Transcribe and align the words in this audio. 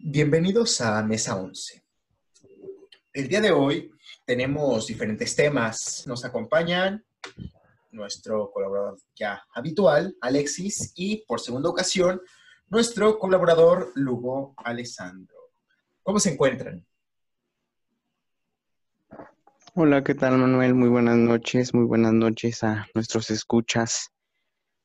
Bienvenidos 0.00 0.80
a 0.80 1.02
Mesa 1.02 1.34
11. 1.34 1.82
El 3.12 3.26
día 3.26 3.40
de 3.40 3.50
hoy 3.50 3.90
tenemos 4.24 4.86
diferentes 4.86 5.34
temas. 5.34 6.04
Nos 6.06 6.24
acompañan 6.24 7.04
nuestro 7.90 8.48
colaborador 8.52 9.00
ya 9.16 9.42
habitual, 9.52 10.16
Alexis, 10.20 10.92
y 10.94 11.24
por 11.26 11.40
segunda 11.40 11.68
ocasión, 11.68 12.22
nuestro 12.68 13.18
colaborador, 13.18 13.90
Lugo 13.96 14.54
Alessandro. 14.58 15.36
¿Cómo 16.04 16.20
se 16.20 16.34
encuentran? 16.34 16.86
Hola, 19.74 20.04
¿qué 20.04 20.14
tal 20.14 20.38
Manuel? 20.38 20.74
Muy 20.74 20.88
buenas 20.88 21.16
noches, 21.16 21.74
muy 21.74 21.84
buenas 21.84 22.12
noches 22.12 22.62
a 22.62 22.86
nuestros 22.94 23.30
escuchas. 23.30 24.10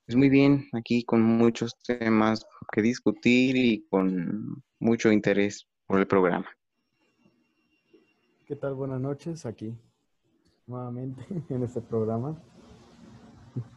Pues 0.08 0.16
muy 0.16 0.30
bien, 0.30 0.70
aquí 0.74 1.04
con 1.04 1.22
muchos 1.22 1.78
temas 1.86 2.44
que 2.72 2.82
discutir 2.82 3.56
y 3.56 3.86
con 3.90 4.64
mucho 4.84 5.12
interés 5.12 5.68
por 5.88 6.00
el 6.00 6.08
programa. 6.08 6.48
¿Qué 8.46 8.56
tal? 8.56 8.74
Buenas 8.76 9.02
noches, 9.02 9.46
aquí 9.46 9.76
nuevamente 10.68 11.26
en 11.50 11.64
este 11.64 11.82
programa, 11.82 12.42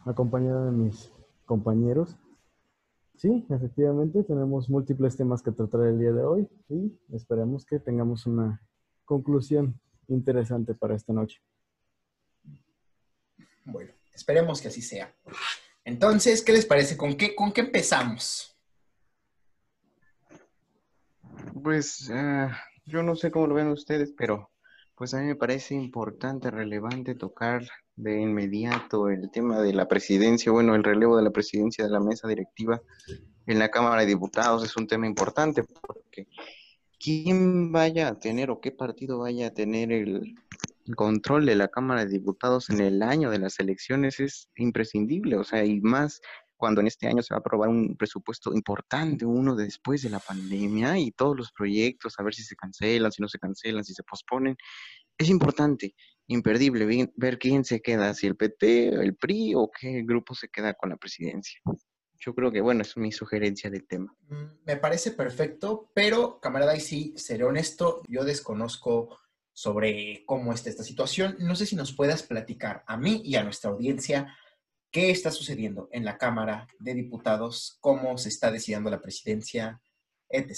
acompañado 0.05 0.65
de 0.65 0.71
mis 0.71 1.11
compañeros. 1.45 2.15
Sí, 3.15 3.45
efectivamente, 3.49 4.23
tenemos 4.23 4.69
múltiples 4.69 5.17
temas 5.17 5.41
que 5.41 5.51
tratar 5.51 5.81
el 5.87 5.99
día 5.99 6.11
de 6.11 6.23
hoy 6.23 6.47
y 6.69 6.99
esperemos 7.13 7.65
que 7.65 7.79
tengamos 7.79 8.27
una 8.27 8.61
conclusión 9.05 9.79
interesante 10.07 10.75
para 10.75 10.95
esta 10.95 11.13
noche. 11.13 11.41
Bueno, 13.65 13.91
esperemos 14.13 14.61
que 14.61 14.67
así 14.67 14.81
sea. 14.81 15.13
Entonces, 15.83 16.43
¿qué 16.43 16.53
les 16.53 16.65
parece? 16.65 16.95
¿Con 16.95 17.15
qué, 17.15 17.35
con 17.35 17.51
qué 17.51 17.61
empezamos? 17.61 18.56
Pues 21.63 22.09
eh, 22.13 22.47
yo 22.85 23.03
no 23.03 23.15
sé 23.15 23.31
cómo 23.31 23.47
lo 23.47 23.55
ven 23.55 23.67
ustedes, 23.67 24.13
pero 24.17 24.49
pues 24.95 25.13
a 25.13 25.19
mí 25.19 25.25
me 25.25 25.35
parece 25.35 25.75
importante, 25.75 26.49
relevante 26.49 27.15
tocar 27.15 27.63
de 27.95 28.19
inmediato 28.19 29.09
el 29.09 29.29
tema 29.31 29.61
de 29.61 29.73
la 29.73 29.87
presidencia, 29.87 30.51
bueno, 30.51 30.75
el 30.75 30.83
relevo 30.83 31.17
de 31.17 31.23
la 31.23 31.31
presidencia 31.31 31.85
de 31.85 31.91
la 31.91 31.99
mesa 31.99 32.27
directiva 32.27 32.81
en 33.45 33.59
la 33.59 33.69
Cámara 33.69 34.01
de 34.01 34.07
Diputados 34.07 34.63
es 34.63 34.75
un 34.75 34.87
tema 34.87 35.07
importante 35.07 35.63
porque 35.63 36.27
quién 36.99 37.71
vaya 37.71 38.09
a 38.09 38.19
tener 38.19 38.49
o 38.49 38.59
qué 38.59 38.71
partido 38.71 39.19
vaya 39.19 39.47
a 39.47 39.53
tener 39.53 39.91
el, 39.91 40.35
control 40.95 41.45
de 41.45 41.55
la 41.55 41.67
Cámara 41.67 42.05
de 42.05 42.11
Diputados 42.11 42.69
en 42.69 42.79
el 42.79 43.03
año 43.03 43.29
de 43.29 43.39
las 43.39 43.59
elecciones 43.59 44.19
es 44.21 44.49
imprescindible, 44.55 45.35
o 45.35 45.43
sea, 45.43 45.65
y 45.65 45.81
más 45.81 46.21
cuando 46.57 46.81
en 46.81 46.87
este 46.87 47.07
año 47.07 47.21
se 47.21 47.33
va 47.33 47.37
a 47.37 47.39
aprobar 47.39 47.69
un 47.69 47.95
presupuesto 47.95 48.53
importante, 48.53 49.25
uno 49.25 49.55
después 49.55 50.01
de 50.01 50.09
la 50.09 50.19
pandemia 50.19 50.97
y 50.97 51.11
todos 51.11 51.37
los 51.37 51.51
proyectos, 51.51 52.15
a 52.17 52.23
ver 52.23 52.33
si 52.33 52.43
se 52.43 52.55
cancelan, 52.55 53.11
si 53.11 53.21
no 53.21 53.27
se 53.27 53.39
cancelan, 53.39 53.83
si 53.83 53.93
se 53.93 54.03
posponen. 54.03 54.57
Es 55.17 55.29
importante, 55.29 55.95
imperdible 56.27 57.11
ver 57.15 57.39
quién 57.39 57.63
se 57.63 57.81
queda, 57.81 58.13
si 58.13 58.27
el 58.27 58.35
PT, 58.35 58.89
el 58.89 59.15
PRI 59.15 59.53
o 59.55 59.69
qué 59.71 60.03
grupo 60.03 60.35
se 60.35 60.49
queda 60.49 60.73
con 60.73 60.89
la 60.89 60.97
presidencia. 60.97 61.59
Yo 62.19 62.33
creo 62.33 62.51
que, 62.51 62.61
bueno, 62.61 62.81
es 62.81 62.97
mi 62.97 63.11
sugerencia 63.11 63.69
del 63.69 63.87
tema. 63.87 64.13
Mm, 64.27 64.65
me 64.65 64.77
parece 64.77 65.11
perfecto, 65.11 65.91
pero 65.93 66.39
camarada, 66.39 66.75
y 66.75 66.79
sí, 66.79 67.13
seré 67.15 67.43
honesto, 67.43 68.01
yo 68.07 68.25
desconozco 68.25 69.19
sobre 69.53 70.23
cómo 70.25 70.53
está 70.53 70.69
esta 70.69 70.83
situación. 70.83 71.35
No 71.39 71.55
sé 71.55 71.65
si 71.65 71.75
nos 71.75 71.93
puedas 71.93 72.23
platicar 72.23 72.83
a 72.87 72.97
mí 72.97 73.21
y 73.23 73.35
a 73.35 73.43
nuestra 73.43 73.71
audiencia 73.71 74.35
qué 74.97 75.11
está 75.11 75.29
sucediendo 75.29 75.89
en 75.91 76.03
la 76.03 76.17
Cámara 76.17 76.67
de 76.79 76.95
Diputados, 76.95 77.77
cómo 77.81 78.17
se 78.17 78.29
está 78.29 78.49
decidiendo 78.49 78.89
la 78.89 78.99
presidencia, 78.99 79.79
etc. 80.27 80.55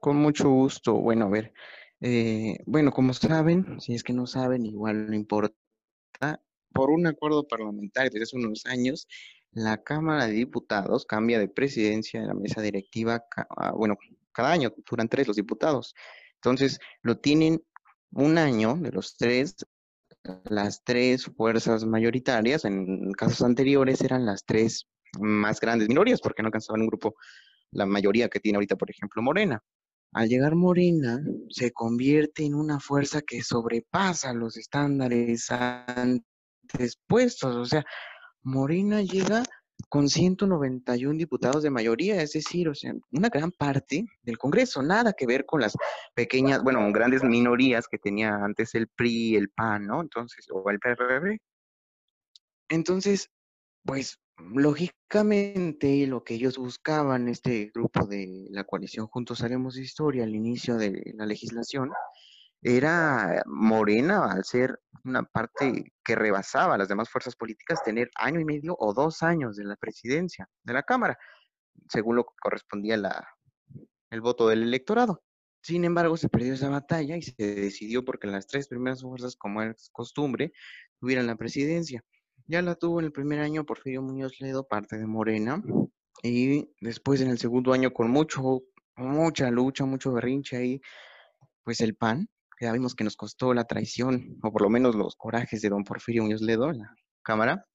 Con 0.00 0.16
mucho 0.16 0.50
gusto. 0.50 0.94
Bueno, 0.94 1.26
a 1.26 1.28
ver, 1.28 1.52
eh, 2.00 2.58
bueno, 2.66 2.90
como 2.90 3.14
saben, 3.14 3.80
si 3.80 3.94
es 3.94 4.02
que 4.02 4.12
no 4.12 4.26
saben, 4.26 4.66
igual 4.66 5.08
no 5.08 5.14
importa, 5.14 5.54
por 6.74 6.90
un 6.90 7.06
acuerdo 7.06 7.46
parlamentario 7.46 8.10
desde 8.10 8.24
hace 8.24 8.36
unos 8.36 8.66
años, 8.66 9.06
la 9.52 9.80
Cámara 9.84 10.26
de 10.26 10.32
Diputados 10.32 11.06
cambia 11.06 11.38
de 11.38 11.46
presidencia 11.46 12.20
de 12.20 12.26
la 12.26 12.34
mesa 12.34 12.62
directiva, 12.62 13.24
ah, 13.58 13.70
bueno, 13.76 13.96
cada 14.32 14.50
año 14.50 14.74
duran 14.90 15.08
tres 15.08 15.28
los 15.28 15.36
diputados. 15.36 15.94
Entonces, 16.34 16.80
lo 17.02 17.16
tienen 17.16 17.62
un 18.10 18.38
año 18.38 18.74
de 18.74 18.90
los 18.90 19.16
tres 19.16 19.54
las 20.44 20.82
tres 20.84 21.26
fuerzas 21.36 21.84
mayoritarias, 21.84 22.64
en 22.64 23.12
casos 23.12 23.42
anteriores 23.42 24.00
eran 24.02 24.24
las 24.26 24.44
tres 24.44 24.86
más 25.18 25.60
grandes 25.60 25.88
minorías, 25.88 26.20
porque 26.20 26.42
no 26.42 26.48
alcanzaban 26.48 26.82
un 26.82 26.86
grupo, 26.88 27.14
la 27.72 27.86
mayoría 27.86 28.28
que 28.28 28.40
tiene 28.40 28.56
ahorita, 28.56 28.76
por 28.76 28.90
ejemplo, 28.90 29.22
Morena. 29.22 29.62
Al 30.12 30.28
llegar 30.28 30.54
Morena, 30.54 31.20
se 31.48 31.72
convierte 31.72 32.44
en 32.44 32.54
una 32.54 32.78
fuerza 32.80 33.22
que 33.22 33.42
sobrepasa 33.42 34.34
los 34.34 34.58
estándares 34.58 35.50
antes 35.50 36.98
puestos. 37.06 37.56
O 37.56 37.64
sea, 37.64 37.84
Morena 38.42 39.00
llega 39.00 39.42
con 39.88 40.08
191 40.08 41.18
diputados 41.18 41.62
de 41.62 41.70
mayoría, 41.70 42.20
es 42.22 42.32
decir, 42.32 42.68
o 42.68 42.74
sea, 42.74 42.94
una 43.10 43.28
gran 43.28 43.50
parte 43.52 44.06
del 44.22 44.38
Congreso, 44.38 44.82
nada 44.82 45.12
que 45.12 45.26
ver 45.26 45.46
con 45.46 45.60
las 45.60 45.76
pequeñas, 46.14 46.62
bueno, 46.62 46.90
grandes 46.92 47.22
minorías 47.22 47.86
que 47.88 47.98
tenía 47.98 48.34
antes 48.34 48.74
el 48.74 48.88
PRI, 48.88 49.36
el 49.36 49.50
PAN, 49.50 49.86
¿no? 49.86 50.00
Entonces, 50.00 50.46
o 50.50 50.68
el 50.70 50.78
PRD. 50.78 51.38
Entonces, 52.68 53.30
pues, 53.84 54.18
lógicamente, 54.38 56.06
lo 56.06 56.24
que 56.24 56.34
ellos 56.34 56.58
buscaban, 56.58 57.28
este 57.28 57.70
grupo 57.74 58.06
de 58.06 58.46
la 58.50 58.64
coalición 58.64 59.06
Juntos 59.06 59.42
Haremos 59.42 59.76
Historia 59.76 60.24
al 60.24 60.34
inicio 60.34 60.76
de 60.76 61.12
la 61.14 61.26
legislación, 61.26 61.90
era 62.62 63.42
Morena, 63.46 64.30
al 64.30 64.44
ser 64.44 64.80
una 65.04 65.24
parte 65.24 65.92
que 66.04 66.14
rebasaba 66.14 66.74
a 66.74 66.78
las 66.78 66.88
demás 66.88 67.10
fuerzas 67.10 67.34
políticas, 67.34 67.82
tener 67.82 68.10
año 68.14 68.38
y 68.40 68.44
medio 68.44 68.76
o 68.78 68.94
dos 68.94 69.22
años 69.22 69.56
de 69.56 69.64
la 69.64 69.76
presidencia 69.76 70.48
de 70.62 70.72
la 70.72 70.84
Cámara, 70.84 71.18
según 71.88 72.16
lo 72.16 72.24
que 72.24 72.34
correspondía 72.40 72.96
la, 72.96 73.28
el 74.10 74.20
voto 74.20 74.48
del 74.48 74.62
electorado. 74.62 75.22
Sin 75.60 75.84
embargo, 75.84 76.16
se 76.16 76.28
perdió 76.28 76.54
esa 76.54 76.68
batalla 76.68 77.16
y 77.16 77.22
se 77.22 77.34
decidió 77.36 78.04
porque 78.04 78.26
las 78.26 78.46
tres 78.46 78.68
primeras 78.68 79.02
fuerzas, 79.02 79.36
como 79.36 79.62
es 79.62 79.90
costumbre, 79.92 80.52
tuvieran 81.00 81.26
la 81.26 81.36
presidencia. 81.36 82.04
Ya 82.46 82.62
la 82.62 82.74
tuvo 82.74 83.00
en 83.00 83.06
el 83.06 83.12
primer 83.12 83.40
año 83.40 83.64
Porfirio 83.64 84.02
Muñoz 84.02 84.40
Ledo, 84.40 84.66
parte 84.66 84.98
de 84.98 85.06
Morena, 85.06 85.62
y 86.22 86.68
después 86.80 87.20
en 87.20 87.30
el 87.30 87.38
segundo 87.38 87.72
año 87.72 87.92
con 87.92 88.10
mucho, 88.10 88.62
mucha 88.96 89.50
lucha, 89.50 89.84
mucho 89.84 90.12
berrinche 90.12 90.56
ahí, 90.56 90.80
pues 91.64 91.80
el 91.80 91.94
PAN, 91.94 92.28
ya 92.62 92.72
vimos 92.72 92.94
que 92.94 93.02
nos 93.02 93.16
costó 93.16 93.54
la 93.54 93.64
traición, 93.64 94.38
o 94.40 94.52
por 94.52 94.62
lo 94.62 94.70
menos 94.70 94.94
los 94.94 95.16
corajes 95.16 95.62
de 95.62 95.68
don 95.68 95.82
Porfirio 95.82 96.22
Muñoz 96.22 96.42
Ledo 96.42 96.70
en 96.70 96.78
la 96.78 96.94
Cámara, 97.22 97.66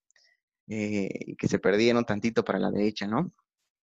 eh, 0.67 1.35
que 1.37 1.47
se 1.49 1.59
perdieron 1.59 2.05
tantito 2.05 2.45
para 2.45 2.57
la 2.57 2.71
derecha, 2.71 3.05
¿no? 3.05 3.33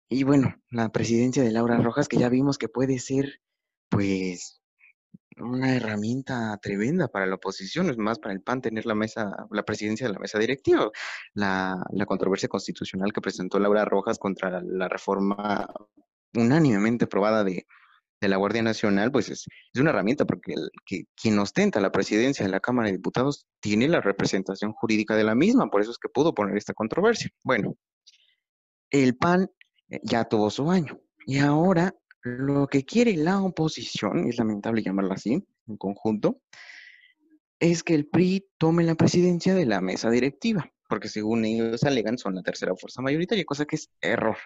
Y 0.08 0.24
bueno, 0.24 0.56
la 0.70 0.90
presidencia 0.90 1.42
de 1.42 1.52
Laura 1.52 1.78
Rojas, 1.78 2.08
que 2.08 2.18
ya 2.18 2.30
vimos 2.30 2.60
que 2.60 2.70
puede 2.70 3.00
ser, 3.00 3.42
pues, 3.90 4.62
una 5.38 5.76
herramienta 5.76 6.56
tremenda 6.62 7.08
para 7.08 7.26
la 7.26 7.36
oposición, 7.36 7.90
es 7.90 7.98
más 7.98 8.20
para 8.20 8.36
el 8.36 8.42
PAN 8.42 8.62
tener 8.62 8.86
la 8.86 8.94
mesa, 8.94 9.48
la 9.50 9.64
presidencia 9.64 10.06
de 10.06 10.14
la 10.14 10.20
mesa 10.20 10.38
directiva. 10.38 10.92
La, 11.34 11.84
la 11.92 12.06
controversia 12.06 12.50
constitucional 12.50 13.12
que 13.12 13.22
presentó 13.22 13.58
Laura 13.58 13.84
Rojas 13.84 14.20
contra 14.20 14.62
la 14.62 14.88
reforma 14.88 15.68
unánimemente 16.36 17.06
aprobada 17.06 17.44
de, 17.44 17.66
de 18.24 18.30
la 18.30 18.38
Guardia 18.38 18.64
Nacional, 18.64 19.12
pues 19.12 19.30
es, 19.30 19.46
una 19.76 19.92
herramienta 19.92 20.26
porque 20.26 20.56
quien 21.16 21.40
ostenta 21.40 21.80
la 21.80 21.92
presidencia 21.92 22.46
de 22.46 22.52
la 22.52 22.60
Cámara 22.60 22.88
de 22.88 22.94
Diputados 22.94 23.46
tiene 23.60 23.88
la 23.88 24.02
representación 24.02 24.72
jurídica 24.72 25.16
de 25.16 25.26
la 25.26 25.36
misma, 25.36 25.70
por 25.70 25.82
eso 25.82 25.92
es 25.92 25.98
que 25.98 26.10
pudo 26.10 26.34
poner 26.34 26.58
esta 26.58 26.74
controversia. 26.74 27.30
Bueno, 27.44 27.76
el 28.90 29.16
PAN 29.16 29.52
eh, 29.90 30.00
ya 30.04 30.24
tuvo 30.26 30.50
su 30.50 30.72
año 30.72 31.00
y 31.26 31.40
ahora 31.40 31.94
lo 32.24 32.68
que 32.68 32.86
quiere 32.86 33.18
la 33.18 33.42
oposición, 33.42 34.28
es 34.30 34.38
lamentable 34.38 34.82
llamarlo 34.82 35.14
así, 35.14 35.46
en 35.68 35.78
conjunto, 35.78 36.42
es 37.60 37.84
que 37.84 37.96
el 37.96 38.08
PRI 38.08 38.46
tome 38.58 38.84
la 38.84 38.96
presidencia 38.96 39.54
de 39.54 39.66
la 39.66 39.82
mesa 39.82 40.10
directiva, 40.10 40.72
porque 40.88 41.10
según 41.10 41.44
ellos 41.44 41.84
alegan 41.84 42.18
son 42.18 42.36
la 42.36 42.42
tercera 42.42 42.74
fuerza 42.76 43.02
mayoritaria, 43.02 43.44
cosa 43.46 43.66
que 43.66 43.76
es 43.76 43.90
error. 44.02 44.38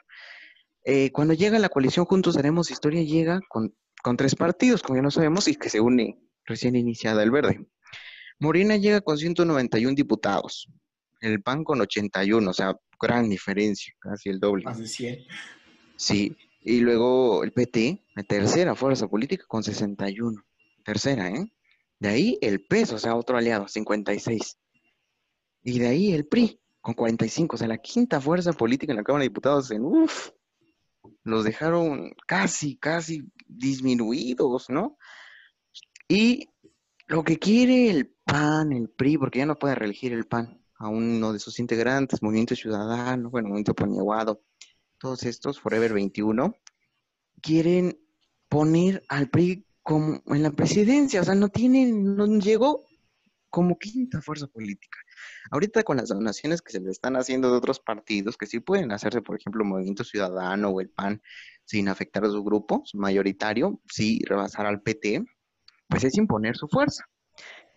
Eh, 0.90 1.12
cuando 1.12 1.34
llega 1.34 1.60
la 1.60 1.68
coalición 1.68 2.06
Juntos 2.06 2.38
Haremos 2.38 2.72
Historia, 2.72 3.04
llega 3.04 3.42
con, 3.50 3.76
tres 4.16 4.36
partidos, 4.36 4.82
como 4.82 4.96
ya 4.96 5.02
no 5.02 5.12
sabemos, 5.12 5.50
y 5.50 5.56
que 5.56 5.70
se 5.70 5.82
une 5.82 6.18
recién 6.46 6.78
iniciada 6.78 7.24
el 7.24 7.30
verde. 7.30 7.68
Morena 8.40 8.78
llega 8.78 9.02
con 9.02 9.18
191 9.18 9.96
diputados, 9.96 10.70
el 11.20 11.42
PAN 11.44 11.66
con 11.66 11.82
81, 11.82 12.50
o 12.50 12.54
sea, 12.54 12.74
gran 13.02 13.28
diferencia, 13.28 13.94
casi 14.00 14.30
el 14.30 14.40
doble. 14.40 14.64
Más 14.64 14.80
de 14.80 14.88
100. 14.88 15.26
Sí, 15.98 16.38
y 16.62 16.80
luego 16.80 17.44
el 17.44 17.52
PT, 17.52 18.06
la 18.16 18.24
tercera 18.24 18.74
fuerza 18.74 19.10
política, 19.10 19.44
con 19.46 19.64
61. 19.64 20.42
Tercera, 20.86 21.30
¿eh? 21.30 21.52
De 22.00 22.08
ahí 22.08 22.38
el 22.42 22.66
PES, 22.66 22.94
o 22.94 22.98
sea, 22.98 23.18
otro 23.18 23.36
aliado, 23.36 23.68
56. 23.68 24.58
Y 25.64 25.80
de 25.80 25.88
ahí 25.90 26.14
el 26.14 26.28
PRI, 26.28 26.62
con 26.80 26.94
45, 26.94 27.58
o 27.58 27.60
sea, 27.60 27.68
la 27.68 27.80
quinta 27.80 28.22
fuerza 28.22 28.54
política 28.54 28.94
en 28.94 28.98
la 28.98 29.04
Cámara 29.04 29.24
de 29.24 29.30
Diputados 29.30 29.70
en, 29.72 29.84
uff, 29.84 30.30
los 31.24 31.44
dejaron 31.44 32.12
casi, 32.26 32.78
casi 32.78 33.24
disminuidos, 33.48 34.70
¿no? 34.70 34.98
Y 36.08 36.50
lo 37.08 37.24
que 37.24 37.38
quiere 37.38 37.90
el 37.90 38.14
PAN, 38.26 38.72
el 38.72 38.90
PRI, 38.90 39.18
porque 39.18 39.40
ya 39.40 39.46
no 39.46 39.56
puede 39.56 39.76
reelegir 39.76 40.14
el 40.14 40.26
PAN 40.26 40.62
a 40.80 40.90
uno 40.90 41.34
de 41.34 41.40
sus 41.40 41.60
integrantes, 41.60 42.22
Movimiento 42.22 42.56
Ciudadano, 42.56 43.30
bueno, 43.30 43.50
Movimiento 43.50 43.74
Poniaguado, 43.74 44.44
todos 45.00 45.24
estos, 45.24 45.60
Forever 45.60 45.94
21, 45.94 46.56
quieren 47.42 48.00
poner 48.50 49.04
al 49.10 49.30
PRI 49.30 49.66
como 49.82 50.22
en 50.28 50.44
la 50.44 50.52
presidencia, 50.52 51.22
o 51.22 51.24
sea, 51.24 51.36
no 51.36 51.50
tienen, 51.50 52.16
no 52.16 52.26
llegó 52.40 52.86
como 53.50 53.78
quinta 53.78 54.22
fuerza 54.22 54.48
política. 54.48 55.00
Ahorita 55.52 55.84
con 55.84 55.98
las 55.98 56.10
donaciones 56.10 56.62
que 56.62 56.72
se 56.72 56.80
le 56.80 56.92
están 56.92 57.16
haciendo 57.16 57.52
de 57.52 57.58
otros 57.58 57.80
partidos, 57.80 58.38
que 58.38 58.46
sí 58.46 58.60
pueden 58.60 58.92
hacerse, 58.92 59.22
por 59.22 59.38
ejemplo, 59.40 59.64
Movimiento 59.64 60.04
Ciudadano 60.04 60.70
o 60.70 60.82
el 60.82 60.90
PAN, 60.90 61.22
sin 61.66 61.90
afectar 61.90 62.24
a 62.26 62.30
su 62.30 62.44
grupo 62.44 62.84
mayoritario, 62.94 63.82
sí 63.88 64.20
rebasar 64.26 64.66
al 64.66 64.82
PT, 64.82 65.26
pues 65.88 66.04
es 66.04 66.18
imponer 66.18 66.56
su 66.56 66.68
fuerza. 66.68 67.06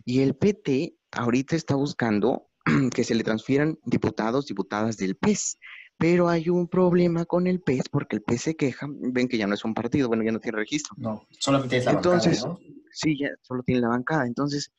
Y 0.04 0.20
el 0.20 0.34
PT 0.34 0.96
ahorita 1.12 1.56
está 1.56 1.74
buscando 1.74 2.50
que 2.94 3.04
se 3.04 3.14
le 3.14 3.24
transfieran 3.24 3.78
diputados, 3.84 4.46
diputadas 4.46 4.96
del 4.96 5.16
PES. 5.16 5.58
Pero 5.98 6.30
hay 6.30 6.48
un 6.48 6.66
problema 6.66 7.26
con 7.26 7.46
el 7.46 7.60
PES 7.60 7.90
porque 7.90 8.16
el 8.16 8.22
PES 8.22 8.40
se 8.40 8.56
queja, 8.56 8.86
ven 8.88 9.28
que 9.28 9.36
ya 9.36 9.46
no 9.46 9.54
es 9.54 9.64
un 9.66 9.74
partido, 9.74 10.08
bueno, 10.08 10.22
ya 10.22 10.32
no 10.32 10.40
tiene 10.40 10.56
registro. 10.56 10.94
No, 10.96 11.26
solamente 11.38 11.76
es 11.76 11.84
la 11.84 11.92
Entonces, 11.92 12.42
bancada, 12.42 12.66
sí, 12.90 13.18
ya 13.18 13.28
solo 13.42 13.62
tiene 13.62 13.82
la 13.82 13.88
bancada. 13.88 14.26
Entonces, 14.26 14.72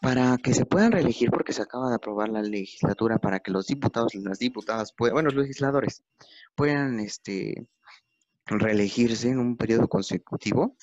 para 0.00 0.36
que 0.38 0.54
se 0.54 0.66
puedan 0.66 0.92
reelegir, 0.92 1.30
porque 1.30 1.52
se 1.52 1.62
acaba 1.62 1.88
de 1.88 1.96
aprobar 1.96 2.28
la 2.28 2.42
legislatura 2.42 3.18
para 3.18 3.40
que 3.40 3.50
los 3.50 3.66
diputados 3.66 4.14
y 4.14 4.20
las 4.20 4.38
diputadas 4.38 4.92
puedan, 4.92 5.14
bueno, 5.14 5.30
los 5.30 5.42
legisladores 5.42 6.02
puedan 6.54 7.00
este, 7.00 7.66
reelegirse 8.46 9.30
en 9.30 9.38
un 9.38 9.56
periodo 9.56 9.88
consecutivo, 9.88 10.76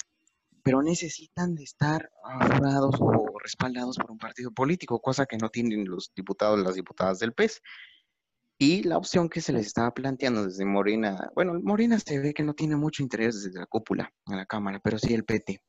pero 0.63 0.81
necesitan 0.81 1.55
de 1.55 1.63
estar 1.63 2.09
jurados 2.23 2.95
o 2.99 3.37
respaldados 3.39 3.97
por 3.97 4.11
un 4.11 4.17
partido 4.17 4.51
político, 4.51 4.99
cosa 4.99 5.25
que 5.25 5.37
no 5.37 5.49
tienen 5.49 5.87
los 5.87 6.11
diputados 6.15 6.59
y 6.59 6.63
las 6.63 6.75
diputadas 6.75 7.19
del 7.19 7.33
PES. 7.33 7.61
Y 8.57 8.83
la 8.83 8.97
opción 8.97 9.27
que 9.29 9.41
se 9.41 9.51
les 9.51 9.67
estaba 9.67 9.93
planteando 9.93 10.45
desde 10.45 10.65
Morena, 10.65 11.29
bueno, 11.35 11.59
Morena 11.61 11.99
se 11.99 12.19
ve 12.19 12.33
que 12.33 12.43
no 12.43 12.53
tiene 12.53 12.77
mucho 12.77 13.03
interés 13.03 13.43
desde 13.43 13.59
la 13.59 13.65
cúpula 13.65 14.11
en 14.27 14.37
la 14.37 14.45
Cámara, 14.45 14.79
pero 14.81 14.97
sí 14.97 15.13
el 15.13 15.25
PT. 15.25 15.61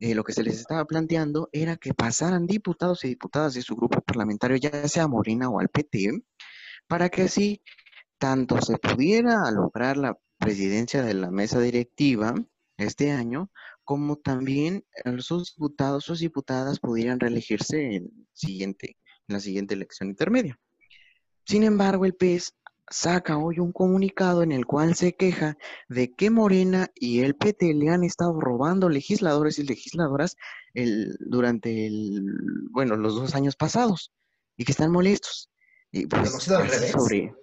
Eh, 0.00 0.14
lo 0.14 0.22
que 0.22 0.32
se 0.32 0.44
les 0.44 0.60
estaba 0.60 0.84
planteando 0.84 1.48
era 1.52 1.76
que 1.76 1.92
pasaran 1.92 2.46
diputados 2.46 3.04
y 3.04 3.08
diputadas 3.08 3.54
de 3.54 3.62
su 3.62 3.74
grupo 3.74 4.00
parlamentario, 4.00 4.56
ya 4.56 4.86
sea 4.86 5.08
Morena 5.08 5.50
o 5.50 5.58
al 5.58 5.68
PT, 5.68 6.22
para 6.86 7.08
que 7.08 7.22
así 7.22 7.62
tanto 8.18 8.60
se 8.62 8.78
pudiera 8.78 9.50
lograr 9.50 9.96
la 9.96 10.16
presidencia 10.38 11.02
de 11.02 11.14
la 11.14 11.30
mesa 11.30 11.60
directiva 11.60 12.34
este 12.76 13.10
año, 13.10 13.50
como 13.82 14.16
también 14.16 14.84
sus 15.18 15.54
diputados, 15.54 16.04
sus 16.04 16.20
diputadas 16.20 16.78
pudieran 16.78 17.18
reelegirse 17.18 17.96
en, 17.96 18.28
en 18.42 18.76
la 19.26 19.40
siguiente 19.40 19.74
elección 19.74 20.10
intermedia. 20.10 20.58
Sin 21.44 21.64
embargo, 21.64 22.04
el 22.04 22.14
PES 22.14 22.54
saca 22.90 23.36
hoy 23.38 23.58
un 23.58 23.72
comunicado 23.72 24.42
en 24.42 24.52
el 24.52 24.66
cual 24.66 24.94
se 24.94 25.14
queja 25.14 25.56
de 25.88 26.12
que 26.14 26.30
Morena 26.30 26.88
y 26.94 27.20
el 27.20 27.34
PT 27.36 27.74
le 27.74 27.90
han 27.90 28.04
estado 28.04 28.40
robando 28.40 28.88
legisladores 28.88 29.58
y 29.58 29.64
legisladoras 29.64 30.36
el, 30.74 31.16
durante 31.20 31.86
el, 31.86 32.22
bueno, 32.70 32.96
los 32.96 33.14
dos 33.14 33.34
años 33.34 33.56
pasados 33.56 34.12
y 34.56 34.64
que 34.64 34.72
están 34.72 34.90
molestos. 34.90 35.50
Y 35.92 36.06
Pero 36.06 36.22
pues, 36.22 36.32
no 36.32 36.38
ha 36.38 36.40
sido 36.40 36.56
al 36.58 36.66
pues, 36.66 36.78
revés. 36.80 36.92
sobre- 36.92 37.34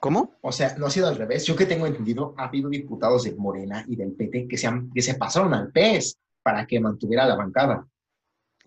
¿Cómo? 0.00 0.36
O 0.42 0.52
sea, 0.52 0.76
no 0.78 0.86
ha 0.86 0.90
sido 0.90 1.08
al 1.08 1.16
revés. 1.16 1.44
Yo 1.44 1.56
que 1.56 1.66
tengo 1.66 1.84
entendido, 1.86 2.32
ha 2.38 2.44
habido 2.44 2.68
diputados 2.68 3.24
de 3.24 3.34
Morena 3.34 3.84
y 3.88 3.96
del 3.96 4.12
PT 4.12 4.46
que 4.46 4.56
se, 4.56 4.68
han, 4.68 4.90
que 4.90 5.02
se 5.02 5.14
pasaron 5.14 5.54
al 5.54 5.72
PES 5.72 6.16
para 6.42 6.66
que 6.66 6.78
mantuviera 6.78 7.26
la 7.26 7.34
bancada. 7.34 7.84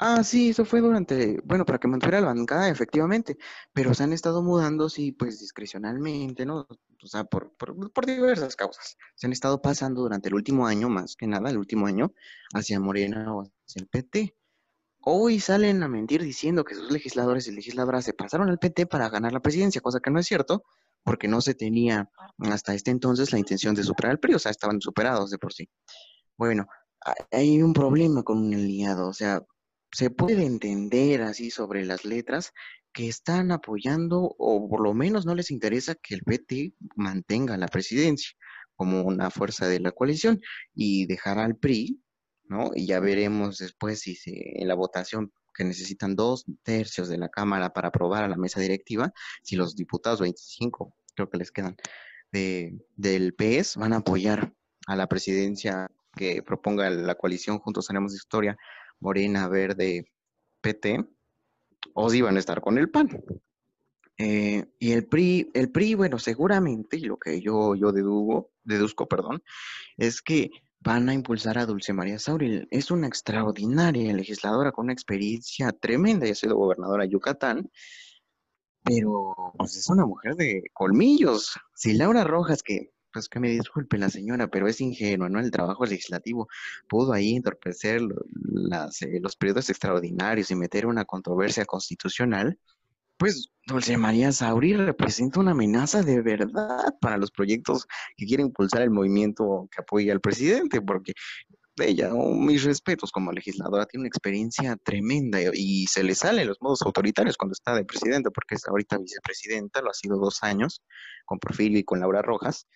Ah, 0.04 0.24
sí, 0.24 0.50
eso 0.50 0.66
fue 0.66 0.82
durante, 0.82 1.40
bueno, 1.46 1.64
para 1.64 1.78
que 1.78 1.88
mantuviera 1.88 2.22
la 2.22 2.28
bancada, 2.34 2.70
efectivamente, 2.70 3.38
pero 3.72 3.94
se 3.94 4.02
han 4.04 4.14
estado 4.14 4.42
mudando, 4.42 4.90
sí, 4.90 5.12
pues 5.12 5.40
discrecionalmente, 5.40 6.44
¿no? 6.44 6.68
O 7.04 7.08
sea, 7.08 7.24
por, 7.26 7.54
por, 7.56 7.92
por 7.94 8.06
diversas 8.08 8.56
causas. 8.56 8.98
Se 9.14 9.28
han 9.28 9.34
estado 9.34 9.62
pasando 9.62 10.02
durante 10.02 10.30
el 10.30 10.34
último 10.36 10.66
año, 10.66 10.90
más 10.90 11.16
que 11.16 11.28
nada, 11.28 11.52
el 11.52 11.58
último 11.60 11.86
año, 11.86 12.14
hacia 12.56 12.80
Morena 12.80 13.32
o 13.36 13.44
hacia 13.44 13.80
el 13.82 13.88
PT. 13.88 14.36
Hoy 15.02 15.40
salen 15.40 15.84
a 15.84 15.88
mentir 15.88 16.24
diciendo 16.24 16.64
que 16.64 16.74
sus 16.76 16.92
legisladores 16.92 17.48
y 17.48 17.52
legisladoras 17.52 18.04
se 18.06 18.14
pasaron 18.14 18.50
al 18.50 18.58
PT 18.60 18.88
para 18.88 19.10
ganar 19.10 19.34
la 19.34 19.40
presidencia, 19.42 19.82
cosa 19.82 20.00
que 20.00 20.10
no 20.12 20.20
es 20.20 20.26
cierto, 20.28 20.64
porque 21.04 21.28
no 21.28 21.42
se 21.42 21.54
tenía 21.56 22.10
hasta 22.40 22.74
este 22.74 22.90
entonces 22.92 23.32
la 23.34 23.40
intención 23.40 23.76
de 23.76 23.84
superar 23.84 24.12
al 24.14 24.20
PRI, 24.20 24.36
o 24.36 24.40
sea, 24.40 24.52
estaban 24.52 24.82
superados 24.82 25.30
de 25.30 25.38
por 25.38 25.54
sí. 25.54 25.70
Bueno, 26.38 26.66
ha- 27.06 27.16
hay 27.32 27.62
un 27.62 27.74
problema 27.74 28.24
con 28.24 28.40
un 28.40 28.54
aliado, 28.54 29.08
o 29.10 29.14
sea, 29.14 29.42
se 29.92 30.10
puede 30.10 30.46
entender 30.46 31.22
así 31.22 31.52
sobre 31.52 31.86
las 31.86 32.06
letras 32.06 32.54
que 32.94 33.08
están 33.08 33.52
apoyando 33.52 34.36
o 34.38 34.68
por 34.70 34.82
lo 34.82 34.94
menos 34.94 35.26
no 35.26 35.36
les 35.36 35.52
interesa 35.52 35.96
que 35.96 36.16
el 36.16 36.24
PT 36.24 36.74
mantenga 36.96 37.58
la 37.58 37.68
presidencia 37.68 38.32
como 38.76 39.04
una 39.04 39.30
fuerza 39.30 39.68
de 39.68 39.80
la 39.80 39.92
coalición 39.92 40.42
y 40.74 41.06
dejar 41.06 41.40
al 41.40 41.56
PRI, 41.56 42.02
¿no? 42.46 42.72
Y 42.74 42.88
ya 42.88 43.00
veremos 43.00 43.60
después 43.60 44.00
si 44.02 44.16
se, 44.16 44.62
en 44.62 44.68
la 44.68 44.76
votación 44.76 45.32
que 45.54 45.64
necesitan 45.64 46.16
dos 46.16 46.46
tercios 46.64 47.08
de 47.10 47.18
la 47.18 47.30
Cámara 47.30 47.74
para 47.74 47.90
aprobar 47.90 48.24
a 48.24 48.28
la 48.28 48.38
mesa 48.38 48.60
directiva, 48.60 49.14
si 49.44 49.56
los 49.56 49.76
diputados 49.76 50.22
25, 50.22 50.96
creo 51.14 51.30
que 51.30 51.38
les 51.38 51.52
quedan, 51.52 51.76
de, 52.32 52.74
del 52.96 53.36
PS 53.36 53.76
van 53.78 53.94
a 53.94 53.98
apoyar 53.98 54.54
a 54.88 54.96
la 54.96 55.08
presidencia 55.08 55.88
que 56.16 56.42
proponga 56.42 56.90
la 56.90 57.16
coalición 57.16 57.60
Juntos 57.60 57.90
Haremos 57.90 58.16
Historia 58.16 58.58
Morena, 59.02 59.48
Verde, 59.50 60.12
PT, 60.62 61.06
o 61.94 62.10
si 62.10 62.22
van 62.22 62.38
a 62.38 62.40
estar 62.40 62.62
con 62.62 62.78
el 62.78 62.90
PAN. 62.90 63.10
Eh, 64.18 64.66
y 64.78 64.92
el 64.92 65.08
PRI, 65.08 65.50
el 65.54 65.72
PRI, 65.72 65.96
bueno, 65.96 66.20
seguramente, 66.20 66.98
y 66.98 67.02
lo 67.02 67.18
que 67.18 67.42
yo, 67.42 67.76
yo 67.76 67.92
dedugo, 67.92 68.52
deduzco, 68.64 69.08
perdón, 69.08 69.44
es 69.98 70.22
que 70.22 70.52
van 70.80 71.10
a 71.10 71.14
impulsar 71.14 71.58
a 71.58 71.66
Dulce 71.66 71.94
María 71.94 72.20
Sauri. 72.20 72.68
Es 72.70 72.92
una 72.92 73.08
extraordinaria 73.08 74.14
legisladora 74.14 74.72
con 74.72 74.86
una 74.86 74.94
experiencia 74.94 75.72
tremenda, 75.72 76.26
ya 76.26 76.34
ha 76.34 76.36
sido 76.36 76.56
gobernadora 76.56 77.04
de 77.04 77.10
Yucatán, 77.10 77.72
pero 78.84 79.36
pues 79.58 79.76
es 79.78 79.90
una 79.90 80.06
mujer 80.06 80.36
de 80.36 80.64
colmillos. 80.74 81.54
Si 81.76 81.94
Laura 81.94 82.24
Rojas, 82.24 82.64
que 82.64 82.92
pues 83.12 83.30
que 83.30 83.40
me 83.40 83.50
disculpe 83.50 83.98
la 83.98 84.10
señora, 84.10 84.48
pero 84.48 84.68
es 84.68 84.82
ingenua, 84.82 85.30
¿no? 85.30 85.40
El 85.40 85.52
trabajo 85.52 85.86
legislativo 85.86 86.48
pudo 86.88 87.14
ahí 87.14 87.36
entorpecer 87.36 88.02
las, 88.52 89.02
eh, 89.02 89.20
los 89.22 89.36
periodos 89.36 89.70
extraordinarios 89.70 90.52
y 90.52 90.56
meter 90.56 90.86
una 90.86 91.06
controversia 91.06 91.66
constitucional, 91.66 92.58
pues 93.18 93.50
Dulce 93.68 93.98
María 93.98 94.32
Sauri 94.32 94.74
representa 94.76 95.40
una 95.40 95.52
amenaza 95.52 96.02
de 96.02 96.22
verdad 96.22 96.96
para 97.00 97.18
los 97.18 97.30
proyectos 97.30 97.86
que 98.18 98.26
quiere 98.26 98.42
impulsar 98.42 98.82
el 98.82 98.90
movimiento 98.90 99.70
que 99.72 99.82
apoya 99.82 100.12
al 100.12 100.22
presidente, 100.22 100.82
porque 100.82 101.14
ella, 101.78 102.14
oh, 102.14 102.34
mis 102.36 102.64
respetos 102.64 103.12
como 103.12 103.32
legisladora, 103.32 103.86
tiene 103.86 104.02
una 104.02 104.08
experiencia 104.08 104.76
tremenda 104.84 105.40
y, 105.54 105.86
se 105.88 106.04
le 106.04 106.16
salen 106.16 106.48
los 106.48 106.62
modos 106.62 106.82
autoritarios 106.82 107.38
cuando 107.38 107.54
está 107.54 107.76
de 107.76 107.86
presidenta, 107.86 108.32
porque 108.32 108.56
es 108.56 108.68
ahorita 108.68 108.98
vicepresidenta, 108.98 109.82
lo 109.82 109.90
ha 109.90 109.94
sido 109.94 110.18
dos 110.18 110.44
años 110.44 110.82
con 111.26 111.40
Porfirio 111.40 111.80
y 111.80 111.84
con 111.84 112.00
Laura 112.00 112.22
Rojas. 112.22 112.68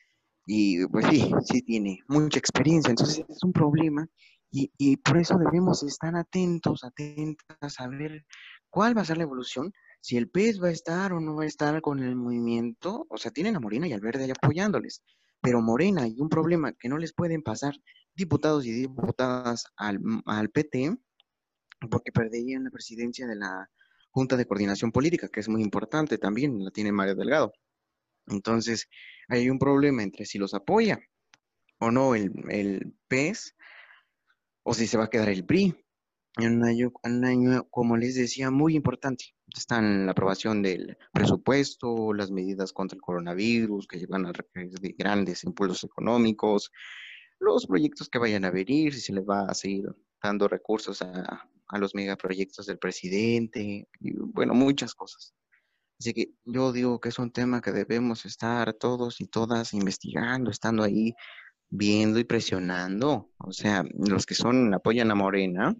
Y 0.46 0.86
pues 0.88 1.08
sí, 1.08 1.32
sí 1.44 1.62
tiene 1.62 2.00
mucha 2.08 2.40
experiencia, 2.40 2.92
entonces 2.92 3.26
es 3.28 3.44
un 3.44 3.52
problema 3.52 4.08
y, 4.52 4.72
y 4.78 4.98
por 4.98 5.18
eso 5.18 5.38
debemos 5.38 5.82
estar 5.84 6.16
atentos, 6.16 6.84
atentas 6.84 7.80
a 7.80 7.88
ver 7.88 8.26
cuál 8.70 8.96
va 8.96 9.02
a 9.02 9.06
ser 9.06 9.18
la 9.18 9.24
evolución, 9.24 9.74
si 10.02 10.18
el 10.18 10.30
PES 10.30 10.62
va 10.62 10.68
a 10.68 10.72
estar 10.72 11.14
o 11.14 11.20
no 11.20 11.36
va 11.36 11.44
a 11.44 11.48
estar 11.48 11.82
con 11.82 12.00
el 12.00 12.16
movimiento, 12.16 13.08
o 13.10 13.18
sea, 13.18 13.32
tienen 13.32 13.56
a 13.56 13.60
Morena 13.60 13.88
y 13.88 13.94
al 13.94 14.02
Verde 14.02 14.26
ahí 14.26 14.32
apoyándoles, 14.32 15.02
pero 15.42 15.62
Morena 15.62 16.04
hay 16.04 16.16
un 16.20 16.30
problema 16.30 16.74
que 16.74 16.90
no 16.90 16.98
les 16.98 17.14
pueden 17.14 17.42
pasar 17.42 17.76
diputados 18.16 18.66
y 18.66 18.72
diputadas 18.72 19.66
al, 19.76 20.00
al 20.26 20.50
PT 20.50 20.96
porque 21.90 22.12
perderían 22.12 22.64
la 22.64 22.72
presidencia 22.72 23.28
de 23.28 23.36
la 23.36 23.70
Junta 24.10 24.38
de 24.38 24.46
Coordinación 24.46 24.92
Política, 24.92 25.28
que 25.28 25.42
es 25.42 25.50
muy 25.50 25.62
importante 25.62 26.18
también, 26.18 26.64
la 26.64 26.72
tiene 26.72 26.92
Mario 26.92 27.16
Delgado. 27.16 27.52
Entonces, 28.28 28.88
hay 29.28 29.50
un 29.50 29.60
problema 29.60 30.04
entre 30.04 30.26
si 30.26 30.38
los 30.38 30.54
apoya 30.54 31.00
o 31.80 31.92
no 31.92 32.16
el, 32.16 32.32
el 32.50 32.94
PES 33.08 33.56
o 34.64 34.74
si 34.74 34.88
se 34.88 34.98
va 34.98 35.06
a 35.06 35.10
quedar 35.10 35.30
el 35.30 35.46
PRI. 35.46 35.76
En 36.38 36.58
un 36.58 36.66
año, 36.66 36.92
un 37.04 37.24
año, 37.24 37.66
como 37.70 37.96
les 37.96 38.16
decía, 38.16 38.52
muy 38.52 38.76
importante. 38.76 39.36
Están 39.56 40.06
la 40.06 40.12
aprobación 40.12 40.62
del 40.62 40.98
presupuesto, 41.14 42.14
las 42.14 42.30
medidas 42.30 42.74
contra 42.74 42.98
el 42.98 43.02
coronavirus 43.02 43.88
que 43.88 44.06
van 44.08 44.26
a 44.26 44.34
de 44.54 44.96
grandes 44.98 45.46
impulsos 45.46 45.86
económicos, 45.86 46.72
los 47.40 47.66
proyectos 47.68 48.10
que 48.10 48.20
vayan 48.20 48.44
a 48.44 48.52
venir, 48.52 48.94
si 48.94 49.00
se 49.00 49.14
les 49.14 49.24
va 49.24 49.46
a 49.46 49.54
seguir 49.54 49.86
dando 50.22 50.50
recursos 50.50 51.02
a, 51.02 51.48
a 51.68 51.78
los 51.78 51.96
megaproyectos 51.96 52.66
del 52.66 52.80
presidente, 52.80 53.88
y 54.00 54.12
bueno, 54.12 54.54
muchas 54.54 54.94
cosas. 54.94 55.34
Así 56.00 56.14
que 56.14 56.32
yo 56.44 56.72
digo 56.72 57.00
que 57.00 57.10
es 57.10 57.20
un 57.20 57.32
tema 57.32 57.62
que 57.62 57.72
debemos 57.72 58.26
estar 58.26 58.74
todos 58.74 59.22
y 59.22 59.28
todas 59.28 59.74
investigando, 59.74 60.52
estando 60.52 60.84
ahí, 60.84 61.14
viendo 61.70 62.20
y 62.20 62.24
presionando. 62.26 63.32
O 63.38 63.52
sea, 63.52 63.84
los 63.94 64.26
que 64.26 64.36
son, 64.36 64.74
apoyan 64.74 65.12
a 65.12 65.16
Morena, 65.16 65.76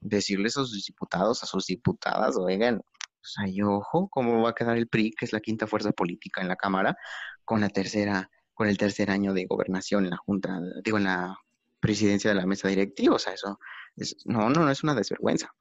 decirles 0.00 0.56
a 0.56 0.64
sus 0.64 0.86
diputados, 0.86 1.42
a 1.42 1.46
sus 1.46 1.66
diputadas, 1.66 2.36
oigan, 2.38 2.80
pues 3.20 3.34
ahí 3.38 3.60
ojo, 3.62 4.08
cómo 4.08 4.42
va 4.42 4.50
a 4.50 4.54
quedar 4.54 4.78
el 4.78 4.88
PRI, 4.88 5.12
que 5.12 5.26
es 5.26 5.32
la 5.32 5.40
quinta 5.40 5.66
fuerza 5.66 5.92
política 5.92 6.40
en 6.40 6.48
la 6.48 6.56
Cámara, 6.56 6.96
con 7.44 7.60
la 7.60 7.68
tercera, 7.68 8.30
con 8.54 8.68
el 8.68 8.78
tercer 8.78 9.10
año 9.10 9.34
de 9.34 9.46
gobernación 9.46 10.04
en 10.04 10.10
la 10.10 10.16
Junta, 10.16 10.58
digo, 10.82 10.96
en 10.98 11.04
la 11.04 11.36
presidencia 11.80 12.30
de 12.30 12.36
la 12.36 12.46
mesa 12.46 12.68
directiva. 12.68 13.16
O 13.16 13.18
sea, 13.18 13.34
eso, 13.34 13.58
es, 13.96 14.16
no, 14.24 14.48
no, 14.48 14.64
no 14.64 14.70
es 14.70 14.82
una 14.82 14.94
desvergüenza. 14.94 15.52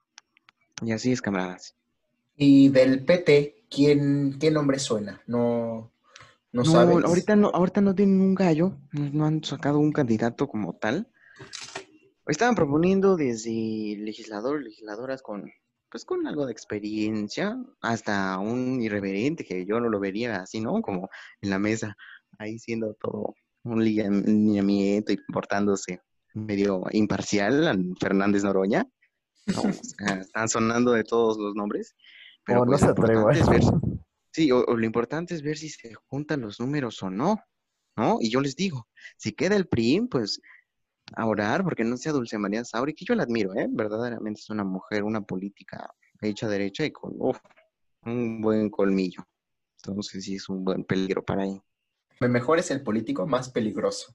Y 0.81 0.93
así 0.93 1.11
es, 1.11 1.21
camaradas. 1.21 1.75
Y 2.37 2.69
del 2.69 3.03
PT, 3.03 3.58
¿quién, 3.69 4.37
qué 4.39 4.51
nombre 4.51 4.79
suena? 4.79 5.21
No, 5.27 5.91
no, 6.51 6.63
No, 6.63 6.65
sabes. 6.65 7.03
ahorita 7.05 7.35
no, 7.35 7.49
ahorita 7.53 7.81
no 7.81 7.95
tienen 7.95 8.21
un 8.21 8.35
gallo, 8.35 8.77
no, 8.91 9.25
han 9.25 9.43
sacado 9.43 9.79
un 9.79 9.91
candidato 9.91 10.47
como 10.47 10.73
tal. 10.75 11.07
Estaban 12.27 12.55
proponiendo 12.55 13.15
desde 13.15 13.95
legisladores, 13.97 14.63
legisladoras 14.63 15.21
con, 15.23 15.51
pues 15.89 16.05
con 16.05 16.27
algo 16.27 16.45
de 16.45 16.51
experiencia, 16.51 17.57
hasta 17.81 18.37
un 18.37 18.81
irreverente 18.81 19.43
que 19.43 19.65
yo 19.65 19.79
no 19.79 19.89
lo 19.89 19.99
vería 19.99 20.41
así, 20.41 20.59
¿no? 20.59 20.81
Como 20.81 21.09
en 21.41 21.49
la 21.49 21.57
mesa, 21.57 21.95
ahí 22.37 22.59
siendo 22.59 22.93
todo 22.93 23.33
un 23.63 23.83
lineam- 23.83 24.23
lineamiento 24.25 25.11
y 25.11 25.17
portándose 25.33 26.01
medio 26.35 26.83
imparcial, 26.91 27.67
al 27.67 27.93
Fernández 27.99 28.43
Noroña. 28.43 28.87
No, 29.47 29.61
o 29.61 29.73
sea, 29.73 30.19
están 30.19 30.47
sonando 30.47 30.91
de 30.91 31.03
todos 31.03 31.39
los 31.39 31.55
nombres. 31.55 31.95
Pero 32.49 32.65
no 32.65 32.71
pues, 32.71 32.81
se 32.81 32.87
importante 32.87 33.39
es 33.39 33.49
ver 33.49 33.61
Sí, 34.31 34.51
o, 34.51 34.63
o 34.63 34.77
lo 34.77 34.85
importante 34.85 35.33
es 35.33 35.41
ver 35.41 35.57
si 35.57 35.69
se 35.69 35.93
juntan 36.07 36.41
los 36.41 36.59
números 36.59 37.01
o 37.01 37.09
no, 37.09 37.39
¿no? 37.97 38.17
Y 38.21 38.29
yo 38.29 38.41
les 38.41 38.55
digo, 38.55 38.87
si 39.17 39.31
queda 39.31 39.55
el 39.55 39.67
PRI, 39.67 40.01
pues 40.09 40.39
a 41.15 41.25
orar 41.25 41.63
porque 41.63 41.83
no 41.83 41.97
sea 41.97 42.11
Dulce 42.11 42.37
María 42.37 42.63
Sauri, 42.63 42.93
que 42.93 43.05
yo 43.05 43.15
la 43.15 43.23
admiro, 43.23 43.53
¿eh? 43.55 43.67
Verdaderamente 43.69 44.41
es 44.41 44.49
una 44.49 44.63
mujer, 44.63 45.03
una 45.03 45.21
política 45.21 45.89
hecha 46.21 46.47
derecha 46.47 46.85
y 46.85 46.91
con 46.91 47.13
uf, 47.17 47.39
un 48.03 48.41
buen 48.41 48.69
colmillo. 48.69 49.25
Entonces 49.77 50.23
sí 50.23 50.35
es 50.35 50.49
un 50.49 50.63
buen 50.63 50.83
peligro 50.83 51.23
para 51.23 51.43
ahí. 51.43 51.61
Mejor 52.19 52.59
es 52.59 52.69
el 52.71 52.83
político 52.83 53.25
más 53.25 53.49
peligroso. 53.49 54.13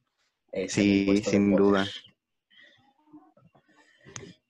Sí, 0.69 1.23
sin 1.25 1.51
poder. 1.51 1.65
duda. 1.65 1.87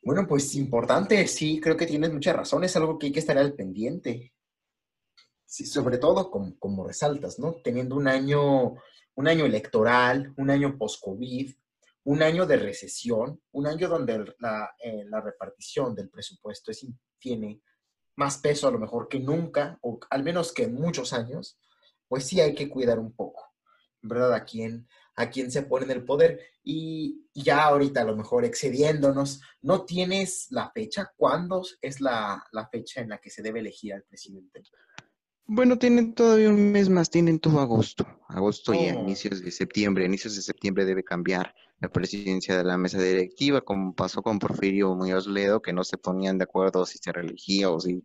Bueno, 0.04 0.26
pues 0.26 0.54
importante, 0.54 1.26
sí, 1.26 1.58
creo 1.60 1.78
que 1.78 1.86
tienes 1.86 2.12
mucha 2.12 2.34
razón, 2.34 2.62
es 2.62 2.76
algo 2.76 2.98
que 2.98 3.06
hay 3.06 3.12
que 3.12 3.20
estar 3.20 3.38
al 3.38 3.54
pendiente. 3.54 4.34
Sobre 5.46 5.96
todo, 5.96 6.30
como, 6.30 6.86
resaltas, 6.86 7.38
¿no? 7.38 7.54
Teniendo 7.64 7.96
un 7.96 8.06
año, 8.06 8.74
un 9.14 9.28
año 9.28 9.46
electoral, 9.46 10.34
un 10.36 10.50
año 10.50 10.76
post-COVID, 10.76 11.54
un 12.04 12.22
año 12.22 12.44
de 12.44 12.56
recesión, 12.58 13.40
un 13.52 13.66
año 13.66 13.88
donde 13.88 14.34
la, 14.40 14.74
eh, 14.78 15.06
repartición 15.10 15.94
del 15.94 16.10
presupuesto 16.10 16.70
es, 16.70 16.86
tiene 17.18 17.62
más 18.16 18.36
peso 18.38 18.68
a 18.68 18.72
lo 18.72 18.78
mejor 18.78 19.08
que 19.08 19.20
nunca, 19.20 19.78
o 19.80 19.98
al 20.10 20.22
menos 20.22 20.52
que 20.52 20.64
en 20.64 20.74
muchos 20.74 21.14
años, 21.14 21.58
pues 22.08 22.24
sí 22.24 22.42
hay 22.42 22.54
que 22.54 22.68
cuidar 22.68 22.98
un 22.98 23.14
poco, 23.14 23.42
¿verdad? 24.02 24.34
A 24.34 24.44
quién, 24.44 24.86
a 25.16 25.30
quién 25.30 25.50
se 25.50 25.62
pone 25.62 25.84
en 25.84 25.90
el 25.92 26.04
poder. 26.04 26.40
Y 26.62 27.26
ya 27.34 27.64
ahorita 27.64 28.02
a 28.02 28.04
lo 28.04 28.16
mejor 28.16 28.44
excediéndonos, 28.44 29.40
¿no 29.62 29.84
tienes 29.84 30.46
la 30.50 30.70
fecha? 30.70 31.12
¿Cuándo 31.16 31.62
es 31.80 32.00
la, 32.00 32.44
la 32.52 32.68
fecha 32.68 33.00
en 33.00 33.10
la 33.10 33.18
que 33.18 33.30
se 33.30 33.42
debe 33.42 33.60
elegir 33.60 33.94
al 33.94 34.02
presidente? 34.02 34.62
Bueno, 35.46 35.78
tienen 35.78 36.14
todavía 36.14 36.48
un 36.48 36.72
mes 36.72 36.88
más, 36.88 37.10
tienen 37.10 37.38
todo 37.38 37.60
agosto. 37.60 38.06
Agosto 38.28 38.72
y 38.72 38.88
a 38.88 38.96
Oh. 38.96 39.02
inicios 39.02 39.42
de 39.42 39.50
septiembre. 39.50 40.04
A 40.04 40.06
inicios 40.06 40.36
de 40.36 40.42
septiembre 40.42 40.86
debe 40.86 41.04
cambiar 41.04 41.54
la 41.80 41.90
presidencia 41.90 42.56
de 42.56 42.64
la 42.64 42.78
mesa 42.78 42.98
directiva, 42.98 43.60
como 43.60 43.94
pasó 43.94 44.22
con 44.22 44.38
Porfirio 44.38 44.94
Muñoz 44.94 45.26
Ledo, 45.26 45.60
que 45.60 45.74
no 45.74 45.84
se 45.84 45.98
ponían 45.98 46.38
de 46.38 46.44
acuerdo 46.44 46.86
si 46.86 46.96
se 46.98 47.12
reelegía 47.12 47.70
o 47.70 47.78
si 47.78 48.02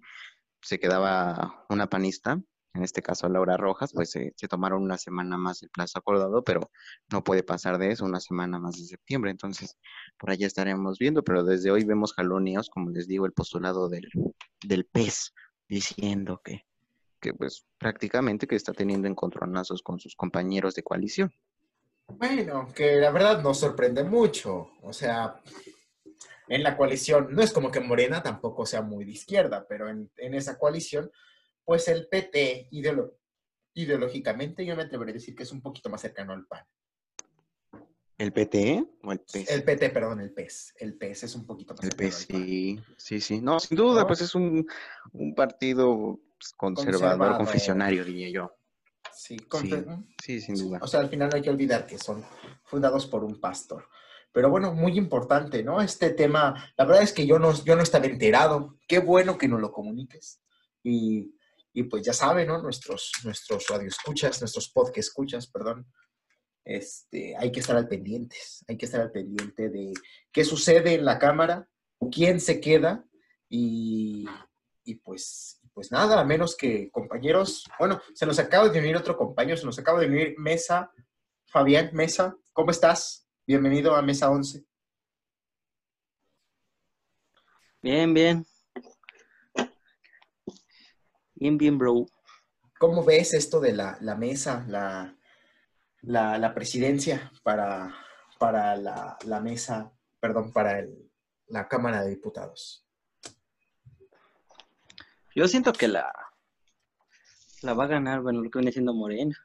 se 0.62 0.80
quedaba 0.80 1.66
una 1.70 1.88
panista. 1.90 2.42
En 2.74 2.84
este 2.84 3.02
caso, 3.02 3.28
Laura 3.28 3.58
Rojas, 3.58 3.92
pues 3.94 4.12
se, 4.12 4.32
tomaron 4.48 4.84
una 4.84 4.98
semana 4.98 5.38
más 5.38 5.64
el 5.64 5.70
plazo 5.70 6.00
acordado, 6.00 6.44
pero 6.44 6.70
no 7.12 7.24
puede 7.24 7.44
pasar 7.44 7.78
de 7.78 7.92
eso, 7.92 8.06
una 8.06 8.20
semana 8.20 8.60
más 8.60 8.78
de 8.78 8.86
septiembre. 8.86 9.32
Entonces, 9.32 9.78
por 10.18 10.32
allá 10.32 10.46
estaremos 10.48 11.00
viendo, 11.00 11.24
pero 11.24 11.44
desde 11.44 11.72
hoy 11.72 11.84
vemos 11.84 12.14
jaloneos, 12.14 12.70
como 12.70 12.92
les 12.92 13.08
digo, 13.08 13.26
el 13.26 13.34
postulado 13.34 13.90
del, 13.90 14.08
del 14.64 14.86
PES, 14.86 15.34
diciendo 15.68 16.42
que 16.44 16.66
que 17.20 17.34
pues 17.34 17.66
prácticamente 17.78 18.48
que 18.48 18.56
está 18.56 18.74
teniendo 18.74 19.08
encontronazos 19.08 19.84
con 19.84 20.00
sus 20.00 20.16
compañeros 20.16 20.76
de 20.76 20.84
coalición. 20.84 21.34
Bueno, 22.08 22.68
que 22.74 22.96
la 22.96 23.12
verdad 23.12 23.42
nos 23.42 23.60
sorprende 23.60 24.04
mucho. 24.04 24.72
O 24.82 24.94
sea, 24.94 25.42
en 26.48 26.64
la 26.64 26.76
coalición, 26.76 27.28
no 27.32 27.42
es 27.42 27.52
como 27.52 27.72
que 27.72 27.80
Morena 27.80 28.24
tampoco 28.24 28.66
sea 28.66 28.82
muy 28.82 29.06
de 29.06 29.12
izquierda, 29.12 29.66
pero 29.68 29.90
en, 29.90 30.10
en 30.18 30.34
esa 30.34 30.58
coalición, 30.58 31.12
pues 31.70 31.88
el 31.88 32.08
PT 32.08 32.68
ideolo- 32.72 33.14
ideológicamente 33.76 34.66
yo 34.66 34.76
me 34.76 34.82
atrevería 34.82 35.12
a 35.12 35.20
decir 35.20 35.36
que 35.36 35.44
es 35.44 35.52
un 35.52 35.62
poquito 35.62 35.88
más 35.88 36.02
cercano 36.02 36.34
al 36.34 36.48
PAN. 36.48 36.66
¿El 38.18 38.34
PT 38.34 38.84
o 39.04 39.12
el 39.12 39.20
PES? 39.20 39.52
El 39.52 39.64
PT, 39.64 39.92
perdón, 39.92 40.20
el 40.20 40.34
PES. 40.34 40.74
El 40.80 40.96
PES 40.98 41.26
es 41.26 41.36
un 41.36 41.46
poquito 41.46 41.76
más 41.76 41.84
El 41.84 41.92
PES, 41.92 42.16
sí, 42.16 42.80
sí, 42.98 43.22
sí. 43.22 43.40
No, 43.40 43.60
sin 43.60 43.78
duda, 43.78 44.02
¿No? 44.02 44.08
pues 44.08 44.22
es 44.22 44.34
un, 44.34 44.66
un 45.12 45.36
partido 45.36 46.20
pues, 46.40 46.54
conservador, 46.58 47.02
Conservador. 47.02 47.38
confesionario, 47.38 48.04
diría 48.04 48.32
yo. 48.32 48.52
Sí, 49.14 49.38
Sí. 49.62 49.72
Sí, 50.24 50.42
sin 50.42 50.56
duda. 50.56 50.80
O 50.82 50.88
sea, 50.88 51.02
al 51.02 51.10
final 51.10 51.30
no 51.30 51.36
hay 51.36 51.44
que 51.44 51.52
olvidar 51.52 51.86
que 51.86 52.00
son 52.00 52.26
fundados 52.64 53.06
por 53.06 53.24
un 53.24 53.40
pastor. 53.40 53.88
Pero 54.32 54.50
bueno, 54.50 54.74
muy 54.74 54.98
importante, 54.98 55.62
¿no? 55.64 55.82
Este 55.84 56.10
tema, 56.10 56.74
la 56.76 56.86
verdad 56.86 57.04
es 57.04 57.14
que 57.14 57.28
yo 57.28 57.38
no, 57.38 57.54
yo 57.64 57.76
no 57.76 57.84
estaba 57.84 58.08
enterado. 58.08 58.76
Qué 58.88 58.98
bueno 58.98 59.38
que 59.38 59.48
nos 59.48 59.62
lo 59.62 59.72
comuniques. 59.72 60.42
Y, 60.82 61.36
y 61.74 61.84
pues 61.84 62.04
ya 62.04 62.14
saben, 62.14 62.48
¿no? 62.48 62.62
Nuestros, 62.62 63.12
nuestros 63.24 63.68
radioescuchas, 63.68 64.42
nuestros 64.42 64.70
podcast 64.70 64.98
escuchas, 64.98 65.48
perdón. 65.48 65.88
Este, 66.66 67.36
hay 67.38 67.52
que 67.52 67.60
estar 67.60 67.76
al 67.76 67.88
pendientes. 67.88 68.64
Hay 68.68 68.78
que 68.78 68.86
estar 68.86 69.02
al 69.02 69.12
pendiente 69.12 69.70
de 69.70 69.94
qué 70.32 70.44
sucede 70.44 70.96
en 70.96 71.06
la 71.06 71.20
cámara, 71.20 71.68
quién 72.12 72.40
se 72.40 72.60
queda 72.60 73.06
y, 73.48 74.26
y 74.84 74.96
pues, 74.96 75.62
pues 75.74 75.92
nada, 75.92 76.20
a 76.20 76.26
menos 76.26 76.56
que 76.56 76.90
compañeros, 76.92 77.66
bueno, 77.80 78.02
se 78.14 78.26
nos 78.26 78.40
acaba 78.40 78.70
de 78.70 78.80
unir 78.80 78.98
otro 78.98 79.16
compañero, 79.18 79.58
se 79.58 79.66
nos 79.66 79.80
acaba 79.80 80.00
de 80.00 80.08
unir 80.08 80.36
Mesa, 80.38 80.92
Fabián 81.46 81.92
Mesa, 81.94 82.36
¿cómo 82.54 82.72
estás? 82.72 83.28
Bienvenido 83.48 83.96
a 83.96 84.02
Mesa 84.02 84.30
11. 84.30 84.64
Bien, 87.82 88.14
bien. 88.14 88.49
Bien, 91.40 91.58
bien, 91.58 91.78
bro. 91.78 92.06
¿Cómo 92.78 93.04
ves 93.06 93.34
esto 93.34 93.60
de 93.62 93.74
la, 93.74 93.98
la 94.02 94.16
mesa, 94.16 94.66
la, 94.68 95.16
la, 96.02 96.38
la 96.38 96.54
presidencia 96.54 97.32
para, 97.44 97.96
para 98.38 98.76
la, 98.76 99.18
la 99.26 99.40
mesa, 99.40 99.92
perdón, 100.20 100.52
para 100.52 100.80
el- 100.80 101.10
la 101.48 101.68
Cámara 101.68 102.02
de 102.04 102.10
Diputados? 102.10 102.86
Yo 105.34 105.48
siento 105.48 105.72
que 105.72 105.88
la, 105.88 106.12
la 107.62 107.74
va 107.74 107.86
a 107.86 107.88
ganar, 107.88 108.22
bueno, 108.22 108.42
lo 108.42 108.50
que 108.50 108.60
viene 108.60 108.72
siendo 108.74 108.94
Morena. 108.94 109.36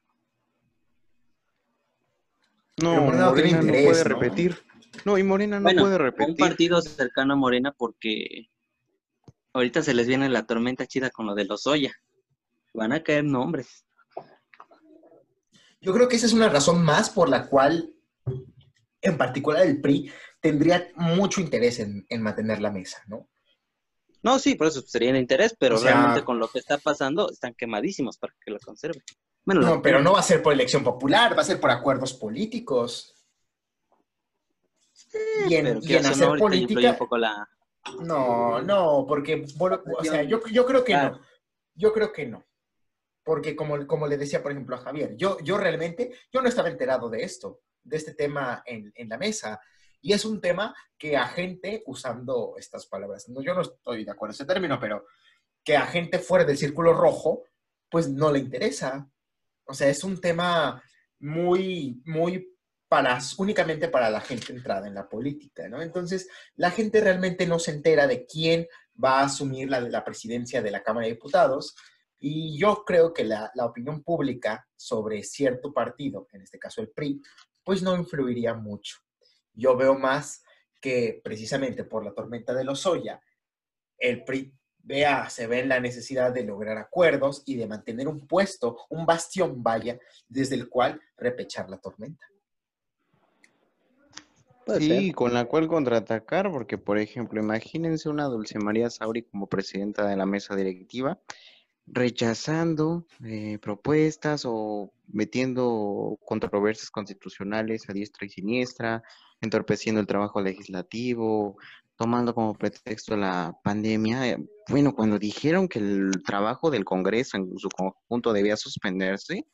No, 2.82 2.94
Morena 2.96 3.18
no 3.24 3.30
Morena 3.30 3.62
no 3.62 3.72
puede 3.72 4.04
repetir. 4.04 4.64
No, 5.04 5.16
y 5.18 5.22
Morena 5.22 5.58
no 5.60 5.64
Bueno, 5.66 5.82
puede 5.82 5.98
un 5.98 6.04
repetir. 6.10 6.36
partido 6.36 6.82
cercano 6.82 7.34
a 7.34 7.36
Morena 7.36 7.72
porque 7.72 8.48
ahorita 9.54 9.82
se 9.82 9.94
les 9.94 10.06
viene 10.06 10.28
la 10.28 10.44
tormenta 10.46 10.87
chida 10.87 11.11
con 11.11 11.26
lo 11.26 11.34
de 11.34 11.44
los 11.46 11.66
Oya. 11.66 11.92
Van 12.75 12.92
a 12.92 13.02
caer 13.02 13.25
nombres. 13.25 13.87
Yo 15.80 15.92
creo 15.94 16.08
que 16.08 16.16
esa 16.16 16.26
es 16.26 16.32
una 16.32 16.49
razón 16.49 16.82
más 16.84 17.11
por 17.11 17.28
la 17.28 17.46
cual, 17.49 17.94
en 19.00 19.16
particular, 19.16 19.62
el 19.66 19.80
PRI 19.80 20.11
tendría 20.40 20.88
mucho 20.96 21.40
interés 21.40 21.78
en, 21.78 22.04
en 22.08 22.23
mantener 22.23 22.61
la 22.61 22.70
mesa, 22.70 23.02
¿no? 23.06 23.28
No, 24.23 24.38
sí, 24.38 24.54
por 24.54 24.68
eso 24.68 24.80
sería 24.80 25.12
de 25.12 25.18
interés, 25.18 25.54
pero 25.58 25.76
O 25.76 25.78
sea- 25.78 25.92
realmente 25.92 26.25
con 26.25 26.38
lo 26.38 26.49
que 26.49 26.58
está 26.58 26.78
pasando 26.78 27.30
están 27.30 27.54
quemadísimos 27.54 28.16
para 28.18 28.34
que 28.44 28.50
lo 28.50 28.58
conserven. 28.58 29.02
Bueno, 29.44 29.61
No, 29.61 29.82
pero 29.82 30.00
no 30.00 30.12
va 30.14 30.20
a 30.20 30.23
ser 30.23 30.42
por 30.42 30.54
elección 30.54 30.82
popular, 30.82 31.37
va 31.37 31.42
a 31.42 31.44
ser 31.44 31.61
por 31.61 31.70
acuerdos 31.70 32.14
políticos. 32.14 33.14
Y 35.46 35.54
en, 35.54 35.64
pero 35.66 35.80
y 35.82 35.94
en 35.94 36.06
hacer 36.06 36.38
política, 36.38 36.90
un 36.92 36.96
poco 36.96 37.18
la... 37.18 37.46
no, 38.02 38.62
no, 38.62 39.04
porque, 39.06 39.44
bueno, 39.56 39.82
o 39.98 40.04
sea, 40.04 40.22
yo, 40.22 40.40
yo 40.50 40.66
creo 40.66 40.84
que 40.84 40.94
no. 40.94 41.20
Yo 41.74 41.92
creo 41.92 42.12
que 42.12 42.26
no. 42.26 42.44
Porque 43.22 43.56
como, 43.56 43.86
como 43.86 44.06
le 44.06 44.16
decía, 44.16 44.42
por 44.42 44.52
ejemplo, 44.52 44.76
a 44.76 44.80
Javier, 44.80 45.16
yo, 45.16 45.38
yo 45.40 45.56
realmente, 45.56 46.12
yo 46.32 46.42
no 46.42 46.48
estaba 46.48 46.68
enterado 46.68 47.08
de 47.08 47.22
esto, 47.22 47.62
de 47.82 47.96
este 47.96 48.14
tema 48.14 48.62
en, 48.66 48.92
en 48.94 49.08
la 49.08 49.18
mesa. 49.18 49.60
Y 50.00 50.12
es 50.12 50.24
un 50.24 50.40
tema 50.40 50.74
que 50.98 51.16
a 51.16 51.26
gente, 51.26 51.82
usando 51.86 52.54
estas 52.58 52.86
palabras, 52.86 53.28
no, 53.28 53.42
yo 53.42 53.54
no 53.54 53.62
estoy 53.62 54.04
de 54.04 54.10
acuerdo 54.10 54.32
en 54.32 54.34
ese 54.34 54.44
término, 54.44 54.78
pero 54.78 55.06
que 55.64 55.76
a 55.76 55.86
gente 55.86 56.18
fuera 56.18 56.44
del 56.44 56.58
círculo 56.58 56.92
rojo 56.92 57.44
pues 57.94 58.08
no 58.08 58.32
le 58.32 58.40
interesa. 58.40 59.08
O 59.66 59.72
sea, 59.72 59.88
es 59.88 60.04
un 60.04 60.20
tema 60.20 60.82
muy, 61.20 62.02
muy 62.04 62.53
para, 62.94 63.18
únicamente 63.38 63.88
para 63.88 64.08
la 64.08 64.20
gente 64.20 64.52
entrada 64.52 64.86
en 64.86 64.94
la 64.94 65.08
política, 65.08 65.68
¿no? 65.68 65.82
Entonces, 65.82 66.28
la 66.54 66.70
gente 66.70 67.00
realmente 67.00 67.44
no 67.44 67.58
se 67.58 67.72
entera 67.72 68.06
de 68.06 68.24
quién 68.24 68.68
va 69.02 69.18
a 69.18 69.24
asumir 69.24 69.68
la, 69.68 69.80
la 69.80 70.04
presidencia 70.04 70.62
de 70.62 70.70
la 70.70 70.80
Cámara 70.80 71.08
de 71.08 71.14
Diputados. 71.14 71.74
Y 72.20 72.56
yo 72.56 72.84
creo 72.86 73.12
que 73.12 73.24
la, 73.24 73.50
la 73.56 73.66
opinión 73.66 74.04
pública 74.04 74.64
sobre 74.76 75.24
cierto 75.24 75.72
partido, 75.72 76.28
en 76.30 76.42
este 76.42 76.60
caso 76.60 76.82
el 76.82 76.90
PRI, 76.90 77.20
pues 77.64 77.82
no 77.82 77.96
influiría 77.96 78.54
mucho. 78.54 78.98
Yo 79.52 79.76
veo 79.76 79.98
más 79.98 80.44
que 80.80 81.20
precisamente 81.24 81.82
por 81.82 82.04
la 82.04 82.14
tormenta 82.14 82.54
de 82.54 82.62
los 82.62 82.84
Lozoya, 82.84 83.20
el 83.98 84.22
PRI 84.22 84.54
vea, 84.78 85.28
se 85.30 85.48
ve 85.48 85.58
en 85.58 85.68
la 85.68 85.80
necesidad 85.80 86.32
de 86.32 86.44
lograr 86.44 86.78
acuerdos 86.78 87.42
y 87.44 87.56
de 87.56 87.66
mantener 87.66 88.06
un 88.06 88.24
puesto, 88.28 88.86
un 88.90 89.04
bastión, 89.04 89.64
vaya, 89.64 89.98
desde 90.28 90.54
el 90.54 90.68
cual 90.68 91.00
repechar 91.16 91.68
la 91.68 91.78
tormenta. 91.78 92.24
Sí, 94.78 95.12
con 95.12 95.35
la 95.35 95.44
cual 95.44 95.68
contraatacar, 95.68 96.50
porque 96.50 96.78
por 96.78 96.99
ejemplo, 96.99 97.40
imagínense 97.40 98.09
una 98.09 98.25
Dulce 98.25 98.59
María 98.59 98.90
Sauri 98.90 99.23
como 99.23 99.47
presidenta 99.47 100.06
de 100.06 100.16
la 100.16 100.26
mesa 100.26 100.56
directiva, 100.56 101.21
rechazando 101.87 103.06
eh, 103.25 103.59
propuestas 103.61 104.44
o 104.47 104.92
metiendo 105.06 106.18
controversias 106.25 106.90
constitucionales 106.90 107.88
a 107.88 107.92
diestra 107.92 108.26
y 108.26 108.30
siniestra, 108.30 109.02
entorpeciendo 109.40 110.00
el 110.00 110.06
trabajo 110.06 110.40
legislativo, 110.40 111.56
tomando 111.97 112.35
como 112.35 112.54
pretexto 112.54 113.16
la 113.16 113.56
pandemia. 113.62 114.28
Eh, 114.28 114.38
bueno, 114.68 114.94
cuando 114.94 115.18
dijeron 115.18 115.68
que 115.68 115.78
el 115.78 116.23
trabajo 116.25 116.71
del 116.71 116.85
Congreso 116.85 117.37
en 117.37 117.56
su 117.59 117.68
conjunto 117.68 118.33
debía 118.33 118.56
suspenderse, 118.56 119.47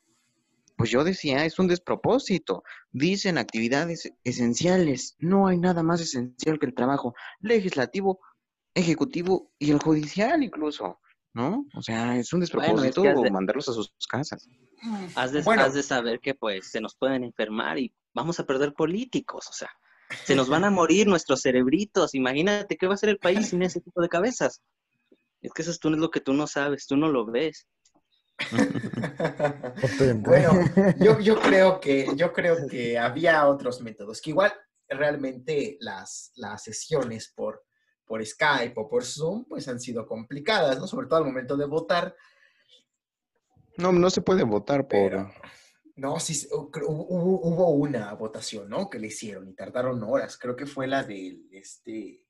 pues 0.81 0.89
yo 0.89 1.03
decía, 1.03 1.45
es 1.45 1.59
un 1.59 1.67
despropósito. 1.67 2.63
Dicen 2.91 3.37
actividades 3.37 4.11
esenciales. 4.23 5.15
No 5.19 5.45
hay 5.45 5.59
nada 5.59 5.83
más 5.83 6.01
esencial 6.01 6.57
que 6.57 6.65
el 6.65 6.73
trabajo 6.73 7.13
legislativo, 7.39 8.19
ejecutivo 8.73 9.51
y 9.59 9.69
el 9.69 9.77
judicial 9.77 10.41
incluso, 10.41 10.99
¿no? 11.33 11.67
O 11.75 11.83
sea, 11.83 12.17
es 12.17 12.33
un 12.33 12.39
despropósito 12.39 13.03
mandarlos 13.31 13.69
a 13.69 13.73
sus 13.73 13.93
casas. 14.09 14.47
Has 15.13 15.31
de, 15.33 15.41
has 15.41 15.75
de 15.75 15.83
saber 15.83 16.19
que 16.19 16.33
pues 16.33 16.71
se 16.71 16.81
nos 16.81 16.95
pueden 16.95 17.25
enfermar 17.25 17.77
y 17.77 17.93
vamos 18.15 18.39
a 18.39 18.47
perder 18.47 18.73
políticos, 18.73 19.45
o 19.51 19.53
sea, 19.53 19.69
se 20.23 20.33
nos 20.33 20.49
van 20.49 20.63
a 20.63 20.71
morir 20.71 21.05
nuestros 21.05 21.41
cerebritos. 21.41 22.15
Imagínate 22.15 22.75
qué 22.75 22.87
va 22.87 22.95
a 22.95 22.97
ser 22.97 23.09
el 23.09 23.19
país 23.19 23.49
sin 23.49 23.61
ese 23.61 23.81
tipo 23.81 24.01
de 24.01 24.09
cabezas. 24.09 24.63
Es 25.43 25.53
que 25.53 25.61
eso 25.61 25.71
tú 25.79 25.89
es 25.89 25.99
lo 25.99 26.09
que 26.09 26.21
tú 26.21 26.33
no 26.33 26.47
sabes, 26.47 26.87
tú 26.87 26.97
no 26.97 27.07
lo 27.07 27.27
ves. 27.27 27.67
Bueno, 30.17 30.51
yo, 30.99 31.19
yo, 31.19 31.39
creo 31.39 31.79
que, 31.79 32.07
yo 32.15 32.33
creo 32.33 32.67
que 32.67 32.97
había 32.97 33.47
otros 33.47 33.81
métodos, 33.81 34.21
que 34.21 34.31
igual 34.31 34.53
realmente 34.87 35.77
las, 35.79 36.31
las 36.35 36.63
sesiones 36.63 37.31
por, 37.35 37.63
por 38.05 38.25
Skype 38.25 38.73
o 38.75 38.89
por 38.89 39.05
Zoom 39.05 39.45
pues 39.45 39.67
han 39.67 39.79
sido 39.79 40.05
complicadas, 40.05 40.79
¿no? 40.79 40.87
Sobre 40.87 41.07
todo 41.07 41.19
al 41.19 41.25
momento 41.25 41.55
de 41.55 41.65
votar. 41.65 42.15
No, 43.77 43.91
no 43.91 44.09
se 44.09 44.21
puede 44.21 44.43
votar 44.43 44.87
por... 44.87 45.31
no, 45.95 46.19
sí, 46.19 46.47
hubo, 46.51 47.69
una 47.69 48.13
votación, 48.13 48.69
¿no? 48.69 48.89
Que 48.89 48.99
le 48.99 49.07
hicieron 49.07 49.47
y 49.47 49.53
tardaron 49.53 50.03
horas. 50.03 50.37
Creo 50.37 50.55
que 50.55 50.65
fue 50.65 50.87
la 50.87 51.03
del, 51.03 51.47
este... 51.51 52.25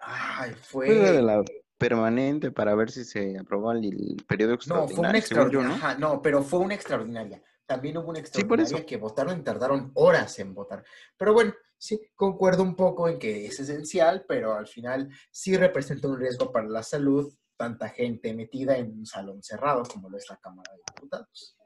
Ay, 0.00 0.52
fue... 0.60 0.86
fue 0.86 1.12
de 1.12 1.22
la 1.22 1.42
permanente 1.78 2.50
para 2.50 2.74
ver 2.74 2.90
si 2.90 3.04
se 3.04 3.38
aprobó 3.38 3.72
el, 3.72 4.22
periodo 4.26 4.54
extraordinario. 4.54 4.96
No, 4.96 4.96
fue 4.96 5.08
una 5.08 5.18
extraordinaria. 5.18 5.96
¿no? 5.98 6.20
pero 6.20 6.42
fue 6.42 6.58
una 6.58 6.74
extraordinaria. 6.74 7.42
También 7.64 7.98
hubo 7.98 8.10
una 8.10 8.18
extraordinaria 8.18 8.84
que 8.84 8.96
votaron 8.96 9.38
y 9.38 9.42
tardaron 9.42 9.92
horas 9.94 10.38
en 10.38 10.54
votar. 10.54 10.84
Pero 11.16 11.32
bueno, 11.32 11.54
sí, 11.78 12.00
concuerdo 12.14 12.62
un 12.62 12.74
poco 12.74 13.08
en 13.08 13.18
que 13.18 13.46
es 13.46 13.60
esencial, 13.60 14.24
pero 14.26 14.54
al 14.54 14.66
final 14.66 15.08
sí 15.30 15.56
representa 15.56 16.08
un 16.08 16.18
riesgo 16.18 16.50
para 16.50 16.66
la 16.66 16.82
salud 16.82 17.32
tanta 17.56 17.88
gente 17.88 18.32
metida 18.34 18.76
en 18.76 18.92
un 18.92 19.06
salón 19.06 19.42
cerrado 19.42 19.82
como 19.82 20.08
lo 20.08 20.16
es 20.16 20.28
la 20.30 20.36
Cámara 20.36 20.70
de 20.72 20.78
Diputados. 20.94 21.56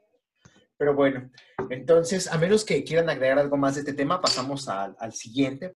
Pero 0.75 0.95
bueno, 0.95 1.31
entonces, 1.69 2.27
a 2.27 2.37
menos 2.37 2.65
que 2.65 2.83
quieran 2.83 3.09
agregar 3.09 3.39
algo 3.39 3.57
más 3.57 3.75
de 3.75 3.81
este 3.81 3.93
tema, 3.93 4.19
pasamos 4.19 4.67
al, 4.67 4.95
al 4.99 5.13
siguiente, 5.13 5.75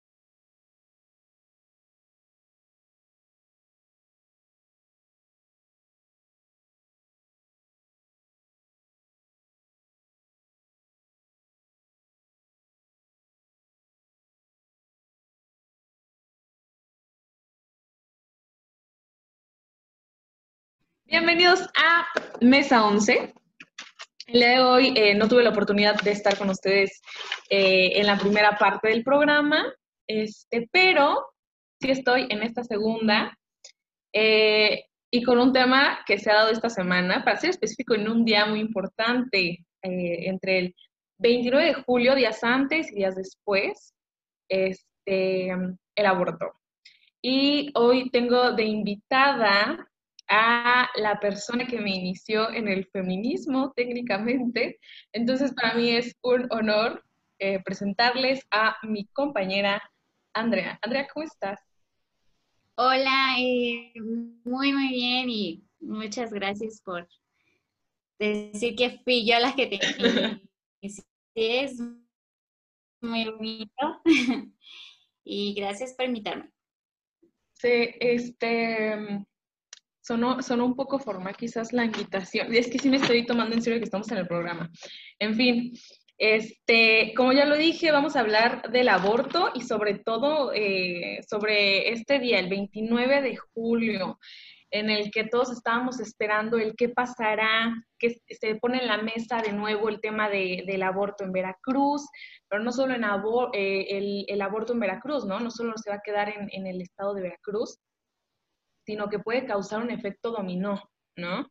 Bienvenidos 21.16 21.60
a 21.76 22.06
Mesa 22.40 22.84
11. 22.84 23.32
El 24.26 24.34
día 24.34 24.48
de 24.48 24.60
hoy 24.60 24.94
eh, 24.96 25.14
no 25.14 25.28
tuve 25.28 25.44
la 25.44 25.50
oportunidad 25.50 25.94
de 26.00 26.10
estar 26.10 26.36
con 26.36 26.50
ustedes 26.50 27.00
eh, 27.48 27.92
en 27.94 28.08
la 28.08 28.18
primera 28.18 28.58
parte 28.58 28.88
del 28.88 29.04
programa, 29.04 29.64
este, 30.08 30.68
pero 30.72 31.24
sí 31.80 31.92
estoy 31.92 32.26
en 32.30 32.42
esta 32.42 32.64
segunda 32.64 33.38
eh, 34.12 34.86
y 35.08 35.22
con 35.22 35.38
un 35.38 35.52
tema 35.52 36.00
que 36.04 36.18
se 36.18 36.32
ha 36.32 36.34
dado 36.34 36.50
esta 36.50 36.68
semana, 36.68 37.22
para 37.24 37.36
ser 37.36 37.50
específico, 37.50 37.94
en 37.94 38.08
un 38.08 38.24
día 38.24 38.46
muy 38.46 38.58
importante, 38.58 39.64
entre 39.82 40.58
el 40.58 40.74
29 41.18 41.64
de 41.64 41.74
julio, 41.74 42.16
días 42.16 42.42
antes 42.42 42.90
y 42.90 42.96
días 42.96 43.14
después, 43.14 43.94
este, 44.48 45.46
el 45.46 46.06
aborto. 46.06 46.54
Y 47.22 47.70
hoy 47.76 48.10
tengo 48.10 48.50
de 48.50 48.64
invitada 48.64 49.88
a 50.28 50.88
la 50.96 51.20
persona 51.20 51.66
que 51.66 51.80
me 51.80 51.90
inició 51.90 52.50
en 52.50 52.68
el 52.68 52.86
feminismo 52.86 53.72
técnicamente. 53.74 54.78
Entonces, 55.12 55.52
para 55.54 55.74
mí 55.74 55.90
es 55.90 56.16
un 56.22 56.46
honor 56.50 57.04
eh, 57.38 57.60
presentarles 57.64 58.46
a 58.50 58.76
mi 58.82 59.06
compañera 59.06 59.82
Andrea. 60.32 60.78
Andrea, 60.82 61.06
¿cómo 61.12 61.24
estás? 61.24 61.60
Hola, 62.76 63.36
eh, 63.38 63.92
muy, 64.44 64.72
muy 64.72 64.88
bien 64.88 65.30
y 65.30 65.64
muchas 65.80 66.32
gracias 66.32 66.80
por 66.80 67.08
decir 68.18 68.74
que 68.76 68.98
fui 69.04 69.26
yo 69.26 69.38
la 69.38 69.54
que 69.54 69.66
te 69.66 69.78
es 71.34 71.80
muy 73.00 73.24
bonito 73.30 74.02
y 75.24 75.54
gracias 75.54 75.94
por 75.94 76.06
invitarme. 76.06 76.50
Sí, 77.52 77.94
este, 78.00 79.24
sonó, 80.04 80.64
un 80.64 80.76
poco 80.76 80.98
formal 80.98 81.36
quizás 81.36 81.72
la 81.72 81.84
invitación. 81.84 82.54
Es 82.54 82.68
que 82.68 82.78
sí 82.78 82.90
me 82.90 82.98
estoy 82.98 83.24
tomando 83.24 83.54
en 83.54 83.62
serio 83.62 83.78
que 83.78 83.84
estamos 83.84 84.10
en 84.12 84.18
el 84.18 84.26
programa. 84.26 84.70
En 85.18 85.34
fin, 85.34 85.72
este, 86.18 87.14
como 87.16 87.32
ya 87.32 87.46
lo 87.46 87.56
dije, 87.56 87.90
vamos 87.90 88.14
a 88.14 88.20
hablar 88.20 88.70
del 88.70 88.90
aborto 88.90 89.50
y 89.54 89.62
sobre 89.62 89.98
todo 89.98 90.52
eh, 90.52 91.20
sobre 91.28 91.92
este 91.92 92.18
día, 92.18 92.38
el 92.38 92.50
29 92.50 93.22
de 93.22 93.36
julio, 93.36 94.18
en 94.70 94.90
el 94.90 95.10
que 95.10 95.24
todos 95.24 95.52
estábamos 95.52 96.00
esperando 96.00 96.58
el 96.58 96.74
qué 96.76 96.88
pasará, 96.90 97.72
que 97.98 98.20
se 98.28 98.56
pone 98.56 98.78
en 98.80 98.88
la 98.88 98.98
mesa 98.98 99.40
de 99.40 99.52
nuevo 99.52 99.88
el 99.88 100.00
tema 100.00 100.28
del 100.28 100.82
aborto 100.82 101.24
en 101.24 101.32
Veracruz, 101.32 102.06
pero 102.48 102.62
no 102.62 102.72
solo 102.72 102.94
en 102.94 103.04
eh, 103.54 104.24
el, 104.28 104.42
aborto 104.42 104.74
en 104.74 104.80
Veracruz, 104.80 105.24
¿no? 105.24 105.40
No 105.40 105.50
solo 105.50 105.74
se 105.76 105.90
va 105.90 105.96
a 105.96 106.02
quedar 106.04 106.28
en, 106.28 106.48
en 106.52 106.66
el 106.66 106.82
estado 106.82 107.14
de 107.14 107.22
Veracruz, 107.22 107.78
sino 108.84 109.08
que 109.08 109.18
puede 109.18 109.46
causar 109.46 109.82
un 109.82 109.90
efecto 109.90 110.30
dominó, 110.30 110.90
¿no? 111.16 111.50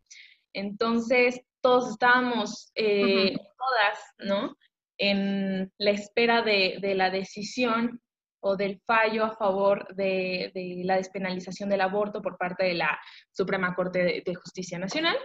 Entonces, 0.54 1.42
todos 1.62 1.92
estábamos, 1.92 2.72
eh, 2.76 3.36
todas, 3.36 4.00
¿no? 4.20 4.56
En 4.98 5.72
la 5.78 5.92
espera 5.92 6.42
de, 6.42 6.80
la 6.96 7.10
decisión 7.10 8.02
o 8.42 8.56
del 8.56 8.82
fallo 8.86 9.26
a 9.26 9.36
favor 9.36 9.94
de, 9.96 10.52
la 10.84 10.98
despenalización 10.98 11.70
del 11.70 11.82
aborto 11.82 12.22
por 12.22 12.38
parte 12.38 12.66
de 12.66 12.76
la 12.76 13.00
Suprema 13.32 13.74
Corte 13.76 14.22
de, 14.24 14.36
Justicia 14.36 14.78
Nacional. 14.78 15.18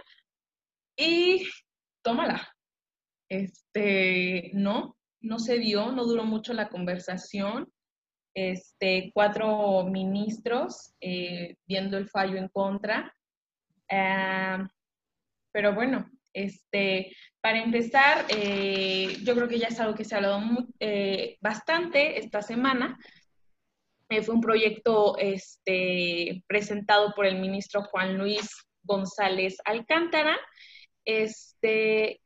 Y 0.97 1.47
tómala. 2.01 2.55
Este, 3.29 4.49
no, 4.53 4.97
no 5.21 5.37
se 5.37 5.59
dio, 5.59 5.91
no 5.91 6.05
duró 6.05 6.23
mucho 6.23 6.53
la 6.53 6.69
conversación 6.69 7.71
este, 8.33 9.11
cuatro 9.13 9.83
ministros 9.85 10.93
eh, 11.01 11.55
viendo 11.67 11.97
el 11.97 12.09
fallo 12.09 12.37
en 12.37 12.47
contra. 12.49 13.13
Ah, 13.91 14.67
pero 15.51 15.73
bueno, 15.73 16.09
este, 16.33 17.15
para 17.41 17.59
empezar, 17.61 18.25
eh, 18.29 19.17
yo 19.23 19.35
creo 19.35 19.47
que 19.47 19.59
ya 19.59 19.67
es 19.67 19.79
algo 19.79 19.95
que 19.95 20.05
se 20.05 20.15
ha 20.15 20.17
hablado 20.19 20.41
eh, 20.79 21.37
bastante 21.41 22.19
esta 22.19 22.41
semana. 22.41 22.97
fue 24.07 24.35
un 24.35 24.41
proyecto 24.41 25.17
este, 25.17 26.43
presentado 26.47 27.13
por 27.15 27.25
el 27.25 27.39
ministro 27.39 27.83
Juan 27.83 28.17
Luis 28.17 28.49
González 28.83 29.57
Alcántara, 29.65 30.37
este, 31.05 32.21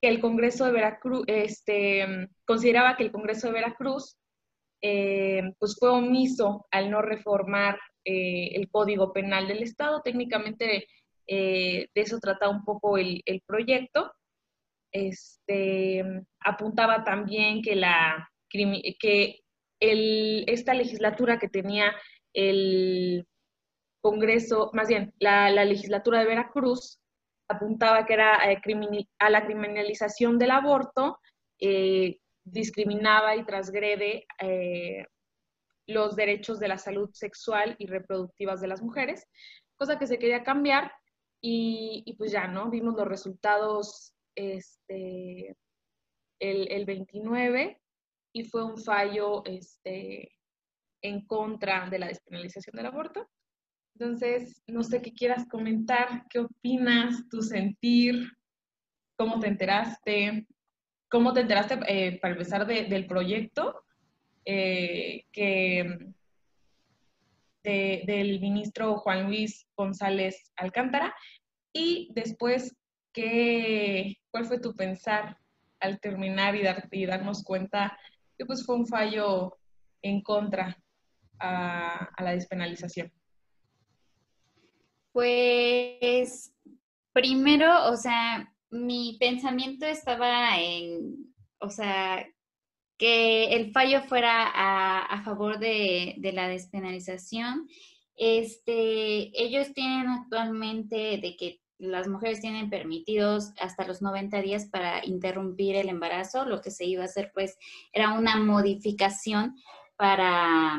que 0.00 0.08
el 0.08 0.20
Congreso 0.20 0.66
de 0.66 0.72
Veracruz, 0.72 1.24
este, 1.26 2.28
consideraba 2.44 2.96
que 2.96 3.04
el 3.04 3.12
Congreso 3.12 3.48
de 3.48 3.54
Veracruz 3.54 4.16
eh, 4.82 5.42
pues 5.58 5.76
fue 5.78 5.90
omiso 5.90 6.66
al 6.70 6.90
no 6.90 7.02
reformar 7.02 7.78
eh, 8.04 8.50
el 8.54 8.68
Código 8.70 9.12
Penal 9.12 9.48
del 9.48 9.62
Estado. 9.62 10.02
Técnicamente 10.02 10.86
eh, 11.26 11.88
de 11.94 12.00
eso 12.00 12.18
trata 12.20 12.48
un 12.48 12.64
poco 12.64 12.98
el, 12.98 13.22
proyecto. 13.46 14.12
Este, 14.92 16.04
apuntaba 16.40 17.04
también 17.04 17.62
que, 17.62 17.76
la, 17.76 18.30
que 18.48 19.40
esta 19.80 20.74
legislatura 20.74 21.38
que 21.38 21.48
tenía 21.48 21.94
el 22.32 23.26
Congreso, 24.00 24.70
más 24.72 24.88
bien 24.88 25.12
la, 25.18 25.50
legislatura 25.64 26.20
de 26.20 26.26
Veracruz, 26.26 27.00
apuntaba 27.48 28.06
que 28.06 28.14
era 28.14 28.36
a 28.36 29.30
la 29.30 29.46
criminalización 29.46 30.38
del 30.38 30.52
aborto, 30.52 31.18
discriminaba 32.46 33.36
y 33.36 33.44
transgrede 33.44 34.26
eh, 34.40 35.04
los 35.86 36.16
derechos 36.16 36.58
de 36.58 36.68
la 36.68 36.78
salud 36.78 37.10
sexual 37.12 37.76
y 37.78 37.86
reproductivas 37.86 38.60
de 38.60 38.68
las 38.68 38.82
mujeres, 38.82 39.26
cosa 39.76 39.98
que 39.98 40.06
se 40.06 40.18
quería 40.18 40.42
cambiar 40.42 40.92
y, 41.40 42.14
pues 42.18 42.32
ya, 42.32 42.48
¿no? 42.48 42.70
Vimos 42.70 42.94
los 42.96 43.06
resultados 43.06 44.14
este, 44.34 45.56
el, 46.40 46.84
29 46.84 47.80
y 48.32 48.44
fue 48.44 48.64
un 48.64 48.78
fallo 48.78 49.44
este, 49.44 50.32
en 51.02 51.26
contra 51.26 51.88
de 51.88 51.98
la 51.98 52.08
despenalización 52.08 52.76
del 52.76 52.86
aborto. 52.86 53.28
Entonces, 53.94 54.62
no 54.66 54.82
sé 54.82 55.02
qué 55.02 55.12
quieras 55.12 55.46
comentar, 55.48 56.26
qué 56.30 56.40
opinas, 56.40 57.28
tu 57.28 57.42
sentir, 57.42 58.28
cómo 59.16 59.40
te 59.40 59.48
enteraste, 59.48 60.46
¿Cómo 61.08 61.32
te 61.32 61.40
enteraste, 61.40 61.78
eh, 61.86 62.18
para 62.20 62.34
empezar, 62.34 62.66
del 62.66 63.06
proyecto 63.06 63.84
eh, 64.44 65.24
que, 65.32 66.12
del 67.62 68.40
ministro 68.40 68.98
Juan 68.98 69.26
Luis 69.26 69.68
González 69.76 70.52
Alcántara? 70.56 71.14
Y 71.72 72.10
después, 72.14 72.76
¿qué, 73.12 74.16
¿cuál 74.30 74.46
fue 74.46 74.60
tu 74.60 74.74
pensar 74.74 75.38
al 75.80 76.00
terminar 76.00 76.56
y, 76.56 76.62
dar, 76.62 76.88
y 76.90 77.06
darnos 77.06 77.44
cuenta 77.44 77.98
que 78.36 78.46
pues, 78.46 78.64
fue 78.64 78.76
un 78.76 78.86
fallo 78.86 79.56
en 80.02 80.22
contra 80.22 80.76
a, 81.38 82.08
a 82.16 82.22
la 82.22 82.32
despenalización? 82.32 83.12
Pues 85.12 86.52
primero, 87.12 87.90
o 87.90 87.96
sea, 87.96 88.52
mi 88.76 89.16
pensamiento 89.18 89.86
estaba 89.86 90.58
en, 90.60 91.34
o 91.58 91.70
sea, 91.70 92.26
que 92.98 93.54
el 93.54 93.72
fallo 93.72 94.02
fuera 94.02 94.50
a, 94.54 95.22
favor 95.22 95.58
de, 95.58 96.16
la 96.32 96.48
despenalización. 96.48 97.68
Este, 98.16 99.30
ellos 99.42 99.72
tienen 99.74 100.08
actualmente 100.08 101.18
de 101.18 101.36
que 101.36 101.60
las 101.78 102.08
mujeres 102.08 102.40
tienen 102.40 102.70
permitidos 102.70 103.52
hasta 103.60 103.86
los 103.86 104.00
90 104.00 104.40
días 104.40 104.66
para 104.66 105.04
interrumpir 105.04 105.76
el 105.76 105.90
embarazo. 105.90 106.46
Lo 106.46 106.62
que 106.62 106.70
se 106.70 106.86
iba 106.86 107.02
a 107.02 107.06
hacer, 107.06 107.32
pues, 107.34 107.58
era 107.92 108.14
una 108.14 108.36
modificación 108.36 109.56
para, 109.96 110.78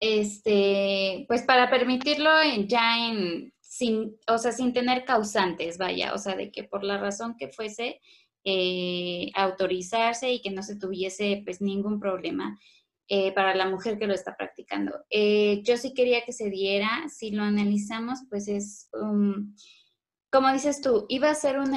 este, 0.00 1.24
pues, 1.26 1.42
para 1.42 1.70
permitirlo 1.70 2.30
ya 2.66 3.08
en 3.08 3.52
sin, 3.78 4.18
o 4.26 4.38
sea, 4.38 4.50
sin 4.50 4.72
tener 4.72 5.04
causantes, 5.04 5.78
vaya, 5.78 6.12
o 6.12 6.18
sea, 6.18 6.34
de 6.34 6.50
que 6.50 6.64
por 6.64 6.82
la 6.82 6.98
razón 6.98 7.36
que 7.38 7.46
fuese, 7.46 8.00
eh, 8.44 9.30
autorizarse 9.36 10.32
y 10.32 10.42
que 10.42 10.50
no 10.50 10.64
se 10.64 10.76
tuviese 10.76 11.42
pues 11.44 11.60
ningún 11.60 12.00
problema 12.00 12.58
eh, 13.06 13.32
para 13.32 13.54
la 13.54 13.68
mujer 13.68 13.96
que 13.96 14.08
lo 14.08 14.14
está 14.14 14.36
practicando. 14.36 15.04
Eh, 15.10 15.62
yo 15.62 15.76
sí 15.76 15.94
quería 15.94 16.24
que 16.24 16.32
se 16.32 16.50
diera, 16.50 17.08
si 17.08 17.30
lo 17.30 17.44
analizamos, 17.44 18.18
pues 18.28 18.48
es, 18.48 18.90
como 18.90 20.52
dices 20.52 20.80
tú, 20.80 21.06
iba 21.08 21.30
a 21.30 21.36
ser 21.36 21.60
un 21.60 21.76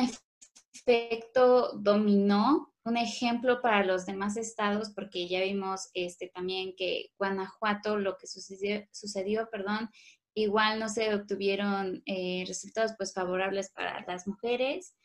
efecto 0.74 1.78
dominó, 1.78 2.74
un 2.84 2.98
ejemplo 2.98 3.62
para 3.62 3.86
los 3.86 4.08
demás 4.08 4.38
estados, 4.38 4.90
porque 4.90 5.28
ya 5.28 5.42
vimos 5.42 5.92
este, 5.94 6.30
también 6.30 6.74
que 6.76 7.12
Guanajuato, 7.20 7.98
lo 7.98 8.18
que 8.18 8.26
sucedió, 8.26 8.88
sucedió 8.92 9.48
perdón, 9.52 9.92
igual 10.34 10.80
no 10.80 10.89
se 10.89 11.13
obtuvieron 11.13 12.02
eh, 12.06 12.44
resultados 12.48 12.94
pues 12.98 13.13
favorables 13.13 13.70
para 13.72 14.04
las 14.08 14.28
mujeres. 14.28 14.96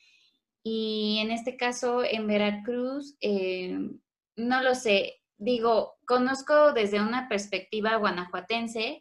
Y 0.63 1.19
en 1.21 1.31
este 1.31 1.57
caso, 1.57 2.03
en 2.05 2.27
Veracruz, 2.27 3.17
eh, 3.21 3.79
no 4.37 4.63
lo 4.63 4.75
sé, 4.75 5.21
digo, 5.39 5.97
conozco 6.07 6.73
desde 6.73 7.01
una 7.01 7.29
perspectiva 7.29 7.97
guanajuatense, 7.97 9.01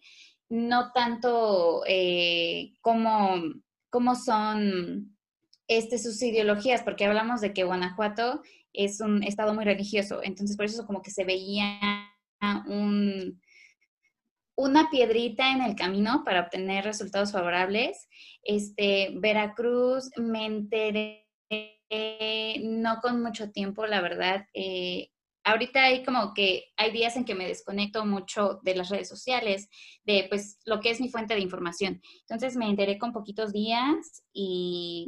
no 0.50 0.92
tanto 0.92 1.84
eh, 1.88 2.74
cómo, 2.82 3.54
son 4.16 5.18
este, 5.68 5.98
sus 5.98 6.22
ideologías, 6.22 6.84
porque 6.84 7.06
hablamos 7.06 7.42
de 7.42 7.54
que 7.54 7.64
Guanajuato 7.64 8.42
es 8.74 9.00
un 9.00 9.24
estado 9.24 9.54
muy 9.54 9.66
religioso, 9.66 10.22
entonces 10.22 10.58
por 10.58 10.66
eso 10.66 10.86
como 10.86 11.02
que 11.02 11.12
se 11.12 11.24
veía 11.24 11.80
un, 12.68 13.42
una 14.56 14.90
piedrita 14.90 15.52
en 15.52 15.62
el 15.62 15.76
camino 15.76 16.24
para 16.24 16.42
obtener 16.42 16.86
resultados 16.86 17.32
favorables. 17.32 18.08
Este, 18.44 19.14
Veracruz 19.16 20.10
me 20.18 20.46
enteré 20.46 21.26
no 22.64 23.00
con 23.02 23.22
mucho 23.22 23.52
tiempo, 23.52 23.86
la 23.86 24.02
verdad. 24.02 24.46
Eh, 24.54 25.10
ahorita 25.44 25.84
hay 25.84 26.04
como 26.04 26.34
que 26.34 26.66
hay 26.78 26.92
días 26.92 27.16
en 27.16 27.26
que 27.26 27.36
me 27.36 27.48
desconecto 27.48 28.06
mucho 28.06 28.60
de 28.64 28.76
las 28.76 28.90
redes 28.90 29.08
sociales, 29.08 29.70
de 30.04 30.26
pues 30.30 30.60
lo 30.66 30.80
que 30.80 30.90
es 30.90 31.00
mi 31.00 31.10
fuente 31.10 31.36
de 31.36 31.42
información. 31.42 32.02
Entonces 32.22 32.56
me 32.56 32.70
enteré 32.70 32.98
con 32.98 33.14
poquitos 33.14 33.54
días 33.54 34.24
y 34.34 35.08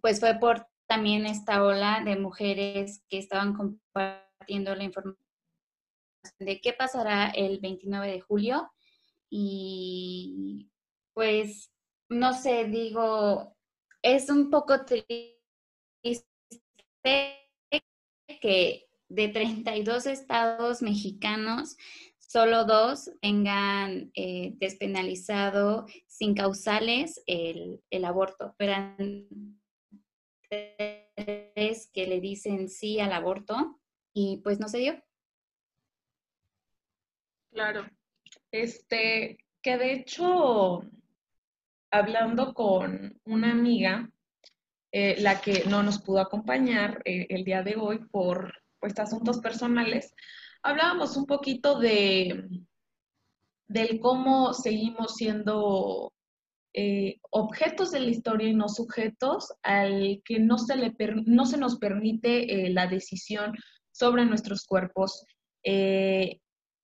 pues 0.00 0.20
fue 0.20 0.38
por 0.38 0.66
también 0.86 1.26
esta 1.26 1.62
ola 1.62 2.02
de 2.04 2.16
mujeres 2.16 3.04
que 3.08 3.18
estaban 3.18 3.54
compartiendo 3.54 4.74
la 4.74 4.84
información 4.84 5.29
de 6.38 6.60
qué 6.60 6.72
pasará 6.72 7.30
el 7.30 7.60
29 7.60 8.12
de 8.12 8.20
julio. 8.20 8.70
Y 9.30 10.70
pues, 11.14 11.70
no 12.08 12.32
sé, 12.32 12.64
digo, 12.64 13.56
es 14.02 14.30
un 14.30 14.50
poco 14.50 14.84
triste 14.84 15.36
que 18.40 18.88
de 19.08 19.28
32 19.28 20.06
estados 20.06 20.82
mexicanos, 20.82 21.76
solo 22.18 22.64
dos 22.64 23.10
tengan 23.20 24.12
eh, 24.14 24.54
despenalizado 24.58 25.86
sin 26.06 26.34
causales 26.34 27.20
el, 27.26 27.82
el 27.90 28.04
aborto, 28.04 28.54
pero 28.56 28.74
tres 30.48 31.90
que 31.92 32.06
le 32.06 32.20
dicen 32.20 32.68
sí 32.68 33.00
al 33.00 33.12
aborto 33.12 33.80
y 34.14 34.38
pues 34.38 34.60
no 34.60 34.68
se 34.68 34.78
dio. 34.78 35.02
Claro. 37.50 37.86
Este, 38.52 39.38
que 39.62 39.76
de 39.76 39.92
hecho, 39.92 40.82
hablando 41.90 42.54
con 42.54 43.20
una 43.24 43.52
amiga, 43.52 44.10
eh, 44.92 45.20
la 45.20 45.40
que 45.40 45.64
no 45.66 45.84
nos 45.84 46.00
pudo 46.02 46.20
acompañar 46.20 47.00
eh, 47.04 47.26
el 47.30 47.44
día 47.44 47.62
de 47.62 47.76
hoy 47.76 48.00
por 48.10 48.52
pues, 48.80 48.98
asuntos 48.98 49.38
personales, 49.40 50.12
hablábamos 50.62 51.16
un 51.16 51.26
poquito 51.26 51.78
de 51.78 52.48
del 53.68 54.00
cómo 54.00 54.52
seguimos 54.52 55.14
siendo 55.14 56.12
eh, 56.74 57.18
objetos 57.30 57.92
de 57.92 58.00
la 58.00 58.10
historia 58.10 58.48
y 58.48 58.54
no 58.54 58.68
sujetos 58.68 59.52
al 59.62 60.20
que 60.24 60.40
no 60.40 60.58
se, 60.58 60.74
le 60.74 60.92
no 61.26 61.46
se 61.46 61.56
nos 61.56 61.78
permite 61.78 62.68
la 62.70 62.88
decisión 62.88 63.52
sobre 63.92 64.24
nuestros 64.24 64.64
cuerpos. 64.66 65.24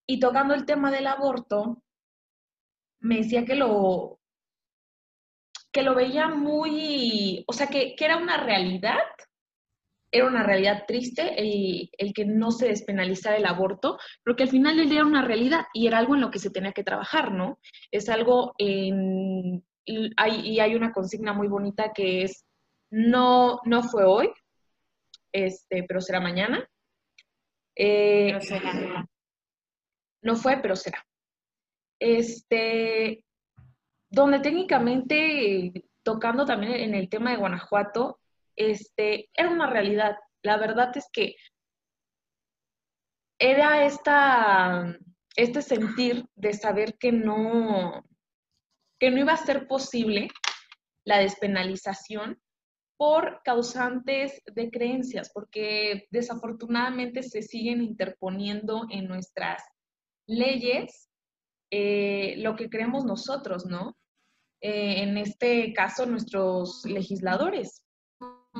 Y 0.06 0.20
tocando 0.20 0.54
el 0.54 0.64
tema 0.64 0.90
del 0.90 1.06
aborto, 1.06 1.82
me 3.00 3.18
decía 3.18 3.44
que 3.44 3.54
lo, 3.54 4.20
que 5.72 5.82
lo 5.82 5.94
veía 5.94 6.28
muy, 6.28 7.44
o 7.46 7.52
sea, 7.52 7.66
que, 7.66 7.94
era 7.98 8.16
una 8.16 8.38
realidad, 8.38 8.96
era 10.10 10.26
una 10.26 10.42
realidad 10.42 10.84
triste 10.86 11.34
el, 11.36 12.14
que 12.14 12.24
no 12.24 12.50
se 12.50 12.68
despenalizara 12.68 13.36
el 13.36 13.44
aborto, 13.44 13.98
pero 14.22 14.36
que 14.36 14.44
al 14.44 14.48
final 14.48 14.80
él 14.80 14.90
era 14.90 15.04
una 15.04 15.22
realidad 15.22 15.66
y 15.74 15.86
era 15.86 15.98
algo 15.98 16.14
en 16.14 16.22
lo 16.22 16.30
que 16.30 16.38
se 16.38 16.50
tenía 16.50 16.72
que 16.72 16.82
trabajar, 16.82 17.32
¿no? 17.32 17.58
Es 17.90 18.08
algo 18.08 18.54
en, 18.56 19.66
hay, 20.16 20.40
y 20.48 20.60
hay 20.60 20.74
una 20.74 20.92
consigna 20.92 21.32
muy 21.32 21.48
bonita 21.48 21.92
que 21.92 22.22
es, 22.22 22.46
no, 22.90 23.60
no 23.64 23.82
fue 23.82 24.04
hoy, 24.04 24.30
este, 25.30 25.84
pero 25.86 26.00
será 26.00 26.20
mañana. 26.20 26.66
Eh, 27.74 28.28
pero 28.28 28.40
será. 28.40 29.06
No 30.26 30.34
fue, 30.34 30.56
pero 30.60 30.74
será. 30.74 31.06
Este, 32.00 33.24
donde 34.10 34.40
técnicamente, 34.40 35.72
tocando 36.02 36.44
también 36.44 36.72
en 36.74 36.96
el 36.96 37.08
tema 37.08 37.30
de 37.30 37.36
Guanajuato, 37.36 38.18
este, 38.56 39.30
era 39.32 39.50
una 39.50 39.70
realidad. 39.70 40.16
La 40.42 40.56
verdad 40.56 40.90
es 40.96 41.08
que 41.12 41.36
era 43.38 43.86
esta, 43.86 44.98
este 45.36 45.62
sentir 45.62 46.26
de 46.34 46.54
saber 46.54 46.98
que 46.98 47.12
no, 47.12 48.04
que 48.98 49.12
no 49.12 49.20
iba 49.20 49.34
a 49.34 49.36
ser 49.36 49.68
posible 49.68 50.26
la 51.04 51.18
despenalización 51.18 52.42
por 52.96 53.42
causantes 53.44 54.42
de 54.52 54.72
creencias, 54.72 55.30
porque 55.32 56.08
desafortunadamente 56.10 57.22
se 57.22 57.42
siguen 57.42 57.80
interponiendo 57.80 58.86
en 58.90 59.06
nuestras 59.06 59.62
leyes 60.26 61.08
eh, 61.70 62.34
lo 62.38 62.56
que 62.56 62.68
creemos 62.68 63.04
nosotros, 63.04 63.66
¿no? 63.66 63.96
Eh, 64.62 65.02
en 65.02 65.16
este 65.18 65.72
caso, 65.72 66.06
nuestros 66.06 66.84
legisladores. 66.84 67.82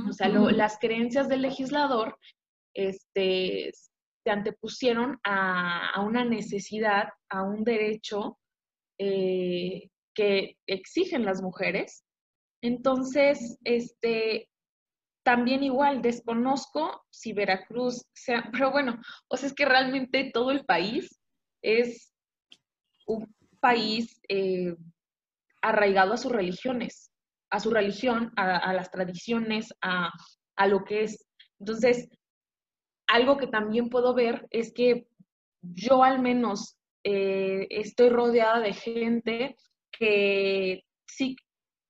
O 0.09 0.13
sea, 0.13 0.29
las 0.29 0.79
creencias 0.79 1.29
del 1.29 1.43
legislador 1.43 2.19
este, 2.75 3.73
se 3.73 4.31
antepusieron 4.31 5.19
a, 5.25 6.03
una 6.03 6.25
necesidad, 6.25 7.09
a 7.31 7.43
un 7.45 7.65
derecho 7.65 8.39
eh, 8.99 9.89
que 10.15 10.57
exigen 10.67 11.25
las 11.25 11.41
mujeres. 11.41 12.05
Entonces, 12.63 13.59
este, 13.65 14.49
también 15.25 15.63
igual 15.63 16.03
desconozco 16.03 17.05
si 17.11 17.33
Veracruz 17.33 18.05
sea, 18.13 18.49
pero 18.53 18.71
bueno, 18.71 19.01
o 19.29 19.37
sea, 19.37 19.49
es 19.49 19.55
que 19.55 19.65
realmente 19.65 20.31
todo 20.33 20.51
el 20.51 20.65
país 20.65 21.21
es 21.67 22.15
un 23.07 23.35
país 23.61 24.21
eh, 24.29 24.77
arraigado 25.61 26.13
a 26.15 26.17
sus 26.17 26.31
religiones, 26.31 27.11
a 27.51 27.59
su 27.59 27.71
religión, 27.71 28.33
a, 28.37 28.73
las 28.73 28.91
tradiciones, 28.91 29.75
a, 29.83 30.11
a, 30.55 30.67
lo 30.69 30.85
que 30.85 31.03
es. 31.03 31.27
Entonces, 31.59 32.09
algo 33.09 33.37
que 33.37 33.49
también 33.49 33.89
puedo 33.89 34.15
ver 34.15 34.47
es 34.51 34.73
que 34.73 35.09
yo 35.63 36.05
al 36.05 36.21
menos 36.21 36.79
eh, 37.03 37.67
estoy 37.71 38.11
rodeada 38.11 38.61
de 38.61 38.73
gente 38.73 39.57
que 39.91 40.85
sí 41.07 41.37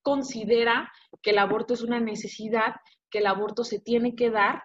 considera 0.03 0.91
que 1.21 1.31
el 1.31 1.39
aborto 1.39 1.75
es 1.75 1.83
una 1.83 2.01
necesidad, 2.01 2.77
que 3.11 3.19
el 3.19 3.27
aborto 3.27 3.63
se 3.65 3.79
tiene 3.79 4.15
que 4.15 4.31
dar, 4.31 4.63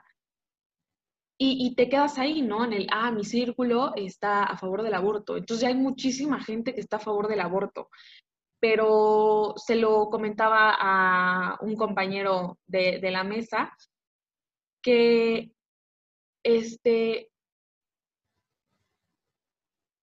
y, 1.43 1.73
te 1.75 1.89
quedas 1.89 2.19
ahí, 2.19 2.43
¿no? 2.43 2.63
En 2.65 2.73
el, 2.73 2.87
ah, 2.91 3.11
mi 3.11 3.23
círculo 3.23 3.93
está 3.95 4.43
a 4.43 4.57
favor 4.57 4.83
del 4.83 4.93
aborto. 4.93 5.37
Entonces 5.37 5.67
hay 5.67 5.75
muchísima 5.75 6.39
gente 6.43 6.75
que 6.75 6.81
está 6.81 6.97
a 6.97 6.99
favor 6.99 7.27
del 7.27 7.39
aborto. 7.39 7.89
Pero 8.59 9.55
se 9.57 9.75
lo 9.75 10.09
comentaba 10.11 10.75
a 10.79 11.57
un 11.61 11.75
compañero 11.75 12.59
de, 12.67 12.99
de 12.99 13.11
la 13.11 13.23
mesa 13.23 13.75
que 14.83 15.51
este, 16.43 17.31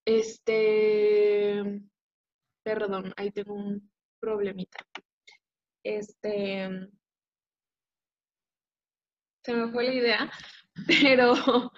este, 0.05 1.83
perdón, 2.65 3.13
ahí 3.17 3.31
tengo 3.31 3.55
un 3.55 3.91
problemita. 4.21 4.79
Este, 5.85 6.89
se 9.45 9.55
me 9.55 9.71
fue 9.71 9.85
la 9.85 9.95
idea, 9.95 10.33
pero 10.87 11.73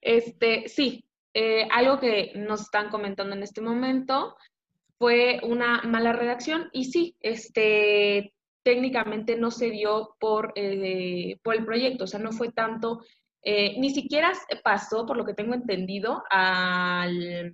este, 0.00 0.68
sí, 0.68 1.04
eh, 1.32 1.66
algo 1.72 1.98
que 1.98 2.32
nos 2.36 2.62
están 2.62 2.90
comentando 2.90 3.34
en 3.34 3.42
este 3.42 3.60
momento 3.60 4.36
fue 4.98 5.40
una 5.42 5.82
mala 5.82 6.12
redacción 6.12 6.68
y 6.72 6.84
sí, 6.84 7.16
este, 7.20 8.34
técnicamente 8.62 9.36
no 9.36 9.50
se 9.50 9.70
dio 9.70 10.14
por, 10.20 10.52
eh, 10.54 11.38
por 11.42 11.56
el 11.56 11.64
proyecto, 11.64 12.04
o 12.04 12.06
sea, 12.06 12.20
no 12.20 12.32
fue 12.32 12.52
tanto 12.52 13.02
eh, 13.42 13.78
ni 13.78 13.90
siquiera 13.90 14.32
pasó, 14.62 15.04
por 15.04 15.16
lo 15.16 15.24
que 15.26 15.34
tengo 15.34 15.54
entendido, 15.54 16.22
al, 16.30 17.52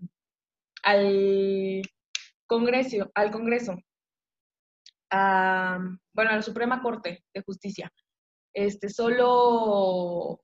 al 0.84 1.82
Congreso, 2.46 3.10
al 3.14 3.30
Congreso, 3.32 3.72
bueno, 5.10 6.30
a 6.30 6.36
la 6.36 6.42
Suprema 6.42 6.80
Corte 6.80 7.24
de 7.34 7.42
Justicia. 7.42 7.92
Este, 8.52 8.88
solo, 8.88 10.40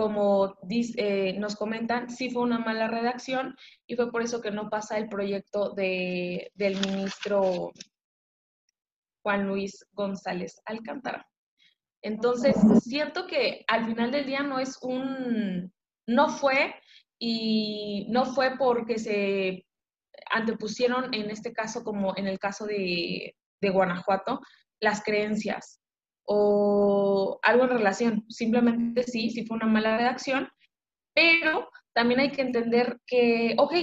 como 0.00 0.56
eh, 0.70 1.34
nos 1.38 1.56
comentan, 1.56 2.08
sí 2.08 2.30
fue 2.30 2.40
una 2.40 2.58
mala 2.58 2.88
redacción 2.88 3.54
y 3.86 3.96
fue 3.96 4.10
por 4.10 4.22
eso 4.22 4.40
que 4.40 4.50
no 4.50 4.70
pasa 4.70 4.96
el 4.96 5.10
proyecto 5.10 5.74
de, 5.74 6.50
del 6.54 6.80
ministro 6.80 7.70
Juan 9.22 9.46
Luis 9.46 9.84
González 9.92 10.62
Alcántara. 10.64 11.28
Entonces, 12.00 12.56
siento 12.82 13.26
que 13.26 13.62
al 13.68 13.84
final 13.84 14.10
del 14.10 14.24
día 14.24 14.42
no 14.42 14.58
es 14.58 14.78
un, 14.80 15.70
no 16.06 16.28
fue 16.30 16.74
y 17.18 18.06
no 18.08 18.24
fue 18.24 18.56
porque 18.56 18.98
se 18.98 19.66
antepusieron 20.30 21.12
en 21.12 21.28
este 21.28 21.52
caso 21.52 21.84
como 21.84 22.16
en 22.16 22.26
el 22.26 22.38
caso 22.38 22.64
de, 22.64 23.36
Guanajuato 23.60 24.40
las 24.80 25.02
creencias 25.02 25.79
o 26.32 27.40
algo 27.42 27.64
en 27.64 27.70
relación. 27.70 28.24
Simplemente 28.28 29.02
sí, 29.02 29.30
sí 29.30 29.44
fue 29.44 29.56
una 29.56 29.66
mala 29.66 29.96
redacción, 29.96 30.48
pero 31.12 31.68
también 31.92 32.20
hay 32.20 32.30
que 32.30 32.42
entender 32.42 33.00
que, 33.04 33.56
ok, 33.58 33.74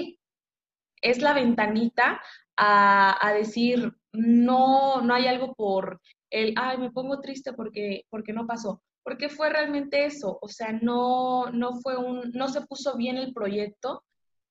es 1.01 1.21
la 1.21 1.33
ventanita 1.33 2.21
a, 2.55 3.27
a 3.27 3.33
decir, 3.33 3.91
no, 4.13 5.01
no 5.01 5.13
hay 5.13 5.27
algo 5.27 5.53
por 5.55 5.99
el, 6.29 6.53
ay, 6.55 6.77
me 6.77 6.91
pongo 6.91 7.19
triste 7.19 7.51
porque, 7.51 8.05
porque 8.09 8.31
no 8.31 8.47
pasó. 8.47 8.81
Porque 9.03 9.27
fue 9.27 9.49
realmente 9.49 10.05
eso, 10.05 10.39
o 10.41 10.47
sea, 10.47 10.71
no, 10.71 11.51
no 11.51 11.75
fue 11.81 11.97
un, 11.97 12.31
no 12.31 12.47
se 12.47 12.61
puso 12.61 12.95
bien 12.95 13.17
el 13.17 13.33
proyecto, 13.33 14.05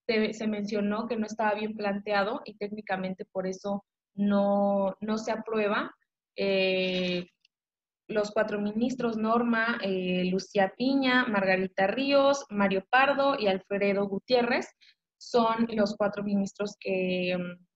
se, 0.07 0.47
mencionó 0.47 1.09
que 1.09 1.17
no 1.17 1.27
estaba 1.27 1.55
bien 1.55 1.75
planteado 1.75 2.43
y 2.45 2.57
técnicamente 2.59 3.25
por 3.25 3.47
eso 3.47 3.85
no, 4.15 4.97
no 5.01 5.17
se 5.19 5.33
aprueba. 5.33 5.95
Eh, 6.37 7.27
los 8.09 8.31
cuatro 8.31 8.61
ministros, 8.61 9.17
Norma, 9.17 9.79
eh, 9.83 10.25
Lucía 10.31 10.73
Piña, 10.77 11.27
Margarita 11.27 11.87
Ríos, 11.87 12.47
Mario 12.51 12.85
Pardo 12.89 13.37
y 13.39 13.49
Alfredo 13.49 14.07
Gutiérrez, 14.07 14.69
son 15.19 15.67
los 15.71 15.97
cuatro 15.97 16.23
ministros 16.23 16.77
que 16.79 17.37
mm, 17.37 17.67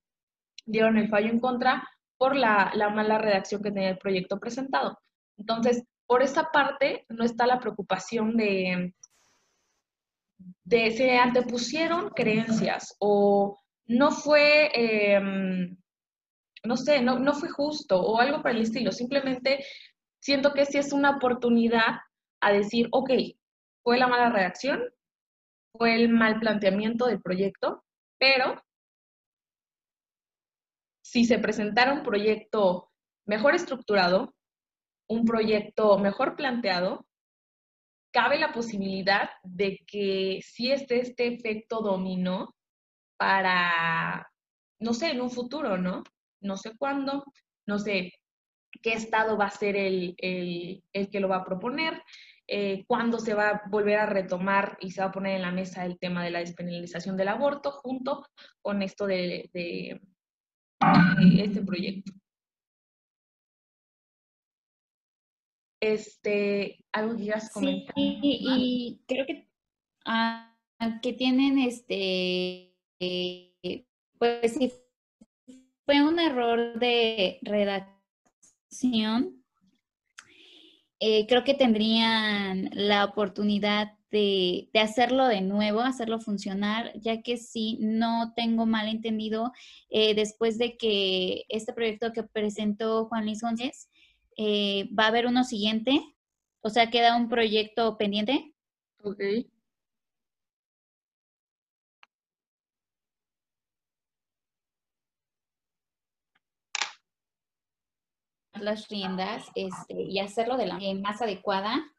dieron 0.66 0.98
el 0.98 1.08
fallo 1.08 1.28
en 1.28 1.40
contra 1.40 1.82
por 2.16 2.36
la, 2.36 2.72
mala 2.94 3.18
redacción 3.18 3.62
que 3.62 3.72
tenía 3.72 3.90
el 3.90 3.98
proyecto 3.98 4.38
presentado. 4.38 4.98
Entonces, 5.38 5.84
por 6.06 6.22
esa 6.22 6.50
parte 6.52 7.06
no 7.08 7.24
está 7.24 7.46
la 7.46 7.58
preocupación 7.58 8.36
de, 8.36 8.94
de 10.64 10.90
se 10.90 11.16
antepusieron 11.16 12.10
creencias 12.10 12.94
o 12.98 13.58
no 13.86 14.10
fue, 14.10 14.70
em, 14.74 15.76
no 16.64 16.76
sé, 16.76 17.00
no, 17.00 17.18
no 17.18 17.32
fue 17.32 17.48
justo 17.48 18.00
o 18.00 18.20
algo 18.20 18.42
por 18.42 18.50
el 18.50 18.60
estilo. 18.60 18.92
Simplemente 18.92 19.64
siento 20.20 20.52
que 20.52 20.66
sí 20.66 20.78
es 20.78 20.92
una 20.92 21.16
oportunidad 21.16 22.00
a 22.40 22.52
decir, 22.52 22.88
ok, 22.92 23.10
fue 23.82 23.98
la 23.98 24.06
mala 24.06 24.30
redacción, 24.30 24.82
fue 25.76 25.94
el 25.94 26.08
mal 26.08 26.38
planteamiento 26.40 27.06
del 27.06 27.20
proyecto, 27.20 27.84
pero 28.18 28.62
si 31.02 31.24
se 31.24 31.38
presentara 31.38 31.92
un 31.92 32.02
proyecto 32.02 32.90
mejor 33.26 33.54
estructurado, 33.54 34.34
un 35.08 35.24
proyecto 35.24 35.98
mejor 35.98 36.36
planteado, 36.36 37.06
cabe 38.12 38.38
la 38.38 38.52
posibilidad 38.52 39.30
de 39.42 39.78
que 39.86 40.40
si 40.44 40.70
esté 40.70 41.00
este 41.00 41.26
efecto 41.26 41.80
dominó 41.80 42.54
para, 43.16 44.30
no 44.80 44.94
sé, 44.94 45.10
en 45.10 45.20
un 45.20 45.30
futuro, 45.30 45.78
¿no? 45.78 46.02
No 46.40 46.56
sé 46.56 46.76
cuándo, 46.76 47.24
no 47.66 47.78
sé 47.78 48.12
qué 48.82 48.92
estado 48.92 49.36
va 49.36 49.46
a 49.46 49.50
ser 49.50 49.76
el, 49.76 50.16
que 50.16 51.20
lo 51.20 51.28
va 51.28 51.36
a 51.36 51.44
proponer, 51.44 52.02
eh, 52.46 52.84
cuándo 52.86 53.18
se 53.18 53.34
va 53.34 53.48
a 53.48 53.62
volver 53.68 53.98
a 53.98 54.06
retomar 54.06 54.76
y 54.80 54.90
se 54.90 55.00
va 55.00 55.08
a 55.08 55.12
poner 55.12 55.36
en 55.36 55.42
la 55.42 55.52
mesa 55.52 55.84
el 55.84 55.98
tema 55.98 56.24
de 56.24 56.30
la 56.30 56.40
despenalización 56.40 57.16
del 57.16 57.28
aborto 57.28 57.70
junto 57.70 58.26
con 58.60 58.82
esto 58.82 59.06
de, 59.06 59.50
este 59.52 60.00
proyecto. 61.64 62.12
Este, 65.82 66.84
algo 66.92 67.16
que 67.16 67.22
quieras 67.22 67.50
comentar. 67.52 67.94
Sí, 67.94 68.18
y 68.22 69.02
creo 69.06 69.26
que, 69.26 69.48
ah, 70.04 70.54
que 71.00 71.12
tienen 71.12 71.58
este, 71.58 72.74
pues 74.18 74.52
sí, 74.52 74.72
fue 75.86 76.02
un 76.02 76.18
error 76.18 76.78
de 76.78 77.38
redacción 77.42 77.99
eh, 81.00 81.26
creo 81.26 81.44
que 81.44 81.54
tendrían 81.54 82.70
la 82.72 83.04
oportunidad 83.04 83.92
de, 84.10 84.68
hacerlo 84.74 85.26
de 85.26 85.40
nuevo, 85.40 85.80
hacerlo 85.80 86.20
funcionar, 86.20 86.92
ya 87.00 87.22
que 87.22 87.36
si 87.36 87.78
no 87.80 88.32
tengo 88.34 88.66
mal 88.66 88.88
entendido, 88.88 89.52
eh, 89.88 90.14
después 90.14 90.58
de 90.58 90.76
que 90.76 91.44
este 91.48 91.72
proyecto 91.72 92.12
que 92.12 92.22
presentó 92.22 93.06
Juan 93.06 93.24
Luis 93.24 93.40
Gómez, 93.40 93.88
eh, 94.36 94.88
va 94.98 95.04
a 95.04 95.08
haber 95.08 95.26
uno 95.26 95.44
siguiente, 95.44 96.00
o 96.60 96.70
sea, 96.70 96.90
queda 96.90 97.16
un 97.16 97.28
proyecto 97.28 97.96
pendiente. 97.96 98.54
Ok. 99.02 99.22
Las 108.62 108.88
riendas 108.88 109.46
este, 109.54 110.02
y 110.02 110.18
hacerlo 110.18 110.56
de 110.56 110.66
la 110.66 110.74
manera 110.74 111.00
más 111.00 111.22
adecuada 111.22 111.92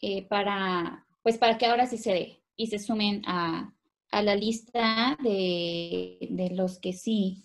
eh, 0.00 0.26
para, 0.26 1.06
pues 1.22 1.38
para 1.38 1.58
que 1.58 1.66
ahora 1.66 1.86
sí 1.86 1.96
se 1.96 2.12
dé 2.12 2.42
y 2.56 2.66
se 2.66 2.78
sumen 2.78 3.22
a, 3.26 3.72
a 4.10 4.22
la 4.22 4.34
lista 4.34 5.16
de, 5.22 6.18
de, 6.30 6.50
los 6.50 6.78
que 6.78 6.92
sí. 6.92 7.44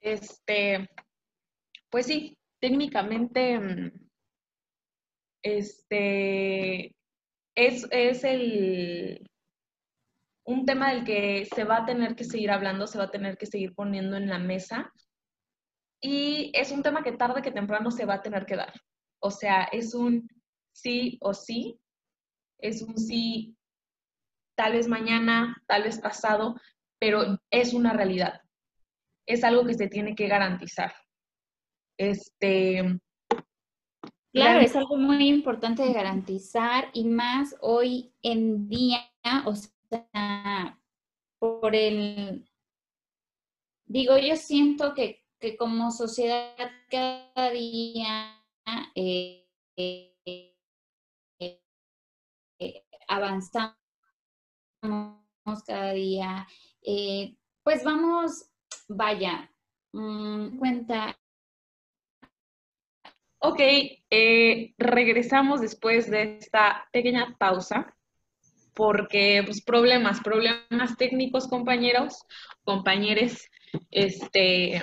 Este, 0.00 0.88
pues 1.90 2.06
sí, 2.06 2.36
técnicamente, 2.60 3.58
mm, 3.58 3.92
este, 5.42 6.94
es, 7.54 7.86
es 7.90 8.24
el, 8.24 9.26
un 10.44 10.66
tema 10.66 10.90
del 10.90 11.04
que 11.04 11.46
se 11.46 11.64
va 11.64 11.78
a 11.78 11.86
tener 11.86 12.14
que 12.14 12.24
seguir 12.24 12.50
hablando, 12.50 12.86
se 12.86 12.98
va 12.98 13.04
a 13.04 13.10
tener 13.10 13.36
que 13.38 13.46
seguir 13.46 13.74
poniendo 13.74 14.16
en 14.16 14.28
la 14.28 14.38
mesa. 14.38 14.92
Y 16.00 16.52
es 16.54 16.70
un 16.70 16.82
tema 16.82 17.02
que 17.02 17.12
tarde 17.12 17.42
que 17.42 17.50
temprano 17.50 17.90
se 17.90 18.04
va 18.04 18.14
a 18.14 18.22
tener 18.22 18.44
que 18.44 18.56
dar. 18.56 18.72
O 19.20 19.30
sea, 19.30 19.64
es 19.64 19.94
un 19.94 20.28
sí 20.72 21.18
o 21.22 21.32
sí, 21.32 21.80
es 22.58 22.82
un 22.82 22.98
sí 22.98 23.56
tal 24.56 24.72
vez 24.74 24.86
mañana, 24.86 25.56
tal 25.66 25.84
vez 25.84 25.98
pasado, 25.98 26.60
pero 27.00 27.38
es 27.50 27.72
una 27.72 27.94
realidad. 27.94 28.40
Es 29.26 29.44
algo 29.44 29.64
que 29.64 29.74
se 29.74 29.88
tiene 29.88 30.14
que 30.14 30.28
garantizar. 30.28 30.94
Este, 31.98 33.00
Claro, 34.34 34.60
es 34.60 34.74
algo 34.74 34.96
muy 34.96 35.28
importante 35.28 35.84
de 35.84 35.92
garantizar 35.92 36.88
y 36.92 37.04
más 37.04 37.54
hoy 37.60 38.12
en 38.20 38.68
día, 38.68 38.98
o 39.46 39.54
sea, 39.54 39.70
por 41.38 41.74
el, 41.74 42.48
digo, 43.86 44.16
yo 44.18 44.36
siento 44.36 44.94
que, 44.94 45.22
como 45.58 45.90
sociedad 45.90 46.54
cada 46.90 47.50
día 47.50 48.42
eh, 48.94 49.46
eh, 49.76 50.14
eh, 52.58 52.84
avanzamos 53.08 53.76
cada 55.66 55.92
día, 55.92 56.46
pues 57.62 57.84
vamos, 57.84 58.50
vaya, 58.88 59.50
mm, 59.92 60.58
cuenta. 60.58 61.18
Ok, 63.40 63.60
regresamos 64.78 65.60
después 65.60 66.10
de 66.10 66.38
esta 66.38 66.88
pequeña 66.90 67.36
pausa 67.38 67.93
porque 68.74 69.42
pues 69.44 69.62
problemas, 69.62 70.20
problemas 70.20 70.96
técnicos, 70.98 71.48
compañeros, 71.48 72.24
compañeros, 72.64 73.48
este, 73.90 74.80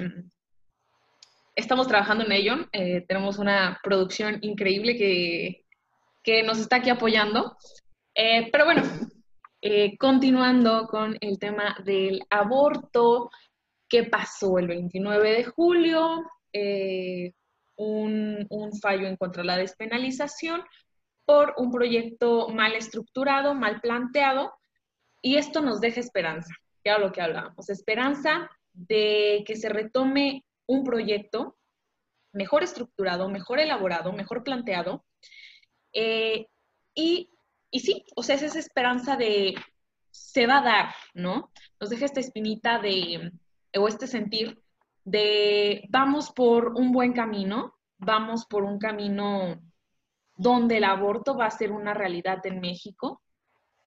estamos 1.56 1.88
trabajando 1.88 2.25
en 2.25 2.32
ello, 2.32 2.56
eh, 2.71 3.06
tenemos 3.08 3.38
una 3.38 3.80
producción 3.84 4.39
increíble 4.41 4.97
que, 4.97 5.65
que, 6.23 6.43
nos 6.43 6.60
está 6.60 6.77
aquí 6.77 6.89
apoyando, 6.89 7.58
eh, 8.15 8.49
pero 8.51 8.65
bueno, 8.65 8.84
eh, 9.62 9.97
continuando 9.97 10.88
con 10.88 11.17
el 11.19 11.38
tema 11.38 11.77
del 11.84 12.21
aborto, 12.30 13.30
¿qué 13.89 14.04
pasó 14.04 14.58
el 14.58 14.67
29 14.67 15.32
de 15.32 15.43
julio? 15.43 16.23
Un, 17.77 18.45
un 18.49 18.80
fallo 18.80 19.08
en 19.08 19.15
contra 19.15 19.41
de 19.41 19.47
la 19.47 19.58
despenalización, 19.58 20.62
por 21.25 21.53
un 21.57 21.71
proyecto 21.71 22.49
mal 22.49 22.73
estructurado, 22.73 23.53
mal 23.53 23.81
planteado, 23.81 24.53
y 25.21 25.38
esto 25.38 25.62
nos 25.62 25.79
deja 25.79 25.99
esperanza, 25.99 26.53
ya 26.84 26.97
lo 26.97 27.12
que 27.12 27.21
hablábamos, 27.21 27.69
esperanza 27.69 28.49
de 28.73 29.43
que 29.45 29.55
se 29.55 29.69
retome 29.69 30.43
un 30.65 30.84
proyecto 30.84 31.57
mejor 32.34 32.63
estructurado, 32.63 33.29
mejor 33.29 33.60
elaborado, 33.60 34.13
mejor 34.13 34.43
planteado, 34.43 35.05
eh, 35.93 36.47
y, 36.95 37.29
y 37.69 37.79
sí, 37.81 38.05
o 38.15 38.23
sea, 38.23 38.36
es 38.36 38.43
esa 38.43 38.60
esperanza 38.60 39.15
de 39.15 39.55
se 40.12 40.45
va 40.45 40.60
a 40.60 40.63
dar, 40.63 40.95
¿no? 41.13 41.51
Nos 41.79 41.89
deja 41.89 42.05
esta 42.05 42.19
espinita 42.19 42.79
de, 42.79 43.31
o 43.77 43.88
este 43.88 44.07
sentir 44.07 44.62
de 45.03 45.88
vamos 45.89 46.31
por 46.31 46.73
un 46.75 46.91
buen 46.91 47.13
camino, 47.13 47.75
vamos 47.97 48.45
por 48.45 48.63
un 48.63 48.77
camino 48.77 49.62
donde 50.41 50.77
el 50.77 50.86
aborto 50.86 51.38
va 51.38 51.45
a 51.45 51.51
ser 51.51 51.71
una 51.71 51.93
realidad 51.93 52.43
en 52.47 52.60
México. 52.60 53.21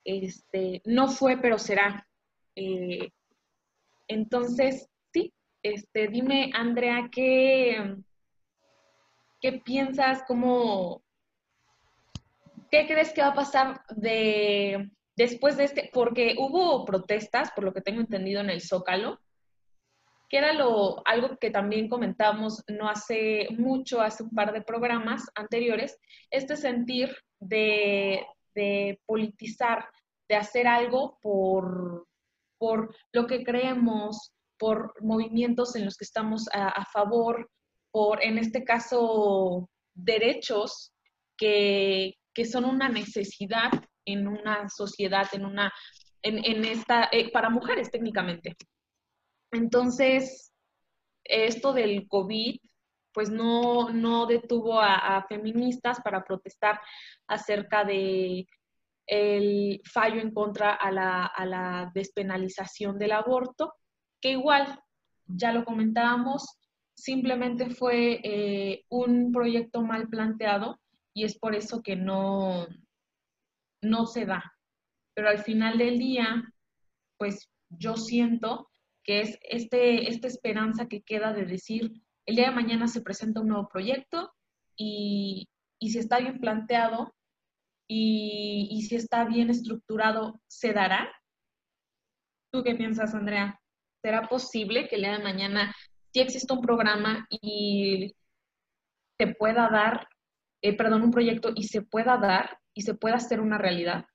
Este, 0.04 0.80
no 0.84 1.08
fue, 1.08 1.36
pero 1.38 1.58
será. 1.58 2.06
Eh, 2.54 3.10
entonces, 4.06 4.88
sí, 5.12 5.34
este, 5.64 6.06
dime, 6.06 6.52
Andrea, 6.54 7.08
¿qué, 7.10 7.96
qué 9.40 9.52
piensas? 9.64 10.22
¿Cómo, 10.28 11.02
¿Qué 12.70 12.86
crees 12.86 13.12
que 13.12 13.22
va 13.22 13.28
a 13.28 13.34
pasar 13.34 13.80
de, 13.88 14.90
después 15.16 15.56
de 15.56 15.64
este? 15.64 15.90
Porque 15.92 16.36
hubo 16.38 16.84
protestas, 16.84 17.50
por 17.50 17.64
lo 17.64 17.72
que 17.72 17.80
tengo 17.80 18.00
entendido, 18.00 18.40
en 18.40 18.50
el 18.50 18.60
Zócalo 18.60 19.18
que 20.28 20.38
era 20.38 20.52
lo, 20.52 21.06
algo 21.06 21.36
que 21.38 21.50
también 21.50 21.88
comentamos 21.88 22.62
no 22.68 22.88
hace 22.88 23.48
mucho, 23.58 24.00
hace 24.00 24.22
un 24.22 24.30
par 24.30 24.52
de 24.52 24.62
programas 24.62 25.24
anteriores, 25.34 25.98
este 26.30 26.56
sentir 26.56 27.14
de, 27.40 28.26
politizar, 29.06 29.88
de 30.28 30.36
hacer 30.36 30.66
algo 30.66 31.18
por, 31.20 32.06
por 32.58 32.94
lo 33.12 33.26
que 33.26 33.44
creemos, 33.44 34.32
por 34.58 34.94
movimientos 35.02 35.76
en 35.76 35.84
los 35.84 35.96
que 35.96 36.04
estamos 36.04 36.48
a, 36.52 36.84
favor, 36.86 37.50
por, 37.90 38.22
en 38.24 38.38
este 38.38 38.64
caso, 38.64 39.68
derechos 39.94 40.92
que, 41.36 42.16
son 42.50 42.64
una 42.64 42.88
necesidad 42.88 43.70
en 44.04 44.26
una 44.26 44.68
sociedad, 44.68 45.26
en 45.32 45.44
una, 45.44 45.72
en, 46.22 46.64
esta, 46.64 47.08
eh, 47.12 47.30
para 47.30 47.50
mujeres 47.50 47.90
técnicamente. 47.90 48.56
Entonces, 49.54 50.52
esto 51.24 51.72
del 51.72 52.06
COVID, 52.08 52.58
pues 53.12 53.30
no, 53.30 53.90
no 53.90 54.26
detuvo 54.26 54.80
a, 54.80 55.24
feministas 55.28 56.00
para 56.02 56.24
protestar 56.24 56.80
acerca 57.28 57.84
de 57.84 58.46
el 59.06 59.80
fallo 59.84 60.20
en 60.20 60.32
contra 60.32 60.74
a 60.74 60.90
la, 60.90 61.90
despenalización 61.94 62.98
del 62.98 63.12
aborto, 63.12 63.74
que 64.20 64.32
igual, 64.32 64.80
ya 65.26 65.52
lo 65.52 65.64
comentábamos, 65.64 66.44
simplemente 66.94 67.70
fue 67.70 68.20
eh, 68.24 68.84
un 68.88 69.30
proyecto 69.32 69.82
mal 69.82 70.08
planteado 70.08 70.80
y 71.14 71.24
es 71.24 71.38
por 71.38 71.54
eso 71.54 71.82
que 71.82 71.96
no, 71.96 72.66
no 73.82 74.06
se 74.06 74.26
da. 74.26 74.42
Pero 75.14 75.28
al 75.28 75.38
final 75.38 75.78
del 75.78 75.98
día, 75.98 76.42
pues 77.16 77.48
yo 77.68 77.96
siento 77.96 78.68
que 79.04 79.20
es 79.20 79.38
este, 79.42 80.08
esta 80.08 80.26
esperanza 80.26 80.88
que 80.88 81.02
queda 81.02 81.32
de 81.32 81.44
decir, 81.44 81.92
el 82.26 82.36
día 82.36 82.48
de 82.48 82.56
mañana 82.56 82.88
se 82.88 83.02
presenta 83.02 83.40
un 83.40 83.48
nuevo 83.48 83.68
proyecto 83.68 84.32
y, 84.76 85.48
si 85.80 85.98
está 85.98 86.18
bien 86.18 86.40
planteado 86.40 87.14
y, 87.86 88.84
si 88.88 88.96
está 88.96 89.24
bien 89.24 89.50
estructurado, 89.50 90.40
¿se 90.48 90.72
dará? 90.72 91.12
¿Tú 92.50 92.62
qué 92.62 92.74
piensas, 92.74 93.14
Andrea? 93.14 93.60
¿Será 94.02 94.28
posible 94.28 94.88
que 94.88 94.96
el 94.96 95.02
día 95.02 95.18
de 95.18 95.24
mañana 95.24 95.74
sí 96.12 96.20
exista 96.20 96.54
un 96.54 96.62
programa 96.62 97.26
y 97.30 98.14
se 99.18 99.26
pueda 99.34 99.68
dar, 99.68 100.08
eh, 100.62 100.76
perdón, 100.76 101.02
un 101.02 101.10
proyecto 101.10 101.52
y 101.54 101.64
se 101.64 101.82
pueda 101.82 102.16
dar 102.16 102.58
y 102.74 102.82
se 102.82 102.94
pueda 102.94 103.16
hacer 103.16 103.40
una 103.40 103.58
realidad? 103.58 104.06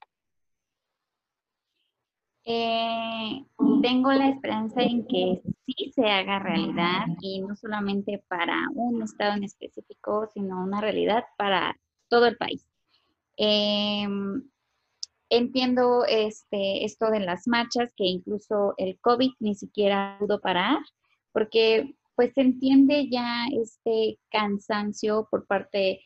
Eh, 2.46 3.46
tengo 3.82 4.12
la 4.12 4.30
esperanza 4.30 4.82
en 4.82 5.06
que 5.08 5.42
sí 5.66 5.92
se 5.94 6.06
haga 6.06 6.40
realidad 6.40 7.06
y 7.22 7.42
no 7.42 7.56
solamente 7.56 8.24
para 8.28 8.56
un 8.74 9.02
estado 9.02 9.34
en 9.36 9.44
específico, 9.44 10.30
sino 10.34 10.64
una 10.64 10.82
realidad 10.82 11.24
para 11.38 11.78
todo 12.08 12.26
el 12.26 12.38
país. 12.38 12.68
Em, 13.38 14.44
entiendo 15.30 16.06
este, 16.06 16.84
esto 16.84 17.10
de 17.10 17.20
las 17.22 17.48
marchas, 17.48 17.94
que 17.96 18.06
incluso 18.06 18.74
el 18.78 19.00
COVID 19.00 19.32
ni 19.40 19.56
siquiera 19.56 20.18
pudo 20.20 20.42
parar, 20.42 20.80
porque 21.32 21.96
pues 22.16 22.34
se 22.34 22.42
entiende 22.42 23.08
ya 23.10 23.46
este 23.52 24.20
cansancio 24.30 25.28
por 25.32 25.46
parte 25.46 26.02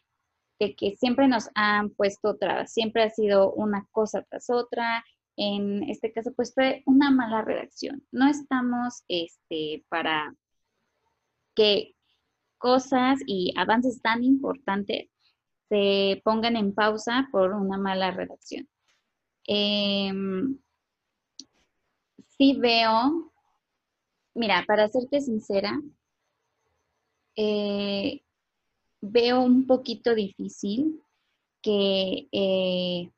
de 0.59 0.75
que 0.75 0.95
siempre 0.95 1.27
nos 1.27 1.49
han 1.55 1.89
puesto 1.89 2.29
otra, 2.29 2.67
siempre 2.67 3.03
ha 3.03 3.09
sido 3.09 3.51
una 3.53 3.87
cosa 3.91 4.23
tras 4.29 4.49
otra. 4.49 5.03
En 5.35 5.83
este 5.89 6.11
caso, 6.11 6.33
pues 6.35 6.53
fue 6.53 6.83
una 6.85 7.09
mala 7.11 7.41
redacción. 7.41 8.05
No 8.11 8.27
estamos 8.27 9.03
este, 9.07 9.83
para 9.89 10.35
que 11.55 11.95
cosas 12.57 13.19
y 13.25 13.53
avances 13.57 14.01
tan 14.01 14.23
importantes 14.23 15.09
se 15.69 16.21
pongan 16.23 16.55
en 16.55 16.73
pausa 16.73 17.27
por 17.31 17.53
una 17.53 17.77
mala 17.77 18.11
redacción. 18.11 18.67
Em, 19.45 20.57
sí 22.37 22.57
veo, 22.59 23.31
mira, 24.35 24.63
para 24.67 24.87
serte 24.87 25.19
sincera, 25.21 25.81
eh, 27.35 28.21
veo 29.01 29.41
un 29.41 29.67
poquito 29.67 30.15
difícil 30.15 31.01
que 31.61 32.27
eh, 32.31 33.11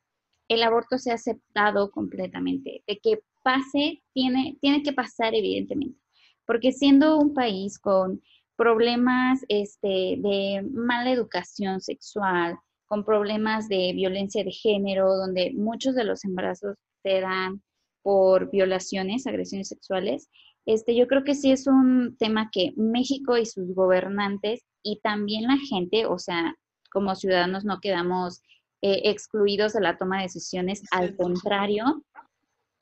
el 0.47 0.63
aborto 0.63 0.97
sea 0.97 1.15
aceptado 1.15 1.91
completamente, 1.91 2.83
de 2.87 2.99
que 2.99 3.19
pase, 3.43 4.03
tiene, 4.13 4.57
tiene 4.61 4.83
que 4.83 4.93
pasar 4.93 5.35
evidentemente, 5.35 5.99
porque 6.45 6.71
siendo 6.71 7.17
un 7.17 7.33
país 7.33 7.79
con 7.79 8.21
problemas 8.55 9.41
este, 9.49 10.17
de 10.17 10.65
mala 10.71 11.11
educación 11.11 11.81
sexual, 11.81 12.57
con 12.87 13.03
problemas 13.03 13.67
de 13.67 13.91
violencia 13.93 14.43
de 14.43 14.51
género, 14.51 15.15
donde 15.15 15.51
muchos 15.53 15.95
de 15.95 16.05
los 16.05 16.23
embarazos 16.23 16.75
se 17.03 17.21
dan 17.21 17.61
por 18.03 18.51
violaciones, 18.51 19.25
agresiones 19.25 19.67
sexuales. 19.67 20.29
Este, 20.65 20.95
yo 20.95 21.07
creo 21.07 21.23
que 21.23 21.35
sí 21.35 21.51
es 21.51 21.67
un 21.67 22.15
tema 22.17 22.49
que 22.51 22.73
México 22.77 23.37
y 23.37 23.45
sus 23.45 23.73
gobernantes 23.73 24.63
y 24.83 24.99
también 25.01 25.47
la 25.47 25.57
gente, 25.57 26.05
o 26.05 26.19
sea, 26.19 26.55
como 26.91 27.15
ciudadanos 27.15 27.65
no 27.65 27.79
quedamos 27.81 28.41
eh, 28.81 29.01
excluidos 29.05 29.73
de 29.73 29.81
la 29.81 29.97
toma 29.97 30.17
de 30.17 30.23
decisiones, 30.23 30.83
al 30.91 31.15
contrario. 31.15 32.03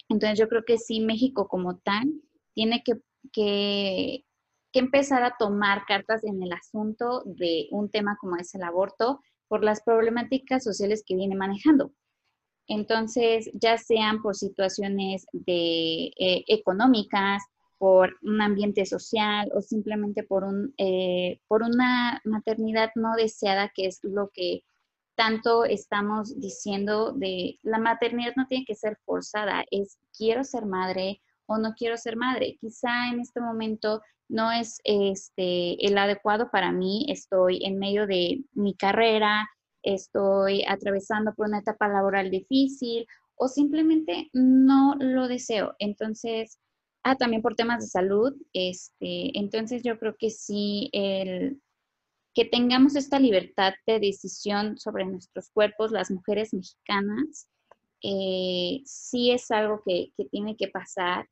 Entonces 0.09 0.37
yo 0.37 0.47
creo 0.49 0.63
que 0.65 0.77
sí, 0.77 0.99
México 0.99 1.47
como 1.47 1.77
tal 1.77 2.11
tiene 2.53 2.83
que, 2.83 3.01
que 3.31 4.25
que 4.73 4.79
empezar 4.79 5.23
a 5.23 5.35
tomar 5.37 5.85
cartas 5.85 6.23
en 6.25 6.41
el 6.41 6.51
asunto 6.51 7.21
de 7.25 7.67
un 7.69 7.89
tema 7.89 8.17
como 8.19 8.35
es 8.37 8.53
el 8.55 8.63
aborto 8.63 9.21
por 9.47 9.63
las 9.63 9.83
problemáticas 9.83 10.63
sociales 10.63 11.03
que 11.05 11.15
viene 11.15 11.35
manejando. 11.35 11.93
Entonces, 12.67 13.51
ya 13.53 13.77
sean 13.77 14.21
por 14.21 14.35
situaciones 14.35 15.27
de, 15.31 16.11
eh, 16.17 16.43
económicas, 16.47 17.43
por 17.77 18.15
un 18.23 18.41
ambiente 18.41 18.85
social 18.85 19.51
o 19.53 19.61
simplemente 19.61 20.23
por, 20.23 20.43
un, 20.43 20.73
eh, 20.77 21.39
por 21.47 21.61
una 21.61 22.21
maternidad 22.23 22.91
no 22.95 23.15
deseada, 23.15 23.71
que 23.75 23.87
es 23.87 23.99
lo 24.03 24.31
que 24.33 24.61
tanto 25.15 25.65
estamos 25.65 26.39
diciendo 26.39 27.11
de 27.13 27.59
la 27.61 27.79
maternidad 27.79 28.33
no 28.35 28.47
tiene 28.47 28.65
que 28.65 28.75
ser 28.75 28.97
forzada, 29.05 29.63
es 29.71 29.97
quiero 30.17 30.43
ser 30.43 30.65
madre 30.65 31.21
o 31.45 31.57
no 31.57 31.73
quiero 31.73 31.97
ser 31.97 32.15
madre. 32.15 32.57
Quizá 32.59 33.09
en 33.09 33.19
este 33.19 33.39
momento 33.39 34.01
no 34.29 34.51
es 34.51 34.79
este, 34.83 35.85
el 35.85 35.97
adecuado 35.97 36.49
para 36.49 36.71
mí, 36.71 37.05
estoy 37.09 37.63
en 37.63 37.77
medio 37.77 38.07
de 38.07 38.43
mi 38.53 38.75
carrera, 38.75 39.47
estoy 39.83 40.63
atravesando 40.67 41.33
por 41.35 41.47
una 41.47 41.59
etapa 41.59 41.87
laboral 41.87 42.31
difícil 42.31 43.05
o 43.35 43.47
simplemente 43.47 44.29
no 44.33 44.95
lo 44.99 45.27
deseo. 45.27 45.75
Entonces, 45.79 46.59
ah, 47.03 47.15
también 47.15 47.41
por 47.41 47.55
temas 47.55 47.81
de 47.81 47.87
salud, 47.87 48.33
este, 48.53 49.37
entonces 49.37 49.83
yo 49.83 49.99
creo 49.99 50.15
que 50.17 50.29
sí, 50.29 50.89
el, 50.93 51.61
que 52.33 52.45
tengamos 52.45 52.95
esta 52.95 53.19
libertad 53.19 53.73
de 53.85 53.99
decisión 53.99 54.77
sobre 54.77 55.05
nuestros 55.05 55.49
cuerpos, 55.51 55.91
las 55.91 56.11
mujeres 56.11 56.53
mexicanas, 56.53 57.47
eh, 58.01 58.81
sí 58.85 59.31
es 59.31 59.49
algo 59.51 59.81
que, 59.85 60.11
que 60.17 60.25
tiene 60.25 60.57
que 60.57 60.67
pasar 60.67 61.27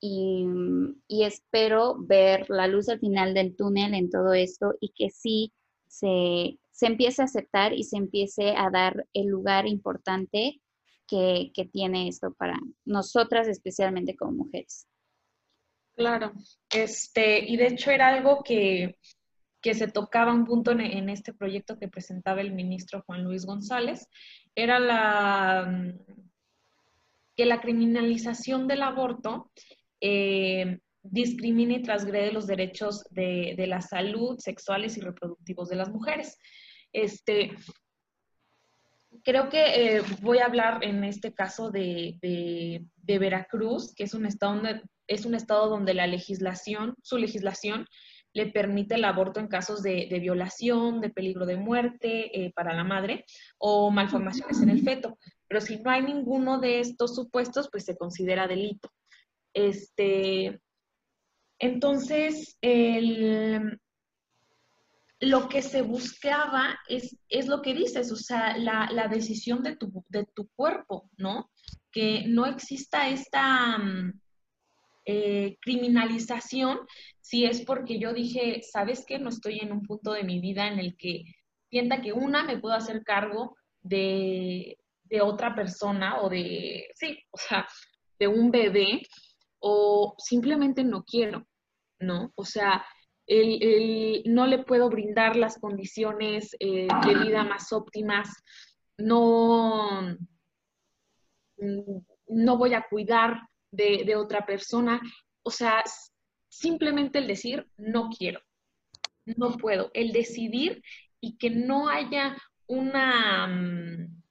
y, 0.00 0.46
espero 1.08 1.96
ver 1.98 2.48
la 2.48 2.66
luz 2.66 2.88
al 2.88 3.00
final 3.00 3.34
del 3.34 3.56
túnel 3.56 3.94
en 3.94 4.10
todo 4.10 4.32
esto 4.32 4.74
y 4.80 4.90
que 4.90 5.10
sí 5.10 5.52
se, 5.86 6.58
empiece 6.80 7.22
a 7.22 7.24
aceptar 7.24 7.72
y 7.72 7.84
se 7.84 7.96
empiece 7.96 8.54
a 8.56 8.70
dar 8.70 9.06
el 9.12 9.26
lugar 9.26 9.66
importante 9.66 10.60
que, 11.06 11.52
tiene 11.72 12.08
esto 12.08 12.34
para 12.34 12.58
nosotras, 12.84 13.48
especialmente 13.48 14.16
como 14.16 14.32
mujeres. 14.32 14.86
Claro, 15.96 16.32
este, 16.70 17.40
y 17.40 17.56
de 17.56 17.68
hecho 17.68 17.90
era 17.90 18.08
algo 18.08 18.42
que, 18.44 18.96
se 19.62 19.88
tocaba 19.88 20.32
un 20.32 20.44
punto 20.44 20.72
en, 20.72 21.08
este 21.08 21.32
proyecto 21.32 21.78
que 21.78 21.88
presentaba 21.88 22.40
el 22.40 22.52
ministro 22.52 23.02
Juan 23.06 23.24
Luis 23.24 23.44
González, 23.44 24.08
era 24.54 24.78
la 24.78 25.94
que 27.36 27.46
la 27.46 27.60
criminalización 27.60 28.66
del 28.66 28.82
aborto 28.82 29.52
eh, 30.00 30.80
discrimina 31.02 31.74
y 31.74 31.82
transgrede 31.82 32.32
los 32.32 32.46
derechos 32.46 33.04
de, 33.10 33.54
la 33.68 33.80
salud 33.80 34.38
sexuales 34.38 34.96
y 34.96 35.00
reproductivos 35.00 35.68
de 35.68 35.76
las 35.76 35.88
mujeres. 35.88 36.36
Este, 36.92 37.52
creo 39.22 39.48
que 39.48 39.96
eh, 39.98 40.02
voy 40.20 40.38
a 40.38 40.46
hablar 40.46 40.82
en 40.82 41.04
este 41.04 41.32
caso 41.32 41.70
de, 41.70 42.18
Veracruz, 43.04 43.94
que 43.94 44.04
es 44.04 44.14
un, 44.14 44.26
estado 44.26 44.54
donde, 44.54 44.82
es 45.06 45.24
un 45.24 45.34
estado 45.34 45.68
donde 45.68 45.94
la 45.94 46.06
legislación, 46.06 46.94
su 47.02 47.18
legislación, 47.18 47.86
le 48.38 48.46
permite 48.46 48.94
el 48.94 49.04
aborto 49.04 49.40
en 49.40 49.48
casos 49.48 49.82
de, 49.82 50.06
violación, 50.20 51.00
de 51.00 51.10
peligro 51.10 51.44
de 51.44 51.56
muerte 51.56 52.30
eh, 52.32 52.52
para 52.52 52.72
la 52.72 52.84
madre 52.84 53.24
o 53.58 53.90
malformaciones 53.90 54.62
en 54.62 54.70
el 54.70 54.82
feto. 54.82 55.18
Pero 55.48 55.60
si 55.60 55.78
no 55.80 55.90
hay 55.90 56.02
ninguno 56.02 56.60
de 56.60 56.78
estos 56.78 57.16
supuestos, 57.16 57.68
pues 57.70 57.84
se 57.84 57.96
considera 57.96 58.46
delito. 58.46 58.90
Este, 59.52 60.60
entonces, 61.58 62.56
lo 65.20 65.48
que 65.48 65.62
se 65.62 65.82
buscaba 65.82 66.78
es, 66.88 67.16
es, 67.28 67.48
lo 67.48 67.60
que 67.60 67.74
dices, 67.74 68.12
o 68.12 68.16
sea, 68.16 68.56
la, 68.56 69.08
decisión 69.08 69.64
de 69.64 69.74
tu, 69.74 70.04
de 70.08 70.26
tu, 70.32 70.48
cuerpo, 70.54 71.10
¿no? 71.16 71.50
Que 71.90 72.24
no 72.28 72.46
exista 72.46 73.08
esta 73.08 73.78
mm, 73.78 74.20
eh, 75.10 75.56
criminalización 75.62 76.80
si 77.22 77.46
es 77.46 77.62
porque 77.62 77.98
yo 77.98 78.12
dije, 78.12 78.60
¿sabes 78.60 79.06
qué? 79.06 79.18
No 79.18 79.30
estoy 79.30 79.58
en 79.60 79.72
un 79.72 79.80
punto 79.80 80.12
de 80.12 80.22
mi 80.22 80.38
vida 80.38 80.68
en 80.68 80.78
el 80.78 80.98
que 80.98 81.24
sienta 81.70 82.02
que 82.02 82.12
una 82.12 82.44
me 82.44 82.58
puedo 82.58 82.74
hacer 82.74 83.02
cargo 83.04 83.56
de, 83.80 84.76
de 85.04 85.20
otra 85.22 85.54
persona 85.54 86.20
o 86.20 86.28
de, 86.28 86.88
sí, 86.94 87.18
o 87.30 87.38
sea, 87.38 87.66
de 88.18 88.28
un 88.28 88.50
bebé 88.50 89.00
o 89.60 90.14
simplemente 90.18 90.84
no 90.84 91.04
quiero, 91.04 91.46
¿no? 92.00 92.30
O 92.34 92.44
sea, 92.44 92.84
el, 93.26 94.24
no 94.26 94.46
le 94.46 94.58
puedo 94.58 94.90
brindar 94.90 95.36
las 95.36 95.58
condiciones 95.58 96.54
eh, 96.60 96.86
de 97.06 97.14
vida 97.14 97.44
más 97.44 97.72
óptimas, 97.72 98.28
no, 98.98 100.02
no 102.26 102.58
voy 102.58 102.74
a 102.74 102.84
cuidar 102.90 103.47
de, 103.70 104.16
otra 104.16 104.46
persona. 104.46 105.00
O 105.42 105.50
sea, 105.50 105.82
simplemente 106.48 107.18
el 107.18 107.26
decir 107.26 107.66
no 107.76 108.10
quiero, 108.10 108.40
no 109.24 109.56
puedo, 109.56 109.90
el 109.94 110.12
decidir 110.12 110.82
y 111.20 111.36
que 111.36 111.50
no 111.50 111.88
haya 111.88 112.36
una 112.66 113.46
mm, 113.46 114.22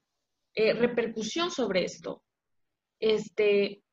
eh, 0.55 0.73
repercusión 0.73 1.51
sobre 1.51 1.83
esto. 1.83 2.23
Este, 2.99 3.83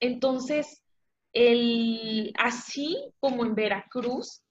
entonces, 0.00 0.82
el, 1.32 2.32
así 2.36 2.96
como 3.20 3.44
en 3.44 3.54
Veracruz, 3.54 4.42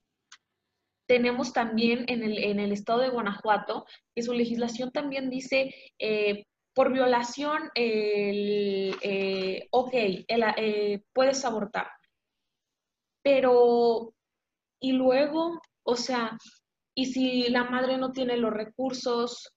tenemos 1.06 1.54
también 1.54 2.06
en 2.08 2.24
el, 2.24 2.72
estado 2.72 3.00
de 3.00 3.10
Guanajuato, 3.10 3.86
que 4.16 4.24
su 4.24 4.34
legislación 4.34 4.92
también 4.92 5.30
dice, 5.30 5.74
eh, 6.00 6.46
por 6.74 6.92
violación, 6.92 7.70
el, 7.76 8.96
ok, 9.84 9.94
eh, 9.94 11.02
puedes 11.14 11.44
abortar. 11.46 11.88
Pero, 13.22 14.14
y 14.80 14.94
luego, 14.94 15.62
o 15.84 15.96
sea, 15.96 16.38
y 16.96 17.06
si 17.08 17.50
la 17.50 17.64
madre 17.66 17.98
no 17.98 18.12
tiene 18.12 18.38
los 18.38 18.52
recursos 18.54 19.54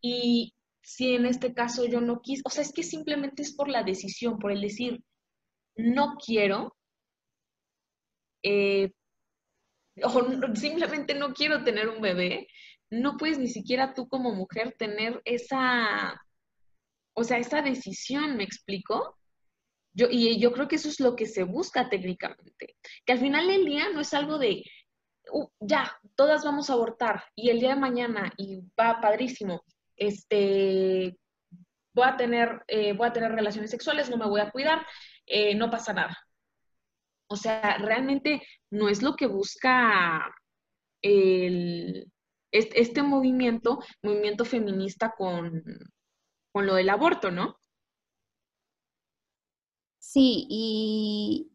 y 0.00 0.54
si 0.82 1.14
en 1.14 1.26
este 1.26 1.54
caso 1.54 1.84
yo 1.86 2.00
no 2.00 2.20
quise, 2.20 2.42
o 2.44 2.50
sea, 2.50 2.62
es 2.62 2.72
que 2.72 2.82
simplemente 2.82 3.42
es 3.42 3.54
por 3.54 3.68
la 3.68 3.82
decisión, 3.82 4.38
por 4.38 4.52
el 4.52 4.60
decir, 4.60 5.02
no 5.76 6.16
quiero, 6.24 6.76
eh, 8.42 8.92
o 10.02 10.54
simplemente 10.54 11.14
no 11.14 11.32
quiero 11.34 11.62
tener 11.64 11.88
un 11.88 12.00
bebé, 12.00 12.48
no 12.90 13.16
puedes 13.16 13.38
ni 13.38 13.48
siquiera 13.48 13.94
tú 13.94 14.08
como 14.08 14.34
mujer 14.34 14.74
tener 14.78 15.20
esa, 15.24 16.20
o 17.14 17.24
sea, 17.24 17.38
esa 17.38 17.62
decisión, 17.62 18.36
¿me 18.36 18.44
explico? 18.44 19.16
Yo, 19.94 20.06
y 20.10 20.40
yo 20.40 20.52
creo 20.52 20.68
que 20.68 20.76
eso 20.76 20.88
es 20.88 21.00
lo 21.00 21.16
que 21.16 21.26
se 21.26 21.42
busca 21.44 21.88
técnicamente, 21.88 22.76
que 23.04 23.12
al 23.12 23.20
final 23.20 23.46
del 23.46 23.64
día 23.64 23.90
no 23.92 24.00
es 24.00 24.14
algo 24.14 24.38
de, 24.38 24.64
uh, 25.30 25.48
ya, 25.60 25.98
todas 26.16 26.44
vamos 26.44 26.70
a 26.70 26.74
abortar 26.74 27.24
y 27.34 27.50
el 27.50 27.60
día 27.60 27.74
de 27.74 27.80
mañana, 27.80 28.32
y 28.38 28.60
va 28.78 29.00
padrísimo, 29.00 29.62
este, 29.96 31.16
voy 31.94 32.06
a 32.06 32.16
tener, 32.16 32.64
eh, 32.68 32.96
a 32.98 33.12
tener 33.12 33.32
relaciones 33.32 33.70
sexuales, 33.70 34.08
no 34.10 34.16
me 34.16 34.26
voy 34.26 34.40
a 34.40 34.50
cuidar, 34.50 34.86
eh, 35.26 35.54
no 35.54 35.70
pasa 35.70 35.92
nada. 35.92 36.16
O 37.28 37.36
sea, 37.36 37.78
realmente 37.78 38.42
no 38.70 38.88
es 38.88 39.02
lo 39.02 39.16
que 39.16 39.26
busca 39.26 40.34
el, 41.02 42.10
este 42.50 43.02
movimiento, 43.02 43.80
movimiento 44.02 44.44
feminista 44.44 45.14
con, 45.16 45.62
con 46.52 46.66
lo 46.66 46.74
del 46.74 46.90
aborto, 46.90 47.30
¿no? 47.30 47.58
Sí, 50.02 50.46
y, 50.50 51.48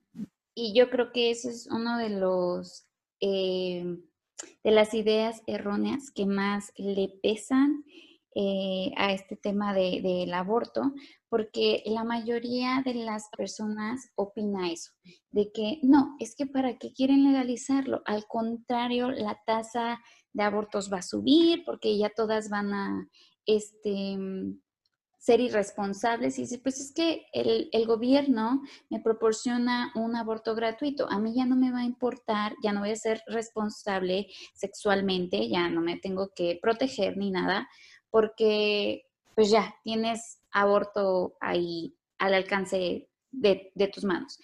yo 0.73 0.89
creo 0.89 1.11
que 1.11 1.31
ese 1.31 1.49
es 1.49 1.67
uno 1.69 1.97
de 1.97 2.09
los 2.09 2.87
eh, 3.19 3.83
de 4.63 4.71
las 4.71 4.93
ideas 4.93 5.43
erróneas 5.47 6.11
que 6.11 6.25
más 6.25 6.71
le 6.77 7.09
pesan 7.21 7.83
eh, 8.35 8.91
a 8.95 9.11
este 9.11 9.35
tema 9.35 9.73
del 9.73 10.33
aborto, 10.33 10.93
porque 11.29 11.83
la 11.85 12.03
mayoría 12.05 12.81
de 12.85 12.93
las 12.93 13.29
personas 13.37 14.11
opina 14.15 14.71
eso, 14.71 14.91
de 15.29 15.51
que 15.51 15.79
no, 15.83 16.15
es 16.19 16.35
que 16.35 16.45
para 16.47 16.77
qué 16.77 16.93
quieren 16.93 17.25
legalizarlo, 17.25 18.01
al 18.05 18.25
contrario, 18.27 19.11
la 19.11 19.39
tasa 19.45 19.99
de 20.33 20.43
abortos 20.43 20.91
va 20.91 20.99
a 20.99 21.01
subir 21.01 21.63
porque 21.65 21.97
ya 21.97 22.09
todas 22.15 22.49
van 22.49 22.73
a 22.73 23.09
este, 23.45 24.17
ser 25.17 25.39
irresponsables 25.39 26.37
y 26.37 26.43
dice, 26.43 26.59
pues 26.59 26.79
es 26.79 26.93
que 26.93 27.25
el, 27.33 27.69
el, 27.71 27.85
gobierno 27.85 28.61
me 28.89 28.99
proporciona 28.99 29.91
un 29.95 30.15
aborto 30.15 30.55
gratuito, 30.55 31.09
a 31.09 31.19
mí 31.19 31.33
ya 31.35 31.45
no 31.45 31.55
me 31.55 31.71
va 31.71 31.79
a 31.79 31.85
importar, 31.85 32.53
ya 32.63 32.71
no 32.71 32.81
voy 32.81 32.91
a 32.91 32.95
ser 32.95 33.21
responsable 33.27 34.27
sexualmente, 34.53 35.49
ya 35.49 35.69
no 35.69 35.81
me 35.81 35.97
tengo 35.97 36.31
que 36.35 36.59
proteger 36.61 37.17
ni 37.17 37.31
nada, 37.31 37.67
porque 38.09 39.05
pues 39.35 39.49
ya 39.49 39.75
tienes 39.83 40.39
aborto 40.51 41.35
ahí 41.41 41.95
al 42.19 42.33
alcance 42.33 43.09
de, 43.31 43.71
de 43.73 43.87
tus 43.87 44.03
manos. 44.03 44.39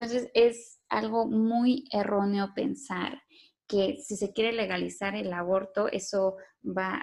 Entonces 0.00 0.30
es 0.34 0.80
algo 0.88 1.26
muy 1.26 1.84
erróneo 1.92 2.52
pensar 2.54 3.22
que 3.66 3.96
si 3.96 4.16
se 4.16 4.32
quiere 4.32 4.52
legalizar 4.52 5.14
el 5.14 5.32
aborto, 5.32 5.88
eso 5.88 6.36
va 6.64 6.98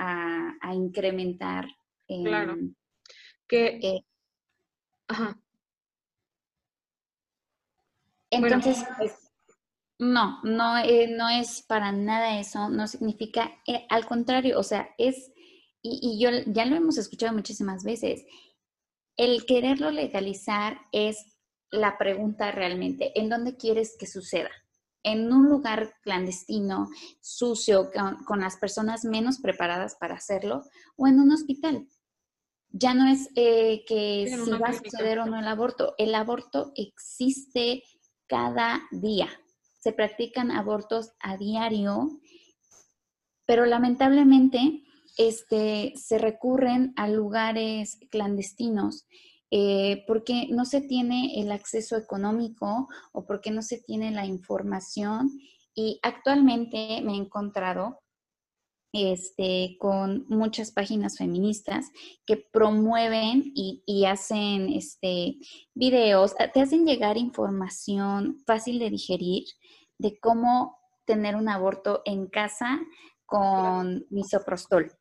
a, 0.62 0.74
incrementar. 0.74 1.68
claro. 2.08 2.56
Que. 3.52 3.80
Eh, 3.84 4.06
ajá. 5.10 5.38
Entonces, 8.30 8.78
pues, 8.98 9.14
no, 10.00 10.42
no, 10.44 10.78
eh, 10.78 11.08
no 11.10 11.28
es 11.28 11.62
para 11.64 11.92
nada 11.92 12.40
eso, 12.40 12.70
no 12.70 12.88
significa, 12.88 13.52
eh, 13.68 13.86
al 13.90 14.06
contrario, 14.06 14.58
o 14.58 14.64
sea, 14.64 14.90
es, 14.98 15.34
y, 15.82 16.00
y 16.02 16.24
yo 16.24 16.30
ya 16.48 16.66
lo 16.66 16.78
hemos 16.78 16.98
escuchado 16.98 17.34
muchísimas 17.34 17.84
veces, 17.84 18.26
el 19.18 19.46
quererlo 19.46 19.92
legalizar 19.92 20.80
es 20.94 21.38
la 21.72 21.98
pregunta 21.98 22.54
realmente, 22.54 23.12
¿en 23.20 23.28
dónde 23.28 23.58
quieres 23.58 23.98
que 24.00 24.08
suceda? 24.08 24.50
en 25.04 25.32
un 25.32 25.50
lugar 25.50 25.96
clandestino, 26.02 26.90
sucio, 27.22 27.90
con, 28.26 28.40
las 28.40 28.58
personas 28.58 29.04
menos 29.04 29.40
preparadas 29.40 29.96
para 29.96 30.16
hacerlo, 30.16 30.64
o 30.96 31.08
en 31.08 31.20
un 31.20 31.32
hospital. 31.32 31.88
Ya 32.72 32.94
no 32.94 33.08
es 33.08 33.30
eh, 33.36 33.84
que 33.86 34.34
si 34.44 34.52
va 34.52 34.70
a 34.70 34.74
suceder 34.74 35.20
o 35.20 35.26
no 35.26 35.40
el 35.40 35.48
aborto. 35.48 35.94
El 35.98 36.16
aborto 36.16 36.72
existe 36.76 37.84
cada 38.28 38.82
día. 38.92 39.28
Se 39.80 39.92
practican 39.92 40.52
abortos 40.52 41.12
a 41.20 41.38
diario, 41.38 42.22
pero 43.46 43.66
lamentablemente 43.66 44.84
este, 45.18 45.94
se 45.96 46.18
recurren 46.18 46.94
a 46.96 47.10
lugares 47.10 48.00
clandestinos 48.10 49.06
eh, 49.54 50.06
porque 50.08 50.48
no 50.50 50.64
se 50.64 50.80
tiene 50.80 51.42
el 51.42 51.52
acceso 51.52 51.98
económico 51.98 52.88
o 53.12 53.26
porque 53.26 53.52
no 53.52 53.62
se 53.62 53.80
tiene 53.80 54.12
la 54.12 54.26
información. 54.26 55.30
Y 55.76 56.00
actualmente 56.04 57.02
me 57.04 57.14
he 57.14 57.18
encontrado 57.18 58.01
este, 58.94 59.78
con 59.80 60.26
muchas 60.28 60.72
páginas 60.72 61.18
feministas 61.18 61.92
que 62.26 62.38
promueven 62.38 63.52
y, 63.56 63.84
y, 63.86 64.06
hacen 64.06 64.70
este, 64.70 65.38
videos, 65.74 66.36
te 66.54 66.62
hacen 66.62 66.86
llegar 66.86 67.18
información 67.18 68.38
fácil 68.46 68.80
de 68.80 68.90
digerir 68.90 69.46
de 69.98 70.20
cómo 70.20 70.78
tener 71.06 71.36
un 71.36 71.48
aborto 71.48 72.02
en 72.06 72.28
casa 72.28 72.80
con 73.26 74.06
misoprostol. 74.10 74.92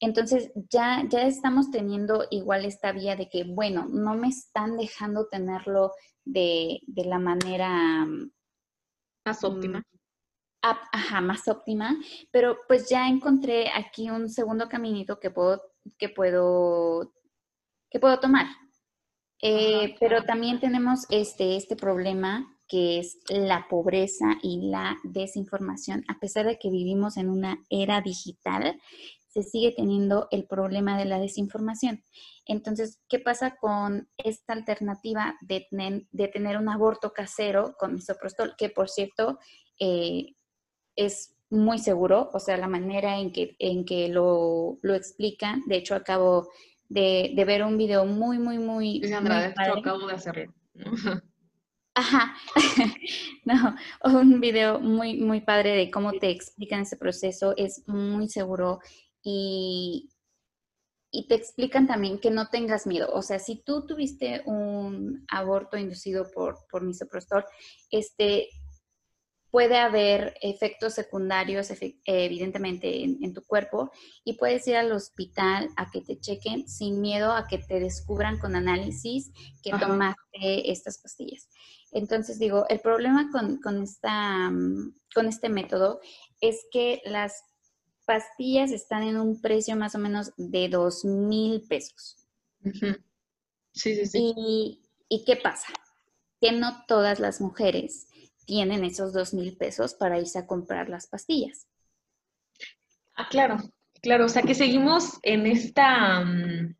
Entonces 0.00 0.52
ya, 0.70 1.04
ya 1.08 1.22
estamos 1.22 1.70
teniendo 1.70 2.24
igual 2.30 2.64
esta 2.64 2.92
vía 2.92 3.16
de 3.16 3.28
que, 3.28 3.44
bueno, 3.44 3.86
no 3.88 4.14
me 4.14 4.28
están 4.28 4.76
dejando 4.76 5.26
tenerlo 5.26 5.92
de, 6.24 6.80
la 6.94 7.18
manera 7.18 8.06
más 9.24 9.44
óptima. 9.44 9.82
Ajá, 10.62 11.20
más 11.20 11.46
óptima, 11.48 11.96
pero 12.30 12.58
pues 12.66 12.88
ya 12.88 13.08
encontré 13.08 13.70
aquí 13.74 14.10
un 14.10 14.28
segundo 14.28 14.68
caminito 14.68 15.18
que 15.20 15.30
puedo, 15.30 15.62
que 15.98 16.08
puedo, 16.08 17.12
que 17.90 18.00
puedo 18.00 18.18
tomar. 18.20 18.46
Eh, 19.40 19.94
pero 20.00 20.24
también 20.24 20.58
tenemos 20.58 21.06
este, 21.10 21.56
este 21.56 21.76
problema 21.76 22.58
que 22.66 22.98
es 22.98 23.18
la 23.30 23.66
pobreza 23.68 24.36
y 24.42 24.68
la 24.68 24.98
desinformación, 25.02 26.04
a 26.08 26.18
pesar 26.18 26.44
de 26.44 26.58
que 26.58 26.70
vivimos 26.70 27.16
en 27.16 27.30
una 27.30 27.64
era 27.70 28.02
digital, 28.02 28.78
se 29.28 29.42
sigue 29.42 29.72
teniendo 29.72 30.28
el 30.30 30.46
problema 30.46 30.98
de 30.98 31.04
la 31.04 31.18
desinformación. 31.18 32.02
Entonces, 32.44 33.00
¿qué 33.08 33.18
pasa 33.18 33.56
con 33.56 34.08
esta 34.16 34.52
alternativa 34.52 35.36
de 35.40 35.66
tener, 35.70 36.06
de 36.10 36.28
tener 36.28 36.56
un 36.58 36.68
aborto 36.68 37.12
casero 37.12 37.74
con 37.78 37.94
misoprostol? 37.94 38.54
Que, 38.56 38.68
por 38.70 38.88
cierto, 38.88 39.38
eh, 39.80 40.34
es 40.98 41.36
muy 41.48 41.78
seguro, 41.78 42.28
o 42.34 42.40
sea, 42.40 42.56
la 42.56 42.68
manera 42.68 43.18
en 43.18 43.32
que, 43.32 43.56
en 43.58 43.84
que 43.84 44.08
lo, 44.08 44.78
lo 44.82 44.94
explican. 44.94 45.62
De 45.66 45.76
hecho, 45.76 45.94
acabo 45.94 46.50
de, 46.88 47.32
ver 47.46 47.64
un 47.64 47.78
video 47.78 48.04
muy, 48.04 48.38
muy, 48.38 48.58
muy... 48.58 49.00
Sí, 49.02 49.08
de 49.08 49.16
acabo 49.16 50.06
de 50.06 50.14
hacerlo. 50.14 50.52
Ajá, 51.94 52.32
no, 53.44 53.74
un 54.04 54.40
video 54.40 54.78
muy, 54.78 55.16
muy 55.16 55.40
padre 55.40 55.74
de 55.74 55.90
cómo 55.90 56.12
te 56.12 56.30
explican 56.30 56.82
ese 56.82 56.96
proceso, 56.96 57.54
es 57.56 57.82
muy 57.88 58.28
seguro 58.28 58.78
y, 59.20 60.08
te 61.28 61.34
explican 61.34 61.88
también 61.88 62.20
que 62.20 62.30
no 62.30 62.48
tengas 62.50 62.86
miedo. 62.86 63.10
O 63.12 63.22
sea, 63.22 63.40
si 63.40 63.56
tú 63.56 63.84
tuviste 63.84 64.42
un 64.46 65.24
aborto 65.28 65.76
inducido 65.76 66.30
por, 66.30 66.58
por 66.70 66.84
misoprostol, 66.84 67.44
este, 67.90 68.48
puede 69.58 69.76
haber 69.76 70.34
efectos 70.40 70.94
secundarios 70.94 71.72
evidentemente 72.04 73.02
en, 73.02 73.34
tu 73.34 73.42
cuerpo 73.42 73.90
y 74.22 74.34
puedes 74.34 74.64
ir 74.68 74.76
al 74.76 74.92
hospital 74.92 75.68
a 75.76 75.90
que 75.90 76.00
te 76.00 76.20
chequen 76.20 76.68
sin 76.68 77.00
miedo 77.00 77.32
a 77.32 77.48
que 77.48 77.58
te 77.58 77.80
descubran 77.80 78.38
con 78.38 78.54
análisis 78.54 79.32
que 79.64 79.72
tomaste 79.72 80.70
estas 80.70 80.98
pastillas. 80.98 81.48
Entonces 81.90 82.38
digo, 82.38 82.66
el 82.68 82.78
problema 82.78 83.32
con, 83.32 83.60
con, 83.60 83.82
esta, 83.82 84.48
con 85.12 85.26
este 85.26 85.48
método 85.48 85.98
es 86.40 86.64
que 86.70 87.02
las 87.04 87.42
pastillas 88.06 88.70
están 88.70 89.02
en 89.02 89.16
un 89.16 89.40
precio 89.40 89.74
más 89.74 89.96
o 89.96 89.98
menos 89.98 90.30
de 90.36 90.68
dos 90.68 91.04
mil 91.04 91.66
pesos. 91.66 92.28
Sí, 92.62 93.96
sí, 93.96 94.06
sí. 94.06 94.80
Y, 95.08 95.24
qué 95.24 95.34
pasa? 95.34 95.72
Que 96.40 96.52
no 96.52 96.84
todas 96.86 97.18
las 97.18 97.40
mujeres 97.40 98.06
tienen 98.48 98.82
esos 98.82 99.12
dos 99.12 99.34
mil 99.34 99.58
pesos 99.58 99.92
para 99.92 100.18
irse 100.18 100.38
a 100.38 100.46
comprar 100.46 100.88
las 100.88 101.06
pastillas. 101.06 101.68
Ah, 103.14 103.28
claro, 103.28 103.58
claro. 104.00 104.24
O 104.24 104.28
sea 104.30 104.42
que 104.42 104.54
seguimos 104.54 105.18
en 105.22 105.46
esta. 105.46 106.24
Mm, 106.24 106.74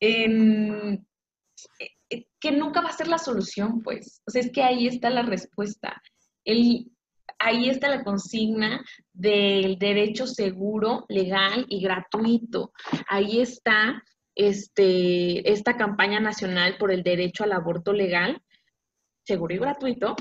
en, 0.00 1.06
eh, 2.08 2.26
que 2.40 2.52
nunca 2.52 2.80
va 2.80 2.88
a 2.88 2.96
ser 2.96 3.08
la 3.08 3.18
solución, 3.18 3.82
pues. 3.82 4.22
O 4.26 4.30
sea, 4.30 4.40
es 4.40 4.50
que 4.50 4.62
ahí 4.62 4.86
está 4.86 5.10
la 5.10 5.22
respuesta. 5.22 6.00
El, 6.42 6.90
ahí 7.38 7.68
está 7.68 7.90
la 7.90 8.02
consigna 8.02 8.82
del 9.12 9.78
derecho 9.78 10.26
seguro, 10.26 11.04
legal 11.10 11.66
y 11.68 11.82
gratuito. 11.82 12.72
Ahí 13.10 13.40
está 13.42 14.02
este, 14.34 15.52
esta 15.52 15.76
campaña 15.76 16.18
nacional 16.18 16.78
por 16.78 16.92
el 16.92 17.02
derecho 17.02 17.44
al 17.44 17.52
aborto 17.52 17.92
legal, 17.92 18.40
seguro 19.28 19.54
y 19.54 19.58
gratuito, 19.58 20.16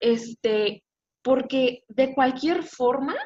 este, 0.00 0.84
porque 1.22 1.84
de 1.88 2.14
cualquier 2.14 2.62
forma, 2.62 3.16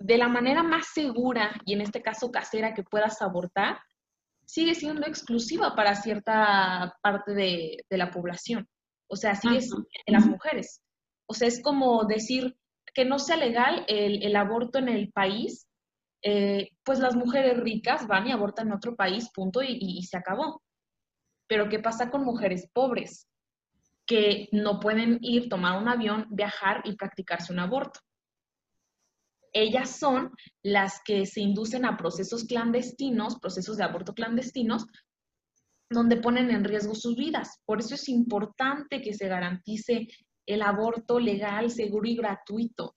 de 0.00 0.18
la 0.18 0.28
manera 0.28 0.62
más 0.62 0.88
segura 0.92 1.60
y 1.64 1.74
en 1.74 1.80
este 1.80 2.02
caso 2.02 2.30
casera 2.30 2.74
que 2.74 2.82
puedas 2.82 3.22
abortar, 3.22 3.78
sigue 4.44 4.74
siendo 4.74 5.06
exclusiva 5.06 5.74
para 5.74 5.94
cierta 5.94 6.96
parte 7.02 7.34
de, 7.34 7.84
la 7.90 8.10
población. 8.10 8.66
O 9.08 9.16
sea, 9.16 9.34
sigue 9.34 9.58
en 10.06 10.14
las 10.14 10.26
mujeres. 10.26 10.82
O 11.28 11.34
sea, 11.34 11.48
es 11.48 11.62
como 11.62 12.04
decir 12.04 12.56
que 12.94 13.04
no 13.04 13.18
sea 13.18 13.36
legal 13.36 13.84
el, 13.88 14.34
aborto 14.36 14.78
en 14.78 14.88
el 14.88 15.10
país, 15.12 15.68
eh, 16.22 16.70
pues 16.84 16.98
las 16.98 17.14
mujeres 17.14 17.58
ricas 17.58 18.06
van 18.06 18.26
y 18.26 18.32
abortan 18.32 18.68
en 18.68 18.74
otro 18.74 18.96
país, 18.96 19.30
punto, 19.32 19.62
y 19.62 20.02
se 20.02 20.16
acabó. 20.16 20.62
Pero 21.48 21.68
¿qué 21.68 21.78
pasa 21.78 22.10
con 22.10 22.24
mujeres 22.24 22.68
pobres? 22.72 23.28
Que 24.08 24.48
no 24.50 24.80
pueden 24.80 25.18
ir, 25.20 25.48
tomar 25.48 25.80
un 25.80 25.88
avión, 25.88 26.26
viajar 26.30 26.82
y 26.84 26.96
practicarse 26.96 27.52
un 27.52 27.60
aborto 27.60 28.00
ellas 29.52 29.98
son 29.98 30.32
las 30.62 31.00
que 31.04 31.26
se 31.26 31.40
inducen 31.40 31.84
a 31.84 31.96
procesos 31.96 32.44
clandestinos, 32.44 33.38
procesos 33.38 33.76
de 33.76 33.84
aborto 33.84 34.14
clandestinos, 34.14 34.86
donde 35.90 36.16
ponen 36.16 36.50
en 36.50 36.64
riesgo 36.64 36.94
sus 36.94 37.16
vidas. 37.16 37.60
Por 37.64 37.80
eso 37.80 37.94
es 37.94 38.08
importante 38.08 39.00
que 39.00 39.14
se 39.14 39.28
garantice 39.28 40.08
el 40.46 40.62
aborto 40.62 41.18
legal, 41.18 41.70
seguro 41.70 42.08
y 42.08 42.16
gratuito, 42.16 42.94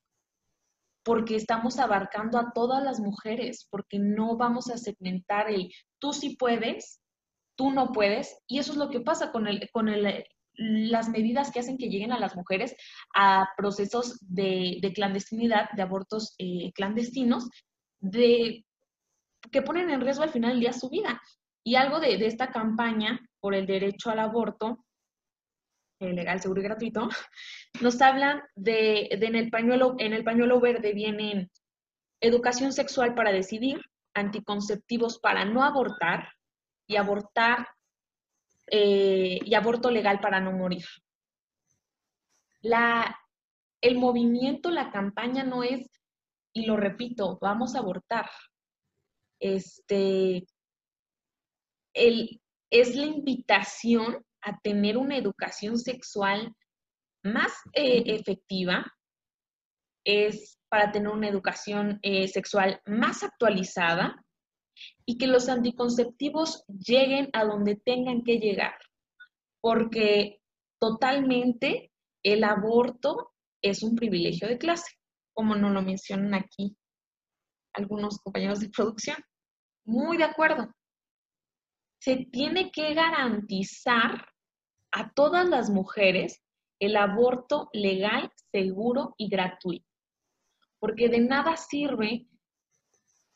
porque 1.04 1.36
estamos 1.36 1.80
abarcando 1.80 2.38
a 2.38 2.52
todas 2.54 2.84
las 2.84 3.00
mujeres, 3.00 3.68
porque 3.70 3.98
no 4.00 4.38
vamos 4.38 4.70
a 4.70 4.78
segmentar 4.78 5.50
el 5.50 5.72
tú 6.00 6.14
sí 6.14 6.36
puedes, 6.38 7.02
tú 7.58 7.72
no 7.72 7.92
puedes, 7.92 8.38
y 8.48 8.60
eso 8.60 8.74
es 8.74 8.78
lo 8.78 8.90
que 8.90 9.02
pasa 9.02 9.32
con 9.32 9.48
el, 9.48 9.70
con 9.72 9.90
el 9.90 10.26
las 10.54 11.10
medidas 11.10 11.52
que 11.52 11.60
hacen 11.60 11.78
que 11.78 11.90
lleguen 11.90 12.12
a 12.12 12.20
las 12.20 12.36
mujeres 12.36 12.76
a 13.16 13.50
procesos 13.58 14.18
de, 14.22 14.80
clandestinidad, 14.94 15.70
de 15.72 15.82
abortos 15.82 16.36
eh, 16.38 16.72
clandestinos, 16.74 17.50
de, 18.00 18.66
que 19.52 19.62
ponen 19.62 19.90
en 19.90 20.02
riesgo 20.02 20.24
al 20.24 20.32
final 20.32 20.52
del 20.52 20.60
día 20.60 20.74
su 20.74 20.90
vida. 20.90 21.22
Y 21.64 21.76
algo 21.76 22.00
de, 22.00 22.14
esta 22.26 22.52
campaña 22.52 23.20
por 23.40 23.54
el 23.54 23.66
derecho 23.66 24.10
al 24.10 24.20
aborto, 24.20 24.86
eh, 26.00 26.14
legal, 26.14 26.42
seguro 26.42 26.62
y 26.62 26.66
gratuito, 26.66 27.10
nos 27.82 28.02
hablan 28.02 28.42
de, 28.56 29.10
de, 29.20 29.26
en, 29.26 29.36
el 29.36 29.50
pañuelo, 29.50 29.96
en 30.00 30.14
el 30.14 30.24
pañuelo 30.24 30.60
verde 30.60 30.94
vienen 30.94 31.50
educación 32.20 32.74
sexual 32.74 33.16
para 33.16 33.32
decidir, 33.32 33.82
anticonceptivos 34.14 35.20
para 35.20 35.46
no 35.46 35.64
abortar 35.64 36.34
y 36.88 36.98
abortar 36.98 37.68
eh, 38.72 39.38
y 39.44 39.54
aborto 39.54 39.92
legal 39.92 40.22
para 40.22 40.40
no 40.40 40.54
morir. 40.54 40.86
La, 42.62 43.20
el 43.82 43.98
movimiento, 43.98 44.72
la 44.72 44.92
campaña 44.92 45.44
no 45.44 45.64
es, 45.64 45.90
y 46.54 46.66
lo 46.66 46.78
repito, 46.78 47.38
vamos 47.42 47.76
a 47.76 47.80
abortar. 47.80 48.30
Este, 49.42 50.46
el, 51.94 52.42
es 52.70 52.96
la 52.96 53.06
invitación 53.06 54.24
a 54.42 54.58
tener 54.62 54.98
una 54.98 55.18
educación 55.18 55.78
sexual 55.78 56.56
más 57.24 57.52
eh, 57.74 58.04
efectiva, 58.06 58.86
es 60.06 60.58
para 60.70 60.92
tener 60.92 61.10
una 61.10 61.28
educación 61.28 62.00
eh, 62.02 62.28
sexual 62.28 62.82
más 62.86 63.24
actualizada, 63.24 64.16
y 65.06 65.18
que 65.18 65.28
los 65.28 65.50
anticonceptivos 65.50 66.64
lleguen 66.68 67.30
a 67.34 67.46
donde 67.46 67.76
tengan 67.76 68.24
que 68.24 68.40
llegar, 68.40 68.76
porque 69.62 70.42
totalmente 70.80 71.92
el 72.24 72.44
aborto 72.44 73.32
es 73.62 73.84
un 73.84 73.96
privilegio 73.96 74.48
de 74.48 74.58
clase, 74.58 74.92
como 75.34 75.56
nos 75.56 75.72
lo 75.72 75.82
mencionan 75.82 76.34
aquí 76.34 76.76
algunos 77.74 78.20
compañeros 78.20 78.60
de 78.60 78.70
producción. 78.70 79.18
Muy 79.86 80.18
de 80.18 80.26
acuerdo. 80.26 80.74
Se 82.00 82.28
tiene 82.32 82.72
que 82.72 82.94
garantizar 82.94 84.28
a 84.92 85.12
todas 85.14 85.48
las 85.48 85.70
mujeres 85.70 86.42
el 86.80 86.98
aborto 86.98 87.70
legal, 87.74 88.32
seguro 88.52 89.14
y 89.18 89.30
gratuito. 89.30 89.86
Porque 90.80 91.10
de 91.10 91.20
nada 91.20 91.56
sirve 91.56 92.28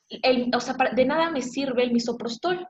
de 0.10 1.06
nada 1.06 1.32
me 1.32 1.42
sirve 1.42 1.84
el 1.84 1.92
misoprostol, 1.92 2.68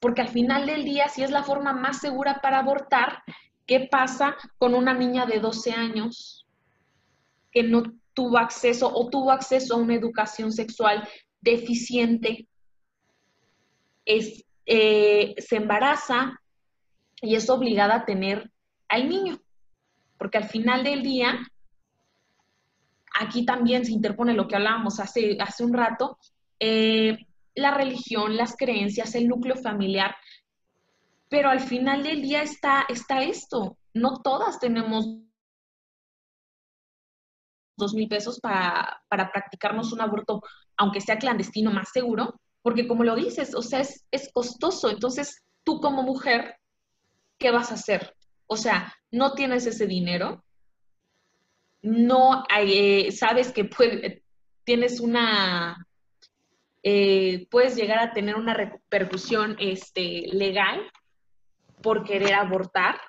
porque 0.00 0.22
al 0.22 0.28
final 0.28 0.66
del 0.66 0.84
día, 0.84 1.08
si 1.08 1.22
es 1.22 1.30
la 1.30 1.42
forma 1.42 1.72
más 1.72 2.00
segura 2.00 2.40
para 2.40 2.58
abortar, 2.58 3.22
¿qué 3.66 3.88
pasa 3.90 4.36
con 4.58 4.74
una 4.74 4.94
niña 4.94 5.26
de 5.26 5.38
12 5.38 5.72
años 5.72 6.46
que 7.52 7.62
no 7.62 7.82
tuvo 8.14 8.38
acceso 8.38 8.90
o 8.92 9.08
tuvo 9.10 9.30
acceso 9.30 9.74
a 9.74 9.78
una 9.78 9.94
educación 9.94 10.52
sexual 10.52 11.06
deficiente? 11.40 12.48
Es, 14.04 14.44
eh, 14.66 15.34
se 15.38 15.56
embaraza 15.56 16.40
y 17.20 17.34
es 17.34 17.50
obligada 17.50 17.96
a 17.96 18.04
tener 18.04 18.50
al 18.88 19.08
niño, 19.08 19.40
porque 20.18 20.38
al 20.38 20.48
final 20.48 20.82
del 20.82 21.02
día 21.02 21.38
aquí 23.18 23.44
también 23.44 23.84
se 23.84 23.92
interpone 23.92 24.34
lo 24.34 24.46
que 24.46 24.56
hablábamos 24.56 25.00
hace, 25.00 25.36
hace 25.40 25.64
un 25.64 25.72
rato, 25.72 26.18
eh, 26.58 27.18
la 27.54 27.72
religión, 27.72 28.36
las 28.36 28.56
creencias, 28.56 29.14
el 29.14 29.28
núcleo 29.28 29.56
familiar, 29.56 30.14
pero 31.28 31.48
al 31.48 31.60
final 31.60 32.02
del 32.02 32.22
día 32.22 32.42
está, 32.42 32.86
está 32.88 33.22
esto. 33.22 33.76
No 33.94 34.20
todas 34.22 34.58
tenemos 34.58 35.06
dos 37.76 37.94
mil 37.94 38.08
pesos 38.08 38.38
para, 38.40 39.02
practicarnos 39.08 39.92
un 39.92 40.00
aborto, 40.00 40.42
aunque 40.76 41.00
sea 41.00 41.18
clandestino, 41.18 41.70
más 41.72 41.90
seguro, 41.92 42.40
porque 42.62 42.86
como 42.86 43.04
lo 43.04 43.16
dices, 43.16 43.54
o 43.54 43.62
sea, 43.62 43.80
es, 43.80 44.06
es 44.10 44.30
costoso. 44.32 44.90
Entonces, 44.90 45.44
tú 45.64 45.80
como 45.80 46.02
mujer, 46.02 46.56
¿qué 47.38 47.50
vas 47.50 47.70
a 47.70 47.74
hacer? 47.74 48.14
O 48.46 48.56
sea, 48.56 48.92
no 49.10 49.32
tienes 49.32 49.66
ese 49.66 49.86
dinero, 49.86 50.44
no 51.82 52.44
eh, 52.56 53.12
sabes 53.12 53.52
que 53.52 53.68
tienes 54.64 55.00
una, 55.00 55.86
eh, 56.82 57.46
puedes 57.50 57.76
llegar 57.76 57.98
a 57.98 58.12
tener 58.12 58.36
una 58.36 58.54
repercusión 58.54 59.56
este, 59.58 60.28
legal 60.32 60.90
por 61.82 62.04
querer 62.04 62.34
abortar. 62.34 63.00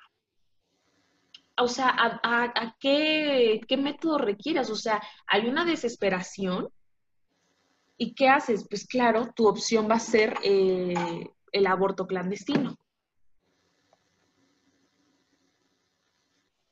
O 1.58 1.68
sea, 1.68 1.94
¿a, 1.94 2.76
qué, 2.80 3.60
método 3.78 4.18
requieres? 4.18 4.70
O 4.70 4.76
sea, 4.76 5.02
hay 5.26 5.46
una 5.46 5.64
desesperación. 5.64 6.68
¿Y 7.98 8.14
qué 8.14 8.28
haces? 8.28 8.66
Pues 8.68 8.86
claro, 8.86 9.32
tu 9.36 9.46
opción 9.46 9.88
va 9.88 9.96
a 9.96 10.00
ser 10.00 10.34
eh, 10.42 10.94
el 11.52 11.66
aborto 11.66 12.06
clandestino. 12.06 12.76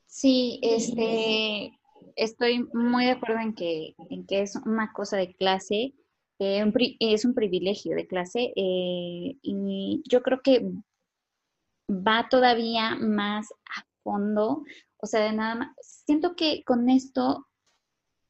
Sí, 0.06 0.58
este, 0.62 1.79
estoy 2.16 2.68
muy 2.72 3.06
de 3.06 3.12
acuerdo 3.12 3.40
en 3.40 3.54
que, 3.54 3.94
en 4.10 4.26
que 4.26 4.42
es 4.42 4.56
una 4.56 4.92
cosa 4.92 5.16
de 5.16 5.34
clase, 5.34 5.94
eh, 6.38 6.72
es 7.00 7.24
un 7.24 7.34
privilegio 7.34 7.94
de 7.94 8.06
clase 8.06 8.52
eh, 8.56 9.36
y 9.42 10.02
yo 10.08 10.22
creo 10.22 10.40
que 10.42 10.66
va 11.90 12.28
todavía 12.28 12.96
más 12.96 13.50
a 13.50 13.84
fondo, 14.02 14.64
o 14.98 15.06
sea, 15.06 15.24
de 15.24 15.32
nada 15.32 15.54
más, 15.54 15.68
siento 15.80 16.36
que 16.36 16.62
con 16.64 16.88
esto 16.88 17.46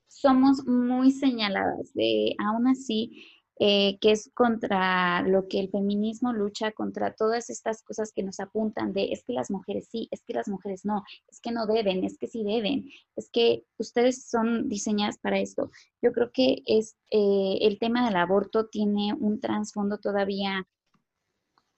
somos 0.09 0.67
muy 0.67 1.13
señaladas 1.13 1.93
de, 1.95 2.35
aún 2.39 2.67
así, 2.67 3.40
eh, 3.63 3.99
que 4.01 4.13
es 4.13 4.31
contra 4.33 5.21
lo 5.21 5.47
que 5.47 5.61
el 5.61 5.69
feminismo 5.69 6.33
lucha, 6.33 6.73
contra 6.73 7.13
todas 7.13 7.51
estas 7.51 7.83
cosas 7.83 8.11
que 8.11 8.23
nos 8.23 8.41
apuntan 8.41 8.95
de 8.95 9.13
es 9.13 9.23
que 9.23 9.35
las 9.35 9.51
mujeres 9.51 9.87
sí, 9.93 10.09
es 10.11 10.23
que 10.25 10.33
las 10.33 10.49
mujeres 10.49 10.87
no, 10.87 11.05
es 11.29 11.41
que 11.43 11.53
no 11.53 11.67
deben, 11.67 12.03
es 12.03 12.17
que 12.17 12.27
sí 12.27 12.43
deben, 12.43 12.89
es 13.17 13.29
que 13.31 13.67
ustedes 13.77 14.31
son 14.31 14.71
diseñadas 14.71 15.19
para 15.19 15.39
esto. 15.41 15.71
Yo 16.01 16.13
creo 16.13 16.31
que 16.33 16.63
es, 16.65 16.97
eh, 17.11 17.59
el 17.61 17.79
tema 17.79 18.07
del 18.07 18.17
aborto 18.17 18.69
tiene 18.69 19.13
un 19.13 19.41
trasfondo 19.41 19.99
todavía 19.99 20.67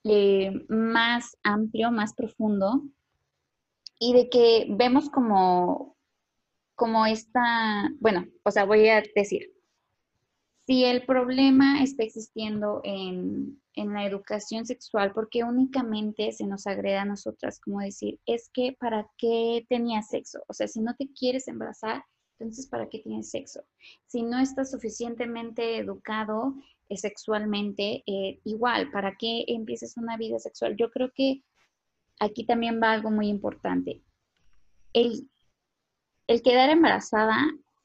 eh, 0.04 0.52
más 0.68 1.36
amplio, 1.42 1.90
más 1.90 2.14
profundo, 2.14 2.84
y 3.98 4.12
de 4.12 4.28
que 4.30 4.68
vemos 4.70 5.10
como, 5.10 5.96
como 6.76 7.06
esta, 7.06 7.90
bueno, 7.98 8.24
o 8.44 8.52
sea, 8.52 8.66
voy 8.66 8.88
a 8.88 9.02
decir, 9.16 9.52
si 10.72 10.86
el 10.86 11.04
problema 11.04 11.82
está 11.82 12.02
existiendo 12.02 12.80
en, 12.82 13.60
la 13.76 14.06
educación 14.06 14.64
sexual, 14.64 15.12
porque 15.12 15.44
únicamente 15.44 16.32
se 16.32 16.46
nos 16.46 16.66
agreda 16.66 17.02
a 17.02 17.04
nosotras 17.04 17.60
como 17.60 17.80
decir, 17.80 18.18
es 18.24 18.48
que 18.48 18.74
¿para 18.80 19.06
qué 19.18 19.66
tenías 19.68 20.08
sexo? 20.08 20.42
O 20.48 20.54
sea, 20.54 20.68
si 20.68 20.80
no 20.80 20.96
te 20.96 21.12
quieres 21.12 21.46
embarazar, 21.46 22.02
entonces 22.38 22.68
¿para 22.68 22.88
qué 22.88 23.00
tienes 23.00 23.28
sexo? 23.28 23.60
Si 24.06 24.22
no 24.22 24.38
estás 24.38 24.70
suficientemente 24.70 25.76
educado 25.76 26.54
eh, 26.88 26.96
sexualmente, 26.96 28.02
eh, 28.06 28.40
igual, 28.44 28.90
¿para 28.90 29.14
qué 29.18 29.44
empieces 29.48 29.98
una 29.98 30.16
vida 30.16 30.38
sexual? 30.38 30.74
Yo 30.78 30.90
creo 30.90 31.12
que 31.14 31.42
aquí 32.18 32.46
también 32.46 32.80
va 32.82 32.92
algo 32.92 33.10
muy 33.10 33.28
importante. 33.28 34.00
El, 34.94 35.28
el 36.28 36.40
quedar 36.40 36.70
embarazada 36.70 37.36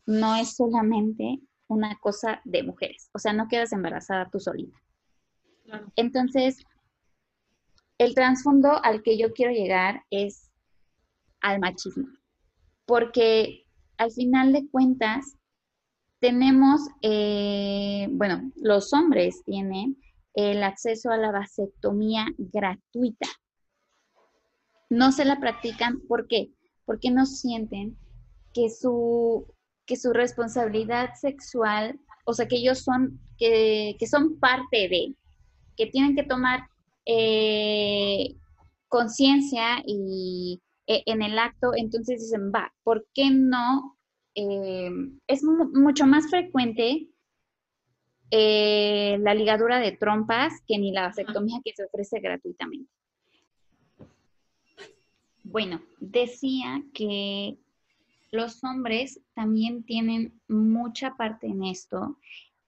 no 0.06 0.38
es 0.38 0.56
solamente 0.56 1.42
una 1.68 1.98
cosa 2.00 2.42
de 2.46 2.64
mujeres. 2.64 3.10
O 3.14 3.20
sea, 3.20 3.34
no 3.34 3.48
quedas 3.48 3.72
embarazada 3.74 4.30
tú 4.30 4.40
solita. 4.40 4.78
Entonces, 5.96 6.64
el 7.98 8.14
trasfondo 8.16 8.84
al 8.84 9.04
que 9.04 9.18
yo 9.18 9.34
quiero 9.34 9.52
llegar 9.52 10.04
es 10.10 10.50
al 11.42 11.60
machismo, 11.60 12.08
porque 12.86 13.66
al 13.98 14.12
final 14.12 14.54
de 14.54 14.68
cuentas 14.70 15.38
tenemos, 16.20 16.82
eh, 17.02 18.08
bueno, 18.12 18.52
los 18.56 18.94
hombres 18.94 19.44
tienen 19.44 19.98
el 20.34 20.64
acceso 20.64 21.10
a 21.10 21.18
la 21.18 21.32
vasectomía 21.32 22.28
gratuita. 22.38 23.28
No 24.90 25.12
se 25.12 25.26
la 25.26 25.40
practican, 25.40 26.00
¿por 26.08 26.28
qué? 26.28 26.52
Porque 26.86 27.12
no 27.12 27.26
sienten 27.26 27.98
que 28.54 28.70
su, 28.70 29.46
que 29.88 29.96
su 29.96 30.14
responsabilidad 30.14 31.16
sexual, 31.16 32.00
o 32.26 32.34
sea, 32.34 32.48
que 32.48 32.58
ellos 32.58 32.80
son, 32.80 33.20
que, 33.38 33.96
que 33.98 34.06
son 34.06 34.38
parte 34.40 34.90
de, 34.90 35.16
que 35.76 35.88
tienen 35.88 36.16
que 36.16 36.24
tomar 36.24 36.68
eh, 37.06 38.36
conciencia 38.90 39.82
y 39.86 40.62
e, 40.86 41.04
en 41.06 41.22
el 41.22 41.40
acto, 41.40 41.72
entonces 41.76 42.20
dicen, 42.22 42.52
va, 42.54 42.74
¿por 42.84 43.08
qué 43.14 43.30
no? 43.32 43.98
Eh, 44.36 44.92
es 45.26 45.44
mucho 45.44 46.06
más 46.06 46.30
frecuente 46.30 47.08
eh, 48.30 49.18
la 49.22 49.34
ligadura 49.34 49.80
de 49.80 49.94
trompas 49.94 50.54
que 50.68 50.78
ni 50.78 50.92
la 50.92 51.08
vasectomía 51.08 51.60
que 51.64 51.74
se 51.74 51.86
ofrece 51.86 52.20
gratuitamente. 52.20 52.92
Bueno, 55.44 55.82
decía 56.00 56.84
que 56.94 57.58
los 58.38 58.64
hombres 58.64 59.20
también 59.34 59.84
tienen 59.84 60.40
mucha 60.48 61.18
parte 61.18 61.48
en 61.48 61.66
esto 61.66 62.18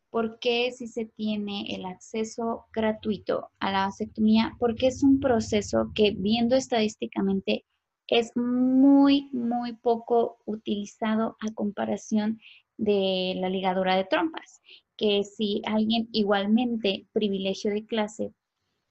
¿Por 0.10 0.40
qué 0.40 0.72
si 0.72 0.88
se 0.88 1.06
tiene 1.06 1.76
el 1.76 1.86
acceso 1.86 2.66
gratuito 2.74 3.52
a 3.60 3.72
la 3.72 3.86
vasectomía? 3.86 4.56
Porque 4.58 4.88
es 4.88 5.04
un 5.04 5.20
proceso 5.20 5.92
que 5.94 6.12
viendo 6.18 6.56
estadísticamente 6.56 7.66
es 8.08 8.36
muy, 8.36 9.30
muy 9.34 9.74
poco 9.74 10.40
utilizado 10.46 11.38
a 11.42 11.54
comparación 11.54 12.40
de 12.78 13.36
la 13.36 13.50
ligadura 13.50 13.96
de 13.96 14.06
trompas, 14.06 14.62
que 14.98 15.24
si 15.24 15.62
alguien 15.66 16.10
igualmente 16.12 17.06
privilegio 17.12 17.70
de 17.70 17.86
clase 17.86 18.34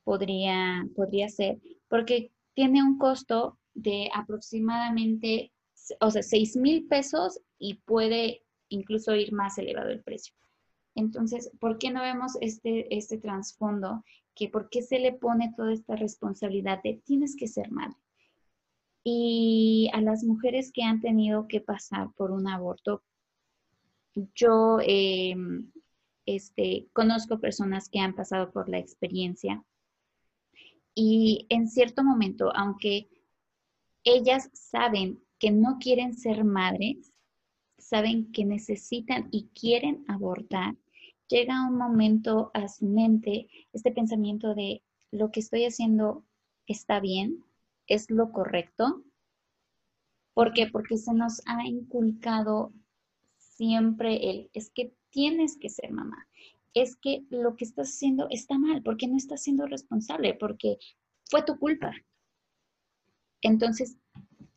podría, 0.05 0.87
podría 0.95 1.29
ser, 1.29 1.59
porque 1.89 2.31
tiene 2.55 2.81
un 2.83 2.97
costo 2.97 3.59
de 3.75 4.09
aproximadamente, 4.15 5.53
o 6.01 6.11
sea, 6.11 6.23
6 6.23 6.57
mil 6.57 6.87
pesos 6.87 7.41
y 7.59 7.75
puede 7.75 8.43
incluso 8.69 9.15
ir 9.15 9.33
más 9.33 9.59
elevado 9.59 9.91
el 9.91 10.03
precio. 10.03 10.35
Entonces, 10.95 11.51
¿por 11.61 11.79
qué 11.79 11.91
no 11.91 12.03
vemos 12.03 12.33
este, 12.41 12.95
este 12.97 13.19
trasfondo? 13.19 14.05
Que 14.35 14.49
¿Por 14.49 14.69
qué 14.69 14.83
se 14.83 14.99
le 14.99 15.13
pone 15.13 15.53
toda 15.57 15.73
esta 15.73 15.97
responsabilidad 15.97 16.83
de 16.83 17.01
tienes 17.05 17.37
que 17.37 17.49
ser 17.49 17.71
madre? 17.71 17.97
Y 19.05 19.91
a 19.95 20.01
las 20.01 20.25
mujeres 20.25 20.73
que 20.73 20.83
han 20.83 21.01
tenido 21.01 21.49
que 21.49 21.61
pasar 21.61 22.13
por 22.17 22.31
un 22.31 22.49
aborto, 22.49 23.03
yo 24.35 24.79
em, 24.83 25.71
este, 26.27 26.89
conozco 26.93 27.41
personas 27.41 27.89
que 27.89 28.01
han 28.01 28.15
pasado 28.15 28.51
por 28.51 28.69
la 28.69 28.79
experiencia 28.79 29.65
y 31.01 31.47
en 31.49 31.69
cierto 31.69 32.03
momento, 32.03 32.51
aunque 32.57 33.09
ellas 34.03 34.51
saben 34.53 35.23
que 35.39 35.51
no 35.51 35.79
quieren 35.79 36.15
ser 36.15 36.45
madres, 36.45 37.13
saben 37.79 38.33
que 38.33 38.45
necesitan 38.45 39.29
y 39.31 39.49
quieren 39.49 40.05
abortar, 40.09 40.77
llega 41.29 41.67
un 41.69 41.77
momento 41.77 42.51
a 42.55 42.69
su 42.69 42.87
mente 42.87 43.49
este 43.73 43.93
pensamiento 43.93 44.55
de 44.55 44.83
lo 45.11 45.31
que 45.31 45.41
estoy 45.41 45.65
haciendo 45.65 46.25
está 46.67 47.01
bien, 47.01 47.45
es 47.87 48.11
lo 48.11 48.33
correcto. 48.33 49.05
¿Por 50.35 50.53
qué? 50.53 50.67
Porque 50.67 50.97
se 50.97 51.15
nos 51.15 51.41
ha 51.47 51.67
inculcado 51.67 52.73
siempre 53.39 54.31
el, 54.31 54.51
es 54.53 54.71
que 54.71 54.95
tienes 55.11 55.57
que 55.57 55.69
ser 55.69 55.91
mamá, 55.91 56.29
es 56.75 56.97
que 56.97 57.25
lo 57.31 57.57
que 57.57 57.65
estás 57.65 57.89
haciendo 57.89 58.29
está 58.31 58.59
mal, 58.59 58.83
porque 58.83 59.09
no 59.09 59.17
estás 59.17 59.43
siendo 59.43 59.67
responsable, 59.67 60.35
porque 60.35 60.79
fue 61.31 61.43
tu 61.43 61.59
culpa. 61.59 61.93
Entonces, 63.41 63.97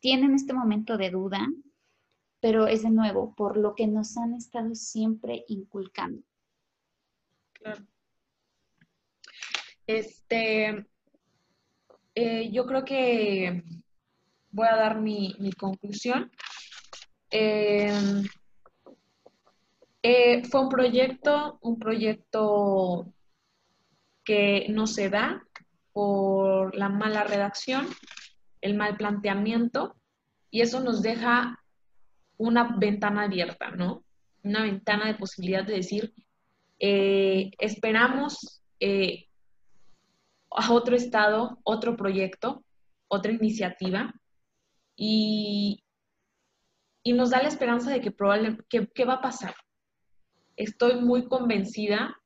tienen 0.02 0.34
este 0.34 0.52
momento 0.52 0.98
de 0.98 1.10
duda, 1.10 1.48
pero 2.40 2.66
es 2.66 2.82
de 2.82 2.90
nuevo 2.90 3.34
por 3.36 3.56
lo 3.56 3.76
que 3.76 3.86
nos 3.86 4.16
han 4.16 4.34
estado 4.34 4.74
siempre 4.74 5.44
inculcando. 5.46 6.20
Este, 9.86 10.84
eh, 12.16 12.50
yo 12.50 12.66
creo 12.66 12.84
que 12.84 13.62
voy 14.50 14.66
a 14.66 14.76
dar 14.76 15.00
mi, 15.00 15.52
conclusión. 15.56 16.32
Em, 17.30 18.24
eh, 20.02 20.42
fue 20.50 20.62
un 20.62 20.68
proyecto, 20.68 21.60
un 21.62 21.78
proyecto 21.78 23.06
que 24.24 24.66
no 24.68 24.88
se 24.88 25.10
da 25.10 25.46
por 25.92 26.74
la 26.74 26.88
mala 26.88 27.22
redacción, 27.22 27.86
el 28.62 28.74
mal 28.74 28.96
planteamiento, 28.96 29.96
y 30.50 30.62
eso 30.62 30.80
nos 30.80 31.02
deja 31.02 31.62
una 32.38 32.76
ventana 32.78 33.24
abierta, 33.24 33.70
¿no? 33.70 34.04
Una 34.42 34.62
ventana 34.62 35.06
de 35.06 35.14
posibilidad 35.14 35.64
de 35.64 35.74
decir, 35.74 36.14
eh, 36.78 37.50
esperamos 37.58 38.62
eh, 38.80 39.28
a 40.50 40.72
otro 40.72 40.96
estado, 40.96 41.60
otro 41.62 41.96
proyecto, 41.96 42.64
otra 43.08 43.32
iniciativa 43.32 44.14
y, 44.96 45.84
nos 47.04 47.30
da 47.30 47.42
la 47.42 47.48
esperanza 47.48 47.90
de 47.90 48.00
que 48.00 48.10
probablemente, 48.10 48.64
¿qué 48.94 49.04
va 49.04 49.14
a 49.14 49.20
pasar? 49.20 49.54
Estoy 50.56 51.00
muy 51.00 51.26
convencida 51.26 52.20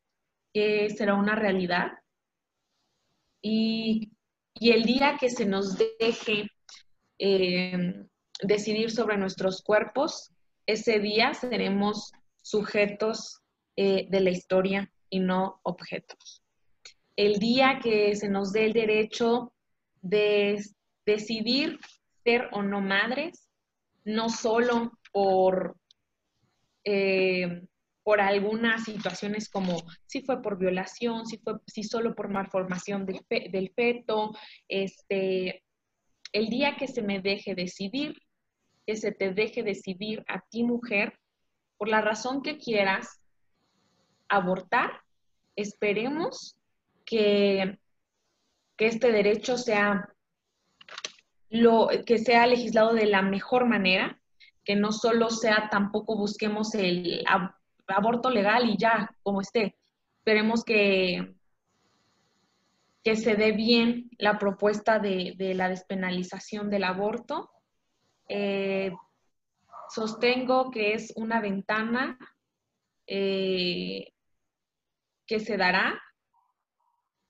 que 0.53 0.91
será 0.91 1.15
una 1.15 1.35
realidad 1.35 1.93
y, 3.43 4.16
el 4.61 4.85
día 4.85 5.17
que 5.19 5.29
se 5.31 5.47
nos 5.47 5.77
deje 5.77 6.51
eh, 7.19 8.07
decidir 8.43 8.91
sobre 8.91 9.17
nuestros 9.17 9.63
cuerpos, 9.63 10.33
ese 10.67 10.99
día 10.99 11.35
seremos 11.35 12.13
sujetos 12.43 13.41
eh, 13.77 14.07
de 14.09 14.21
la 14.21 14.31
historia 14.31 14.91
y 15.11 15.21
no 15.21 15.61
objetos. 15.63 16.43
El 17.17 17.39
día 17.39 17.79
que 17.83 18.15
se 18.17 18.29
nos 18.29 18.53
dé 18.53 18.67
el 18.67 18.73
derecho 18.73 19.53
de 20.03 20.63
decidir 21.05 21.79
ser 22.25 22.49
o 22.53 22.63
no 22.63 22.81
madres, 22.81 23.49
no 24.05 24.29
solo 24.29 24.99
por, 25.13 25.77
eh, 26.85 27.63
por 28.07 28.21
algunas 28.21 28.85
situaciones 28.85 29.49
como 29.49 29.83
si 30.07 30.23
fue 30.23 30.41
por 30.41 30.57
violación, 30.59 31.27
si 31.27 31.39
fue 31.39 31.55
si 31.67 31.83
solo 31.83 32.15
por 32.15 32.29
malformación 32.29 33.05
del, 33.05 33.27
del 33.29 33.73
feto, 33.75 34.31
este, 34.69 35.65
el 36.31 36.49
día 36.49 36.77
que 36.77 36.87
se 36.87 37.03
me 37.03 37.21
deje 37.21 37.57
decidir, 37.57 38.15
que 38.87 38.95
se 38.95 39.11
te 39.11 39.35
deje 39.35 39.65
decidir 39.65 40.25
a 40.29 40.41
ti 40.41 40.63
mujer, 40.63 41.19
por 41.79 41.89
la 41.89 42.01
razón 42.01 42.43
que 42.43 42.59
quieras, 42.59 43.21
abortar, 44.29 45.01
esperemos 45.57 46.57
que, 47.05 47.77
que 48.77 48.87
este 48.87 49.11
derecho 49.11 49.59
sea 49.59 50.15
lo 51.49 51.89
que 52.07 52.19
sea 52.19 52.47
legislado 52.47 52.95
de 52.95 53.07
la 53.07 53.23
mejor 53.23 53.67
manera, 53.67 54.21
que 54.65 54.77
no 54.77 54.93
solo 54.93 55.29
sea 55.29 55.69
tampoco 55.73 56.17
busquemos 56.17 56.73
el 56.77 57.25
aborto 57.87 58.31
legal 58.31 58.69
y 58.69 58.77
ya, 58.77 59.11
como 59.23 59.41
esté. 59.41 59.77
Esperemos 60.19 60.65
que, 60.65 61.37
que 63.07 63.15
se 63.15 63.37
dé 63.37 63.53
bien 63.53 64.11
la 64.19 64.37
propuesta 64.39 64.99
de, 64.99 65.37
la 65.55 65.69
despenalización 65.69 66.71
del 66.71 66.83
aborto. 66.83 67.51
Eh, 68.29 68.93
sostengo 69.89 70.73
que 70.73 70.95
es 70.95 71.13
una 71.15 71.41
ventana 71.41 72.19
eh, 73.07 74.13
que 75.25 75.39
se 75.39 75.57
dará, 75.57 76.03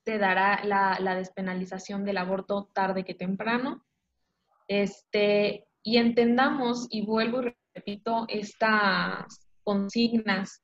se 0.03 0.17
dará 0.17 0.63
la, 0.63 1.15
despenalización 1.15 2.05
del 2.05 2.17
aborto 2.17 2.71
tarde 2.73 3.05
que 3.05 3.13
temprano. 3.13 3.85
Este, 4.67 5.67
y 5.83 5.97
entendamos, 5.97 6.87
y 6.89 7.05
vuelvo 7.05 7.43
y 7.43 7.55
repito, 7.75 8.25
estas 8.29 9.46
consignas 9.67 10.63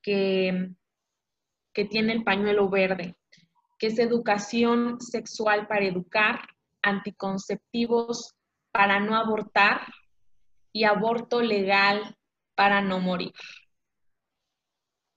que, 0.00 0.70
que 1.72 1.84
tiene 1.86 2.12
el 2.12 2.22
pañuelo 2.22 2.68
verde, 2.68 3.16
que 3.80 3.88
es 3.88 3.98
educación 3.98 5.00
sexual 5.00 5.66
para 5.66 5.86
educar, 5.86 6.46
anticonceptivos 6.80 8.36
para 8.70 9.00
no 9.00 9.16
abortar 9.16 9.80
y 10.72 10.84
aborto 10.84 11.40
legal 11.40 12.16
para 12.54 12.80
no 12.80 13.00
morir. 13.00 13.32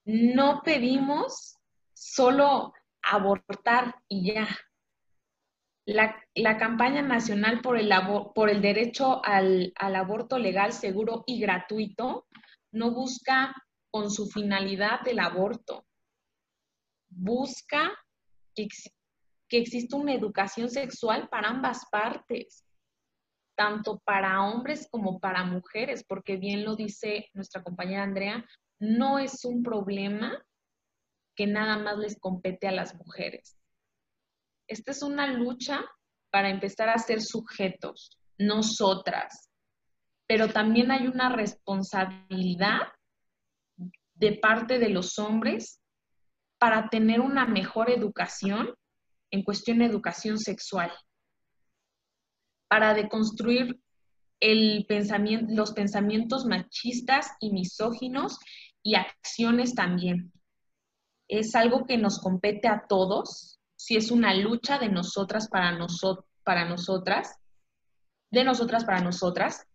No 0.04 0.64
pedimos 0.66 1.58
solo 1.94 2.74
abortar 3.04 3.94
y 4.08 4.34
ya. 4.34 4.48
La, 5.86 6.58
campaña 6.58 7.04
nacional 7.04 7.62
por 7.62 7.78
el, 7.78 7.92
por 8.34 8.50
el 8.50 8.64
derecho 8.64 9.24
al, 9.24 9.74
aborto 9.78 10.40
legal, 10.40 10.74
seguro 10.74 11.24
y 11.28 11.40
gratuito 11.40 12.26
no 12.72 12.92
busca 12.92 13.54
con 13.92 14.12
su 14.12 14.28
finalidad 14.28 15.08
el 15.08 15.20
aborto. 15.20 15.86
Busca 17.10 17.92
que, 18.56 18.68
que 19.48 19.58
exista 19.58 19.98
una 19.98 20.14
educación 20.14 20.70
sexual 20.70 21.30
para 21.30 21.50
ambas 21.50 21.86
partes, 21.92 22.66
tanto 23.56 24.00
para 24.06 24.44
hombres 24.44 24.88
como 24.92 25.20
para 25.20 25.44
mujeres, 25.44 26.04
porque 26.08 26.38
bien 26.38 26.64
lo 26.64 26.76
dice 26.76 27.30
nuestra 27.34 27.64
compañera 27.64 28.04
Andrea, 28.04 28.46
no 28.80 29.20
es 29.20 29.44
un 29.46 29.64
problema 29.64 30.44
que 31.36 31.48
nada 31.48 31.78
más 31.78 31.98
les 31.98 32.20
compete 32.20 32.68
a 32.68 32.72
las 32.72 32.96
mujeres. 32.96 33.58
Esta 34.68 34.92
es 34.92 35.02
una 35.02 35.28
lucha 35.28 35.86
para 36.30 36.50
empezar 36.50 36.90
a 36.90 36.98
ser 36.98 37.22
sujetos, 37.22 38.20
nosotras, 38.38 39.47
pero 40.28 40.50
también 40.50 40.92
hay 40.92 41.08
una 41.08 41.30
responsabilidad 41.30 42.82
de 44.14 44.34
parte 44.34 44.78
de 44.78 44.90
los 44.90 45.18
hombres 45.20 45.82
para 46.58 46.90
tener 46.90 47.22
una 47.22 47.46
mejor 47.46 47.90
educación 47.90 48.76
en 49.32 49.44
cuestión 49.44 49.80
de 49.80 49.86
educación 49.86 50.38
sexual, 50.38 50.92
para 52.68 52.94
deconstruir 52.94 53.80
el 54.40 54.86
pensamiento, 54.88 55.54
los 55.54 55.72
pensamientos 55.72 56.46
machistas 56.46 57.32
y 57.40 57.52
misóginos 57.52 58.38
y 58.84 58.96
acciones 58.96 59.76
también. 59.76 60.32
Es 61.28 61.56
algo 61.56 61.86
que 61.86 61.98
nos 61.98 62.20
compete 62.20 62.68
a 62.68 62.86
todos, 62.88 63.60
si 63.76 63.98
es 63.98 64.12
una 64.12 64.34
lucha 64.34 64.80
de 64.80 64.90
nosotras 64.90 65.50
para, 65.50 65.78
para 66.44 66.66
nosotras, 66.66 67.36
de 68.32 68.44
nosotras 68.44 68.86
para 68.86 69.02
nosotras, 69.02 69.68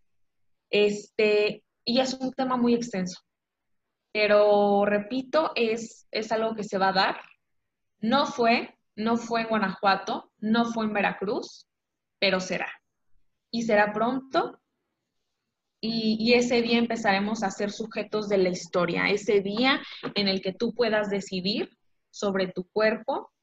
este, 0.73 1.63
y 1.85 1.99
es 1.99 2.15
un 2.15 2.33
tema 2.33 2.57
muy 2.57 2.73
extenso. 2.73 3.21
Pero 4.11 4.85
repito, 4.85 5.51
es, 5.55 6.07
es 6.11 6.31
algo 6.31 6.55
que 6.55 6.63
se 6.63 6.77
va 6.77 6.89
a 6.89 6.93
dar. 6.93 7.21
No 7.99 8.25
fue, 8.25 8.77
no 8.95 9.17
fue 9.17 9.41
en 9.41 9.47
Guanajuato, 9.47 10.31
no 10.39 10.65
fue 10.65 10.85
en 10.85 10.93
Veracruz, 10.93 11.67
pero 12.19 12.39
será. 12.39 12.71
Y 13.51 13.63
será 13.63 13.93
pronto 13.93 14.59
y, 15.85 16.33
ese 16.33 16.61
día 16.61 16.77
empezaremos 16.77 17.43
a 17.43 17.51
ser 17.51 17.69
sujetos 17.69 18.29
de 18.29 18.37
la 18.37 18.47
historia, 18.47 19.09
ese 19.09 19.41
día 19.41 19.81
en 20.15 20.29
el 20.29 20.41
que 20.41 20.53
tú 20.53 20.73
puedas 20.73 21.09
decidir 21.09 21.77
sobre 22.09 22.47
tu 22.47 22.63
cuerpo, 22.69 23.33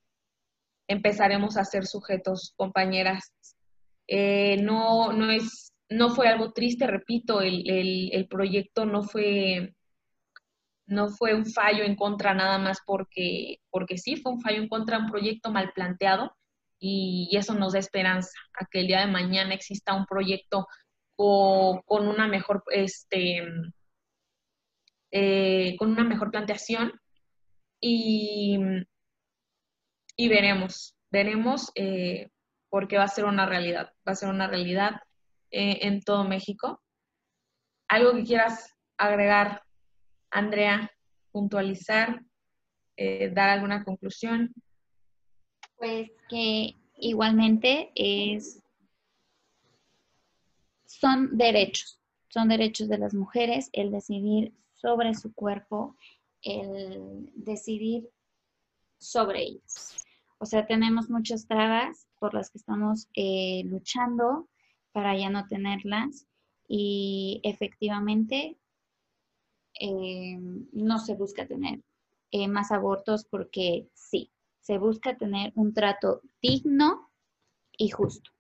empezaremos 0.89 1.59
a 1.59 1.67
ser 1.67 1.87
sujetos, 1.87 2.55
compañeras. 2.57 3.35
Eh, 4.07 4.57
no, 4.63 5.13
no, 5.13 5.31
es, 5.31 5.70
no 5.91 6.11
fue 6.11 6.29
algo 6.29 6.53
triste, 6.53 6.87
repito, 6.87 7.41
el, 7.43 8.27
proyecto 8.31 8.87
no 8.87 9.03
fue, 9.03 9.75
no 10.87 11.09
fue 11.09 11.35
un 11.35 11.47
fallo 11.47 11.85
en 11.85 11.97
contra 11.97 12.33
nada 12.33 12.59
más 12.59 12.79
porque, 12.87 13.59
porque 13.71 13.99
sí, 13.99 14.17
fue 14.17 14.33
un 14.33 14.41
fallo 14.41 14.59
en 14.63 14.69
contra 14.69 14.99
un 14.99 15.11
proyecto 15.11 15.51
mal 15.51 15.73
planteado 15.75 16.37
y, 16.79 17.29
eso 17.37 17.55
nos 17.55 17.73
da 17.75 17.81
esperanza 17.81 18.39
a 18.55 18.67
que 18.67 18.81
el 18.81 18.87
día 18.87 19.01
de 19.01 19.13
mañana 19.13 19.55
exista 19.55 19.95
un 19.95 20.07
proyecto 20.07 20.67
con 21.17 22.09
una 22.09 22.27
mejor, 22.29 22.63
este, 22.69 23.43
eh, 25.11 25.77
con 25.77 25.91
una 25.91 26.05
mejor 26.05 26.31
planteación 26.31 26.93
y, 27.81 28.59
y 30.17 30.29
veremos, 30.29 30.97
veremos 31.11 31.73
eh, 31.75 32.31
porque 32.71 32.97
va 32.97 33.05
a 33.05 33.09
ser 33.09 33.25
una 33.27 33.45
realidad, 33.47 33.93
va 34.07 34.13
a 34.13 34.17
ser 34.17 34.31
una 34.31 34.47
realidad 34.47 35.01
eh, 35.51 35.79
en 35.83 36.03
todo 36.03 36.25
México. 36.25 36.83
¿Algo 37.89 38.13
que 38.15 38.25
quieras 38.25 38.75
agregar, 38.97 39.63
Andrea, 40.31 40.91
puntualizar, 41.33 42.23
dar 43.33 43.49
alguna 43.49 43.83
conclusión? 43.83 44.53
Pues 45.77 46.11
que 46.29 46.77
igualmente 46.99 47.91
es 47.95 48.63
son 51.01 51.39
derechos, 51.39 51.99
son 52.29 52.49
derechos 52.49 52.89
de 52.89 52.99
las 52.99 53.15
mujeres 53.15 53.71
el 53.73 53.91
decidir 53.91 54.53
sobre 54.75 55.15
su 55.15 55.33
cuerpo, 55.33 55.97
el 56.43 57.31
decidir 57.35 58.11
sobre 58.99 59.43
ellas. 59.43 59.97
O 60.39 60.47
sea, 60.47 60.67
tenemos 60.67 61.09
muchas 61.09 61.47
trabas 61.47 62.07
por 62.19 62.35
las 62.35 62.51
que 62.51 62.59
estamos 62.59 63.09
eh, 63.15 63.63
luchando 63.65 64.49
para 64.93 65.17
ya 65.17 65.31
no 65.31 65.47
tenerlas 65.47 66.27
y 66.67 67.41
efectivamente 67.43 68.57
eh, 69.79 70.39
no 70.73 70.99
se 70.99 71.15
busca 71.15 71.47
tener 71.47 71.81
eh, 72.31 72.49
más 72.49 72.71
abortos 72.71 73.25
porque 73.25 73.89
sí, 73.95 74.31
se 74.61 74.79
busca 74.79 75.17
tener 75.17 75.53
un 75.55 75.73
trato 75.73 76.23
digno 76.41 77.11
y 77.77 77.89
justo. 77.89 78.31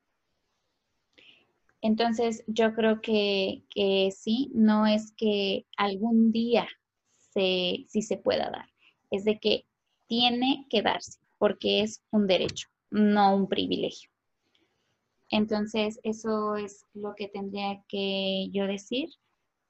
Entonces, 1.82 2.44
yo 2.46 2.74
creo 2.74 3.00
que, 3.00 3.64
sí, 4.14 4.50
no 4.54 4.86
es 4.86 5.12
que 5.16 5.66
algún 5.76 6.30
día 6.30 6.68
se, 7.32 7.86
sí 7.88 8.02
se 8.02 8.18
pueda 8.18 8.50
dar, 8.50 8.68
es 9.10 9.24
de 9.24 9.40
que 9.40 9.66
tiene 10.06 10.66
que 10.68 10.82
darse, 10.82 11.20
porque 11.38 11.80
es 11.80 12.02
un 12.10 12.26
derecho, 12.26 12.68
no 12.90 13.34
un 13.34 13.48
privilegio. 13.48 14.10
Entonces, 15.30 16.00
eso 16.02 16.56
es 16.56 16.84
lo 16.92 17.14
que 17.14 17.28
tendría 17.28 17.82
que 17.88 18.48
yo 18.50 18.66
decir. 18.66 19.08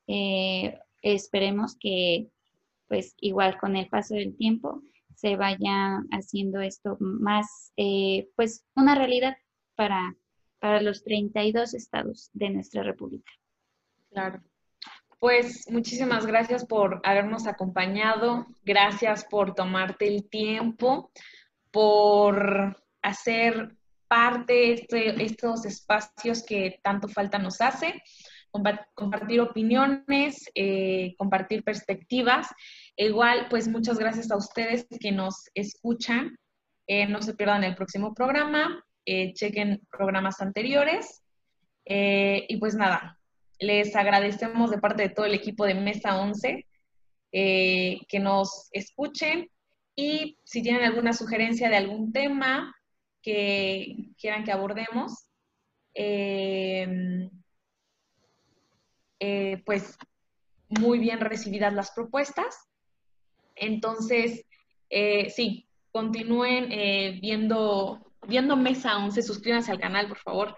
Eh, 0.06 0.78
esperemos 1.02 1.76
que, 1.78 2.28
pues, 2.88 3.14
igual 3.20 3.58
con 3.58 3.76
el 3.76 3.88
paso 3.88 4.14
del 4.14 4.36
tiempo, 4.36 4.82
se 5.14 5.36
vaya 5.36 6.02
haciendo 6.12 6.60
esto 6.60 6.96
más, 6.98 7.72
eh, 7.76 8.30
pues, 8.36 8.64
una 8.74 8.94
realidad 8.94 9.36
para, 9.76 10.16
para 10.58 10.80
los 10.80 11.04
32 11.04 11.74
estados 11.74 12.30
de 12.32 12.50
nuestra 12.50 12.82
república. 12.82 13.30
Claro. 14.10 14.42
Pues 15.18 15.66
muchísimas 15.70 16.24
gracias 16.24 16.64
por 16.64 17.02
habernos 17.04 17.46
acompañado, 17.46 18.46
gracias 18.64 19.26
por 19.26 19.54
tomarte 19.54 20.08
el 20.08 20.26
tiempo, 20.30 21.10
por 21.70 22.82
hacer 23.02 23.76
parte 24.10 24.72
este, 24.72 25.22
estos 25.22 25.64
espacios 25.64 26.42
que 26.44 26.80
tanto 26.82 27.06
falta 27.06 27.38
nos 27.38 27.60
hace, 27.60 28.02
compartir 28.94 29.40
opiniones, 29.40 30.50
eh, 30.54 31.14
compartir 31.16 31.62
perspectivas. 31.62 32.48
igual, 32.96 33.46
pues 33.48 33.68
muchas 33.68 33.98
gracias 33.98 34.30
a 34.30 34.36
ustedes 34.36 34.86
que 35.00 35.12
nos 35.12 35.48
escuchan. 35.54 36.36
Eh, 36.88 37.06
no 37.06 37.22
se 37.22 37.34
pierdan 37.34 37.62
el 37.62 37.76
próximo 37.76 38.12
programa. 38.12 38.84
Eh, 39.06 39.32
chequen 39.34 39.80
programas 39.90 40.40
anteriores. 40.40 41.22
Y 41.84 42.56
pues 42.58 42.74
nada, 42.74 43.18
les 43.60 43.94
agradecemos 43.94 44.70
de 44.70 44.78
parte 44.78 45.02
de 45.02 45.08
todo 45.10 45.26
el 45.26 45.34
equipo 45.34 45.66
de 45.66 45.74
Mesa 45.74 46.20
11 46.20 46.66
eh, 47.32 48.00
que 48.08 48.18
nos 48.18 48.68
escuchen 48.72 49.48
y 49.94 50.38
si 50.42 50.62
tienen 50.62 50.82
alguna 50.82 51.12
sugerencia 51.12 51.68
de 51.68 51.76
algún 51.76 52.12
tema 52.12 52.74
que 53.22 54.10
quieran 54.18 54.44
que 54.44 54.52
abordemos, 54.52 55.26
pues 59.64 59.98
muy 60.68 60.98
bien 60.98 61.20
recibidas 61.20 61.72
las 61.72 61.90
propuestas. 61.90 62.68
Entonces, 63.56 64.46
sí, 65.34 65.66
continúen 65.92 66.68
viendo 67.20 68.00
viendo 68.26 68.56
Mesa 68.56 68.98
11, 68.98 69.22
suscríbanse 69.22 69.72
al 69.72 69.80
canal, 69.80 70.06
por 70.08 70.18
favor. 70.18 70.56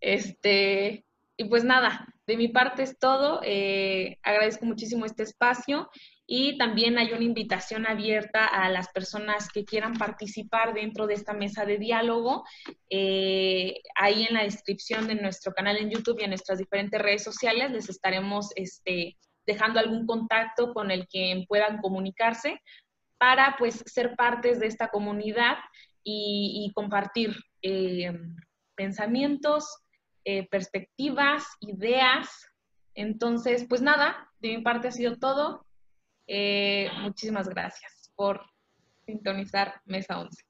Este, 0.00 1.06
y 1.36 1.44
pues 1.44 1.64
nada, 1.64 2.06
de 2.26 2.36
mi 2.36 2.48
parte 2.48 2.82
es 2.82 2.98
todo. 2.98 3.40
Eh, 3.44 4.18
agradezco 4.22 4.66
muchísimo 4.66 5.06
este 5.06 5.22
espacio 5.22 5.88
y 6.26 6.58
también 6.58 6.98
hay 6.98 7.12
una 7.12 7.22
invitación 7.22 7.86
abierta 7.86 8.46
a 8.46 8.68
las 8.68 8.88
personas 8.88 9.48
que 9.48 9.64
quieran 9.64 9.94
participar 9.94 10.74
dentro 10.74 11.06
de 11.06 11.14
esta 11.14 11.32
mesa 11.32 11.64
de 11.64 11.78
diálogo. 11.78 12.44
Eh, 12.90 13.74
ahí 13.94 14.24
en 14.24 14.34
la 14.34 14.42
descripción 14.42 15.06
de 15.06 15.14
nuestro 15.14 15.52
canal 15.52 15.76
en 15.76 15.90
YouTube 15.90 16.18
y 16.20 16.24
en 16.24 16.30
nuestras 16.30 16.58
diferentes 16.58 17.00
redes 17.00 17.22
sociales 17.22 17.70
les 17.70 17.88
estaremos 17.88 18.50
este, 18.56 19.16
dejando 19.46 19.78
algún 19.78 20.06
contacto 20.06 20.74
con 20.74 20.90
el 20.90 21.06
que 21.06 21.44
puedan 21.48 21.78
comunicarse 21.78 22.60
para 23.18 23.56
pues 23.58 23.82
ser 23.86 24.16
partes 24.16 24.58
de 24.58 24.66
esta 24.66 24.88
comunidad 24.88 25.56
y, 26.08 26.70
compartir 26.74 27.34
eh, 27.62 28.12
pensamientos, 28.76 29.66
eh, 30.28 30.48
perspectivas, 30.48 31.44
ideas. 31.60 32.50
Entonces, 32.94 33.64
pues 33.68 33.80
nada, 33.80 34.28
de 34.40 34.56
mi 34.56 34.62
parte 34.62 34.88
ha 34.88 34.90
sido 34.90 35.18
todo. 35.18 35.64
Eh, 36.26 36.90
muchísimas 37.00 37.48
gracias 37.48 38.12
por 38.16 38.40
sintonizar 39.06 39.80
Mesa 39.84 40.18
11. 40.18 40.45